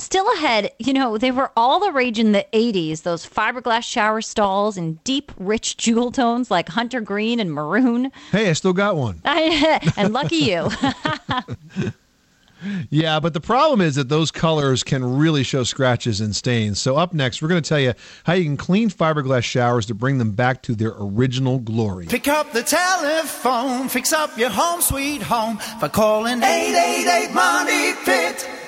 Still 0.00 0.32
ahead, 0.32 0.72
you 0.78 0.94
know, 0.94 1.18
they 1.18 1.30
were 1.30 1.52
all 1.56 1.78
the 1.78 1.92
rage 1.92 2.18
in 2.18 2.32
the 2.32 2.46
80s, 2.54 3.02
those 3.02 3.28
fiberglass 3.28 3.82
shower 3.82 4.22
stalls 4.22 4.78
in 4.78 4.94
deep, 5.04 5.30
rich 5.36 5.76
jewel 5.76 6.10
tones 6.10 6.50
like 6.50 6.70
hunter 6.70 7.02
green 7.02 7.38
and 7.38 7.52
maroon. 7.52 8.10
Hey, 8.32 8.48
I 8.48 8.54
still 8.54 8.72
got 8.72 8.96
one. 8.96 9.20
and 9.24 10.12
lucky 10.14 10.36
you. 10.36 10.70
Yeah, 12.90 13.20
but 13.20 13.34
the 13.34 13.40
problem 13.40 13.80
is 13.80 13.94
that 13.94 14.08
those 14.08 14.30
colors 14.30 14.82
can 14.82 15.18
really 15.18 15.42
show 15.42 15.64
scratches 15.64 16.20
and 16.20 16.34
stains. 16.34 16.80
So, 16.80 16.96
up 16.96 17.12
next, 17.14 17.40
we're 17.42 17.48
going 17.48 17.62
to 17.62 17.68
tell 17.68 17.80
you 17.80 17.94
how 18.24 18.34
you 18.34 18.44
can 18.44 18.56
clean 18.56 18.90
fiberglass 18.90 19.44
showers 19.44 19.86
to 19.86 19.94
bring 19.94 20.18
them 20.18 20.32
back 20.32 20.62
to 20.62 20.74
their 20.74 20.94
original 20.98 21.58
glory. 21.58 22.06
Pick 22.06 22.28
up 22.28 22.52
the 22.52 22.62
telephone, 22.62 23.88
fix 23.88 24.12
up 24.12 24.36
your 24.36 24.50
home 24.50 24.80
sweet 24.80 25.22
home 25.22 25.58
by 25.80 25.88
calling 25.88 26.42
888 26.42 27.34
Money 27.34 27.94
Pit. 28.04 28.59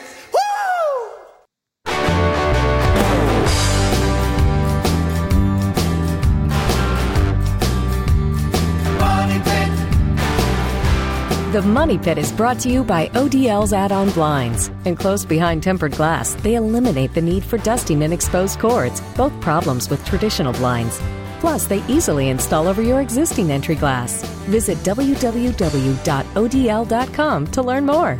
The 11.53 11.61
Money 11.61 11.99
Pit 11.99 12.17
is 12.17 12.33
brought 12.33 12.59
to 12.61 12.71
you 12.71 12.83
by 12.83 13.09
ODL's 13.09 13.75
add 13.75 13.93
on 13.93 14.09
blinds. 14.13 14.71
Enclosed 14.87 15.29
behind 15.29 15.63
tempered 15.63 15.93
glass, 15.93 16.33
they 16.37 16.55
eliminate 16.55 17.13
the 17.13 17.21
need 17.21 17.45
for 17.45 17.59
dusting 17.59 18.03
and 18.05 18.11
exposed 18.11 18.59
cords, 18.59 19.03
both 19.19 19.39
problems 19.43 19.91
with 19.91 20.03
traditional 20.07 20.55
blinds. 20.55 20.99
Plus, 21.41 21.67
they 21.67 21.85
easily 21.89 22.31
install 22.31 22.67
over 22.67 22.81
your 22.81 23.03
existing 23.03 23.51
entry 23.51 23.75
glass. 23.75 24.23
Visit 24.49 24.79
www.odl.com 24.79 25.47
to 27.49 27.63
learn 27.63 27.85
more. 27.85 28.19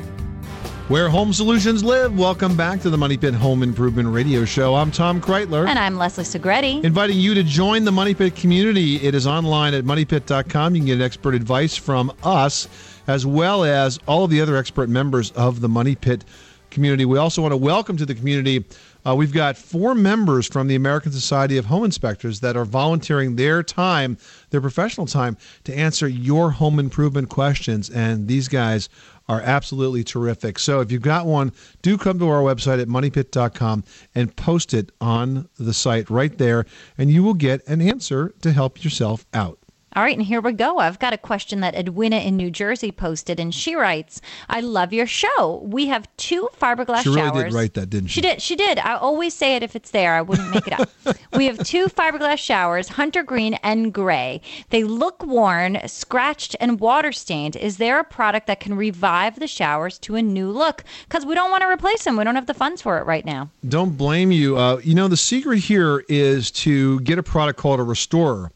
Where 0.89 1.09
home 1.09 1.33
solutions 1.33 1.83
live. 1.83 2.19
Welcome 2.19 2.57
back 2.57 2.81
to 2.81 2.91
the 2.91 2.99
Money 2.99 3.17
Pit 3.17 3.33
Home 3.35 3.63
Improvement 3.63 4.09
Radio 4.09 4.45
Show. 4.45 4.75
I'm 4.75 4.91
Tom 4.91 5.23
Kraeutler. 5.23 5.67
And 5.67 5.79
I'm 5.79 5.97
Leslie 5.97 6.25
Segrete. 6.25 6.85
Inviting 6.85 7.19
you 7.19 7.35
to 7.35 7.43
join 7.43 7.85
the 7.85 7.93
Money 7.93 8.15
Pit 8.15 8.35
community. 8.37 8.97
It 8.97 9.15
is 9.15 9.27
online 9.27 9.75
at 9.75 9.85
moneypit.com. 9.85 10.75
You 10.75 10.81
can 10.81 10.87
get 10.87 11.01
expert 11.01 11.35
advice 11.35 11.77
from 11.77 12.13
us, 12.25 12.69
as 13.07 13.25
well 13.25 13.65
as 13.65 14.01
all 14.07 14.25
of 14.25 14.31
the 14.31 14.41
other 14.43 14.57
expert 14.57 14.91
members 14.91 15.31
of 15.31 15.61
the 15.61 15.69
Money 15.69 15.95
Pit 15.95 16.25
community. 16.71 17.05
We 17.05 17.17
also 17.17 17.43
want 17.43 17.53
to 17.53 17.57
welcome 17.57 17.97
to 17.97 18.05
the 18.05 18.15
community. 18.15 18.65
Uh, 19.05 19.15
we've 19.15 19.33
got 19.33 19.57
four 19.57 19.95
members 19.95 20.47
from 20.47 20.69
the 20.69 20.75
American 20.75 21.13
Society 21.13 21.59
of 21.59 21.67
Home 21.67 21.85
Inspectors 21.85 22.41
that 22.41 22.57
are 22.57 22.65
volunteering 22.65 23.37
their 23.37 23.63
time, 23.63 24.17
their 24.51 24.61
professional 24.61 25.07
time, 25.07 25.37
to 25.65 25.77
answer 25.77 26.07
your 26.09 26.51
home 26.51 26.79
improvement 26.79 27.29
questions. 27.29 27.91
And 27.91 28.29
these 28.29 28.49
guys 28.49 28.89
are 29.33 29.41
absolutely 29.41 30.05
terrific. 30.05 30.59
So 30.59 30.81
if 30.81 30.93
you've 30.93 31.01
got 31.01 31.25
one, 31.25 31.53
do 31.81 31.97
come 31.97 32.19
to 32.19 32.29
our 32.29 32.43
website 32.43 32.83
at 32.83 32.89
moneypit.com 32.89 33.83
and 34.15 34.37
post 34.37 34.75
it 34.75 34.93
on 35.01 35.49
the 35.59 35.73
site 35.73 36.11
right 36.11 36.37
there, 36.37 36.67
and 36.99 37.11
you 37.11 37.23
will 37.23 37.33
get 37.33 37.67
an 37.67 37.81
answer 37.81 38.35
to 38.43 38.53
help 38.53 38.85
yourself 38.85 39.25
out. 39.33 39.59
All 39.95 40.03
right, 40.03 40.17
and 40.17 40.25
here 40.27 40.41
we 40.41 40.53
go. 40.53 40.79
I've 40.79 40.99
got 40.99 41.13
a 41.13 41.19
question 41.19 41.61
that 41.61 41.75
Edwina 41.75 42.17
in 42.17 42.37
New 42.37 42.51
Jersey 42.51 42.91
posted, 42.91 43.39
and 43.39 43.55
she 43.55 43.75
writes, 43.75 44.23
"I 44.49 44.61
love 44.61 44.93
your 44.93 45.07
show. 45.07 45.61
We 45.65 45.89
have 45.89 46.09
two 46.17 46.49
fiberglass 46.59 47.03
She 47.03 47.11
really 47.11 47.29
showers. 47.29 47.45
did 47.45 47.53
write 47.53 47.75
that, 47.75 47.91
didn't 47.91 48.09
she? 48.09 48.15
She 48.15 48.21
did. 48.23 48.41
She 48.41 48.57
did. 48.57 48.79
I 48.79 48.95
always 48.95 49.35
say 49.35 49.55
it 49.55 49.63
if 49.63 49.77
it's 49.77 49.91
there. 49.91 50.15
I 50.15 50.23
wouldn't 50.23 50.51
make 50.51 50.67
it 50.67 50.81
up. 50.81 50.89
we 51.37 51.45
have 51.45 51.59
two 51.59 51.87
fiberglass 51.87 52.39
showers, 52.39 52.89
hunter 52.89 53.23
green 53.23 53.55
and 53.63 53.93
gray. 53.93 54.41
They 54.71 54.83
look 54.83 55.23
worn, 55.27 55.79
scratched, 55.87 56.57
and 56.59 56.81
water 56.81 57.13
stained. 57.13 57.57
Is 57.57 57.77
there 57.77 57.99
a 58.01 58.05
product 58.05 58.47
that 58.47 58.61
can 58.61 58.75
revive 58.75 59.39
the 59.41 59.47
showers 59.47 59.99
to 60.01 60.17
a 60.17 60.23
new 60.23 60.51
look? 60.51 60.85
Because 61.07 61.27
we 61.27 61.35
don't 61.35 61.51
want 61.51 61.63
to 61.63 61.69
replace 61.69 62.05
them. 62.05 62.17
We 62.17 62.25
don't 62.25 62.35
have 62.35 62.47
the 62.47 62.55
funds 62.55 62.81
for 62.81 62.99
it 62.99 63.05
right 63.05 63.27
now. 63.27 63.51
Don't 63.69 63.99
blame 63.99 64.33
you. 64.33 64.57
Uh, 64.57 64.81
you 64.83 64.95
know, 64.95 65.09
the 65.09 65.19
secret 65.19 65.59
here 65.59 66.05
is 66.09 66.51
to 66.53 67.01
get 67.01 67.19
a 67.19 67.23
product 67.23 67.59
called 67.59 67.79
a 67.79 67.83
restorer. 67.83 68.51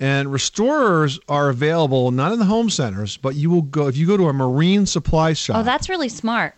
And 0.00 0.32
restorers 0.32 1.18
are 1.28 1.48
available 1.48 2.12
not 2.12 2.32
in 2.32 2.38
the 2.38 2.44
home 2.44 2.70
centers, 2.70 3.16
but 3.16 3.34
you 3.34 3.50
will 3.50 3.62
go 3.62 3.88
if 3.88 3.96
you 3.96 4.06
go 4.06 4.16
to 4.16 4.28
a 4.28 4.32
marine 4.32 4.86
supply 4.86 5.32
shop. 5.32 5.56
Oh, 5.56 5.62
that's 5.62 5.88
really 5.88 6.08
smart. 6.08 6.54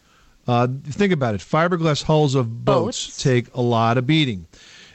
Uh, 0.47 0.69
think 0.85 1.13
about 1.13 1.35
it. 1.35 1.41
Fiberglass 1.41 2.03
hulls 2.03 2.35
of 2.35 2.65
boats, 2.65 3.23
take 3.23 3.55
a 3.55 3.61
lot 3.61 3.97
of 3.97 4.07
beating. 4.07 4.47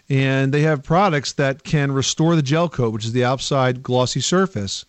And 0.09 0.53
they 0.53 0.61
have 0.61 0.83
products 0.83 1.33
that 1.33 1.63
can 1.63 1.91
restore 1.91 2.35
the 2.35 2.43
gel 2.43 2.69
coat, 2.69 2.93
which 2.93 3.05
is 3.05 3.13
the 3.13 3.23
outside 3.23 3.81
glossy 3.81 4.21
surface, 4.21 4.85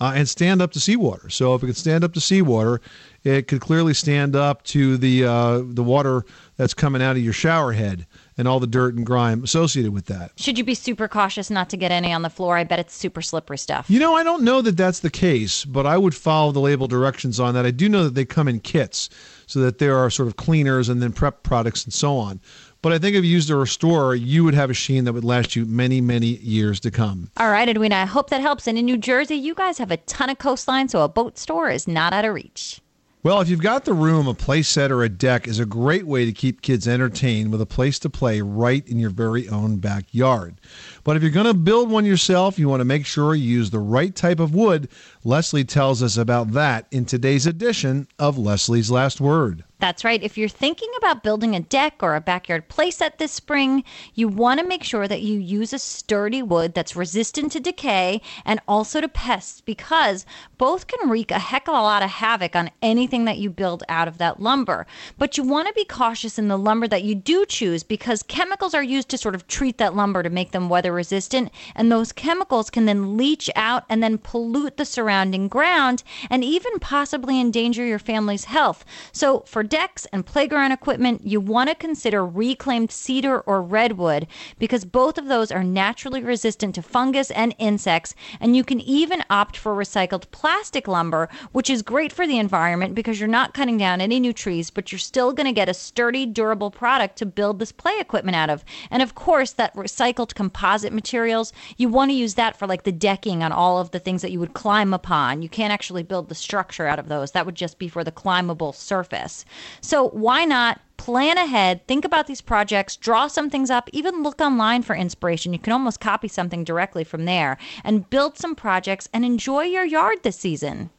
uh, 0.00 0.12
and 0.14 0.28
stand 0.28 0.60
up 0.60 0.72
to 0.72 0.80
seawater. 0.80 1.30
So 1.30 1.54
if 1.54 1.62
it 1.62 1.66
can 1.66 1.74
stand 1.74 2.04
up 2.04 2.12
to 2.14 2.20
seawater, 2.20 2.80
it 3.24 3.48
could 3.48 3.60
clearly 3.60 3.94
stand 3.94 4.36
up 4.36 4.62
to 4.64 4.96
the 4.96 5.24
uh, 5.24 5.62
the 5.64 5.82
water 5.82 6.24
that's 6.56 6.74
coming 6.74 7.02
out 7.02 7.16
of 7.16 7.22
your 7.22 7.32
shower 7.32 7.72
head 7.72 8.06
and 8.38 8.46
all 8.46 8.60
the 8.60 8.66
dirt 8.66 8.94
and 8.94 9.04
grime 9.04 9.42
associated 9.42 9.92
with 9.92 10.06
that. 10.06 10.32
Should 10.36 10.58
you 10.58 10.64
be 10.64 10.74
super 10.74 11.08
cautious 11.08 11.50
not 11.50 11.70
to 11.70 11.76
get 11.76 11.90
any 11.90 12.12
on 12.12 12.22
the 12.22 12.30
floor? 12.30 12.56
I 12.56 12.64
bet 12.64 12.78
it's 12.78 12.94
super 12.94 13.22
slippery 13.22 13.58
stuff. 13.58 13.90
You 13.90 13.98
know, 13.98 14.14
I 14.14 14.22
don't 14.22 14.42
know 14.42 14.62
that 14.62 14.76
that's 14.76 15.00
the 15.00 15.10
case, 15.10 15.64
but 15.64 15.86
I 15.86 15.98
would 15.98 16.14
follow 16.14 16.52
the 16.52 16.60
label 16.60 16.86
directions 16.86 17.40
on 17.40 17.54
that. 17.54 17.66
I 17.66 17.70
do 17.70 17.88
know 17.88 18.04
that 18.04 18.14
they 18.14 18.24
come 18.24 18.48
in 18.48 18.60
kits 18.60 19.08
so 19.46 19.60
that 19.60 19.78
there 19.78 19.96
are 19.96 20.10
sort 20.10 20.28
of 20.28 20.36
cleaners 20.36 20.88
and 20.88 21.02
then 21.02 21.12
prep 21.12 21.42
products 21.42 21.84
and 21.84 21.92
so 21.92 22.16
on. 22.16 22.40
But 22.82 22.92
I 22.92 22.98
think 22.98 23.16
if 23.16 23.24
you 23.24 23.30
used 23.30 23.50
a 23.50 23.56
restorer, 23.56 24.14
you 24.14 24.44
would 24.44 24.54
have 24.54 24.70
a 24.70 24.74
sheen 24.74 25.04
that 25.04 25.12
would 25.12 25.24
last 25.24 25.56
you 25.56 25.64
many, 25.64 26.00
many 26.00 26.36
years 26.36 26.78
to 26.80 26.90
come. 26.90 27.30
All 27.36 27.50
right, 27.50 27.68
Edwina, 27.68 27.96
I 27.96 28.04
hope 28.04 28.30
that 28.30 28.40
helps. 28.40 28.68
And 28.68 28.78
in 28.78 28.84
New 28.84 28.96
Jersey, 28.98 29.36
you 29.36 29.54
guys 29.54 29.78
have 29.78 29.90
a 29.90 29.96
ton 29.96 30.30
of 30.30 30.38
coastline, 30.38 30.88
so 30.88 31.02
a 31.02 31.08
boat 31.08 31.38
store 31.38 31.70
is 31.70 31.88
not 31.88 32.12
out 32.12 32.24
of 32.24 32.34
reach. 32.34 32.80
Well, 33.26 33.40
if 33.40 33.48
you've 33.48 33.60
got 33.60 33.84
the 33.84 33.92
room, 33.92 34.28
a 34.28 34.34
play 34.34 34.62
set 34.62 34.92
or 34.92 35.02
a 35.02 35.08
deck 35.08 35.48
is 35.48 35.58
a 35.58 35.66
great 35.66 36.06
way 36.06 36.24
to 36.26 36.32
keep 36.32 36.62
kids 36.62 36.86
entertained 36.86 37.50
with 37.50 37.60
a 37.60 37.66
place 37.66 37.98
to 37.98 38.08
play 38.08 38.40
right 38.40 38.86
in 38.86 39.00
your 39.00 39.10
very 39.10 39.48
own 39.48 39.78
backyard. 39.78 40.60
But 41.02 41.16
if 41.16 41.24
you're 41.24 41.32
going 41.32 41.46
to 41.46 41.54
build 41.54 41.90
one 41.90 42.04
yourself, 42.04 42.56
you 42.56 42.68
want 42.68 42.82
to 42.82 42.84
make 42.84 43.04
sure 43.04 43.34
you 43.34 43.42
use 43.42 43.70
the 43.70 43.80
right 43.80 44.14
type 44.14 44.38
of 44.38 44.54
wood. 44.54 44.88
Leslie 45.26 45.64
tells 45.64 46.04
us 46.04 46.16
about 46.16 46.52
that 46.52 46.86
in 46.92 47.04
today's 47.04 47.46
edition 47.46 48.06
of 48.16 48.38
Leslie's 48.38 48.92
Last 48.92 49.20
Word. 49.20 49.64
That's 49.78 50.04
right. 50.04 50.22
If 50.22 50.38
you're 50.38 50.48
thinking 50.48 50.88
about 50.96 51.22
building 51.22 51.54
a 51.54 51.60
deck 51.60 51.96
or 52.00 52.14
a 52.14 52.20
backyard 52.20 52.68
playset 52.70 53.18
this 53.18 53.32
spring, 53.32 53.84
you 54.14 54.26
want 54.26 54.58
to 54.58 54.66
make 54.66 54.82
sure 54.82 55.06
that 55.06 55.20
you 55.20 55.38
use 55.38 55.74
a 55.74 55.78
sturdy 55.78 56.42
wood 56.42 56.72
that's 56.72 56.96
resistant 56.96 57.52
to 57.52 57.60
decay 57.60 58.22
and 58.46 58.58
also 58.66 59.02
to 59.02 59.08
pests 59.08 59.60
because 59.60 60.24
both 60.56 60.86
can 60.86 61.10
wreak 61.10 61.30
a 61.30 61.38
heck 61.38 61.68
of 61.68 61.74
a 61.74 61.82
lot 61.82 62.02
of 62.02 62.08
havoc 62.08 62.56
on 62.56 62.70
anything 62.80 63.26
that 63.26 63.36
you 63.36 63.50
build 63.50 63.82
out 63.88 64.08
of 64.08 64.16
that 64.16 64.40
lumber. 64.40 64.86
But 65.18 65.36
you 65.36 65.44
want 65.44 65.68
to 65.68 65.74
be 65.74 65.84
cautious 65.84 66.38
in 66.38 66.48
the 66.48 66.56
lumber 66.56 66.88
that 66.88 67.04
you 67.04 67.14
do 67.14 67.44
choose 67.44 67.82
because 67.82 68.22
chemicals 68.22 68.72
are 68.72 68.82
used 68.82 69.10
to 69.10 69.18
sort 69.18 69.34
of 69.34 69.46
treat 69.46 69.76
that 69.76 69.94
lumber 69.94 70.22
to 70.22 70.30
make 70.30 70.52
them 70.52 70.70
weather 70.70 70.92
resistant, 70.92 71.50
and 71.74 71.92
those 71.92 72.12
chemicals 72.12 72.70
can 72.70 72.86
then 72.86 73.18
leach 73.18 73.50
out 73.56 73.84
and 73.90 74.02
then 74.02 74.16
pollute 74.16 74.78
the 74.78 74.86
surrounding 74.86 75.15
ground 75.48 76.02
and 76.30 76.44
even 76.44 76.78
possibly 76.78 77.40
endanger 77.40 77.84
your 77.84 77.98
family's 77.98 78.44
health. 78.44 78.84
So, 79.12 79.40
for 79.40 79.62
decks 79.62 80.06
and 80.12 80.26
playground 80.26 80.72
equipment, 80.72 81.24
you 81.24 81.40
want 81.40 81.68
to 81.68 81.74
consider 81.74 82.24
reclaimed 82.24 82.90
cedar 82.90 83.40
or 83.40 83.62
redwood 83.62 84.26
because 84.58 84.84
both 84.84 85.18
of 85.18 85.26
those 85.26 85.50
are 85.50 85.64
naturally 85.64 86.22
resistant 86.22 86.74
to 86.74 86.82
fungus 86.82 87.30
and 87.30 87.54
insects. 87.58 88.14
And 88.40 88.56
you 88.56 88.64
can 88.64 88.80
even 88.80 89.24
opt 89.30 89.56
for 89.56 89.74
recycled 89.74 90.30
plastic 90.30 90.88
lumber, 90.88 91.28
which 91.52 91.70
is 91.70 91.82
great 91.82 92.12
for 92.12 92.26
the 92.26 92.38
environment 92.38 92.94
because 92.94 93.18
you're 93.18 93.28
not 93.28 93.54
cutting 93.54 93.78
down 93.78 94.00
any 94.00 94.20
new 94.20 94.32
trees, 94.32 94.70
but 94.70 94.92
you're 94.92 94.98
still 94.98 95.32
going 95.32 95.46
to 95.46 95.52
get 95.52 95.68
a 95.68 95.74
sturdy, 95.74 96.26
durable 96.26 96.70
product 96.70 97.16
to 97.16 97.26
build 97.26 97.58
this 97.58 97.72
play 97.72 97.98
equipment 97.98 98.36
out 98.36 98.50
of. 98.50 98.64
And 98.90 99.02
of 99.02 99.14
course, 99.14 99.52
that 99.52 99.74
recycled 99.74 100.34
composite 100.34 100.92
materials, 100.92 101.52
you 101.76 101.88
want 101.88 102.10
to 102.10 102.16
use 102.16 102.34
that 102.34 102.56
for 102.56 102.66
like 102.66 102.84
the 102.84 102.92
decking 102.92 103.42
on 103.42 103.52
all 103.52 103.78
of 103.78 103.90
the 103.90 103.98
things 103.98 104.22
that 104.22 104.32
you 104.32 104.40
would 104.40 104.54
climb 104.54 104.92
upon. 105.06 105.40
You 105.40 105.48
can't 105.48 105.72
actually 105.72 106.02
build 106.02 106.28
the 106.28 106.34
structure 106.34 106.88
out 106.88 106.98
of 106.98 107.08
those. 107.08 107.30
That 107.30 107.46
would 107.46 107.54
just 107.54 107.78
be 107.78 107.86
for 107.86 108.02
the 108.02 108.10
climbable 108.10 108.72
surface. 108.72 109.44
So 109.80 110.08
why 110.08 110.44
not 110.44 110.80
plan 110.96 111.38
ahead, 111.38 111.86
think 111.86 112.04
about 112.04 112.26
these 112.26 112.40
projects, 112.40 112.96
draw 112.96 113.28
some 113.28 113.48
things 113.48 113.70
up, 113.70 113.88
even 113.92 114.24
look 114.24 114.40
online 114.40 114.82
for 114.82 114.96
inspiration. 114.96 115.52
You 115.52 115.60
can 115.60 115.72
almost 115.72 116.00
copy 116.00 116.26
something 116.26 116.64
directly 116.64 117.04
from 117.04 117.24
there 117.24 117.56
and 117.84 118.10
build 118.10 118.36
some 118.36 118.56
projects 118.56 119.08
and 119.12 119.24
enjoy 119.24 119.64
your 119.64 119.84
yard 119.84 120.24
this 120.24 120.38
season. 120.38 120.90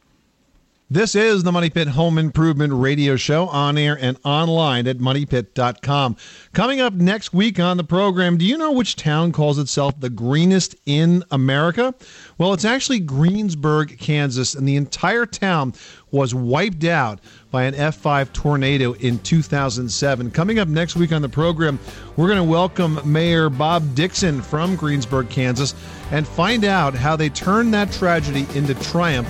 This 0.90 1.14
is 1.14 1.42
the 1.42 1.52
Money 1.52 1.68
Pit 1.68 1.88
Home 1.88 2.16
Improvement 2.16 2.72
Radio 2.72 3.16
Show 3.16 3.46
on 3.48 3.76
air 3.76 3.98
and 4.00 4.16
online 4.24 4.86
at 4.86 4.96
moneypit.com. 4.96 6.16
Coming 6.54 6.80
up 6.80 6.94
next 6.94 7.34
week 7.34 7.60
on 7.60 7.76
the 7.76 7.84
program, 7.84 8.38
do 8.38 8.46
you 8.46 8.56
know 8.56 8.72
which 8.72 8.96
town 8.96 9.30
calls 9.30 9.58
itself 9.58 10.00
the 10.00 10.08
greenest 10.08 10.76
in 10.86 11.24
America? 11.30 11.94
Well, 12.38 12.54
it's 12.54 12.64
actually 12.64 13.00
Greensburg, 13.00 13.98
Kansas, 13.98 14.54
and 14.54 14.66
the 14.66 14.76
entire 14.76 15.26
town 15.26 15.74
was 16.10 16.34
wiped 16.34 16.84
out 16.84 17.20
by 17.50 17.64
an 17.64 17.74
F5 17.74 18.32
tornado 18.32 18.94
in 18.94 19.18
2007. 19.18 20.30
Coming 20.30 20.58
up 20.58 20.68
next 20.68 20.96
week 20.96 21.12
on 21.12 21.20
the 21.20 21.28
program, 21.28 21.78
we're 22.16 22.28
going 22.28 22.38
to 22.38 22.50
welcome 22.50 22.98
Mayor 23.04 23.50
Bob 23.50 23.94
Dixon 23.94 24.40
from 24.40 24.74
Greensburg, 24.74 25.28
Kansas, 25.28 25.74
and 26.12 26.26
find 26.26 26.64
out 26.64 26.94
how 26.94 27.14
they 27.14 27.28
turned 27.28 27.74
that 27.74 27.92
tragedy 27.92 28.46
into 28.54 28.72
triumph 28.76 29.28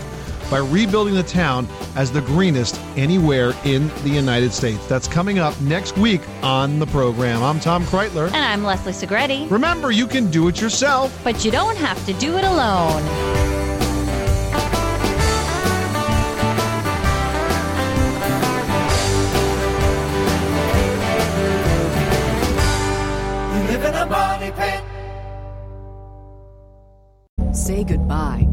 by 0.50 0.58
rebuilding 0.58 1.14
the 1.14 1.22
town 1.22 1.68
as 1.96 2.10
the 2.10 2.20
greenest 2.20 2.80
anywhere 2.96 3.52
in 3.64 3.88
the 4.02 4.10
United 4.10 4.52
States. 4.52 4.86
That's 4.86 5.08
coming 5.08 5.38
up 5.38 5.58
next 5.60 5.96
week 5.98 6.22
on 6.42 6.78
the 6.78 6.86
program. 6.86 7.42
I'm 7.42 7.60
Tom 7.60 7.84
Kraeutler. 7.84 8.26
And 8.26 8.36
I'm 8.36 8.64
Leslie 8.64 8.92
Segrete. 8.92 9.50
Remember, 9.50 9.90
you 9.90 10.06
can 10.06 10.30
do 10.30 10.48
it 10.48 10.60
yourself, 10.60 11.18
but 11.24 11.44
you 11.44 11.50
don't 11.50 11.76
have 11.76 12.04
to 12.06 12.12
do 12.14 12.36
it 12.36 12.44
alone. 12.44 13.38
money 24.38 24.52
pit. 24.52 24.82
Say 27.54 27.84
goodbye 27.84 28.47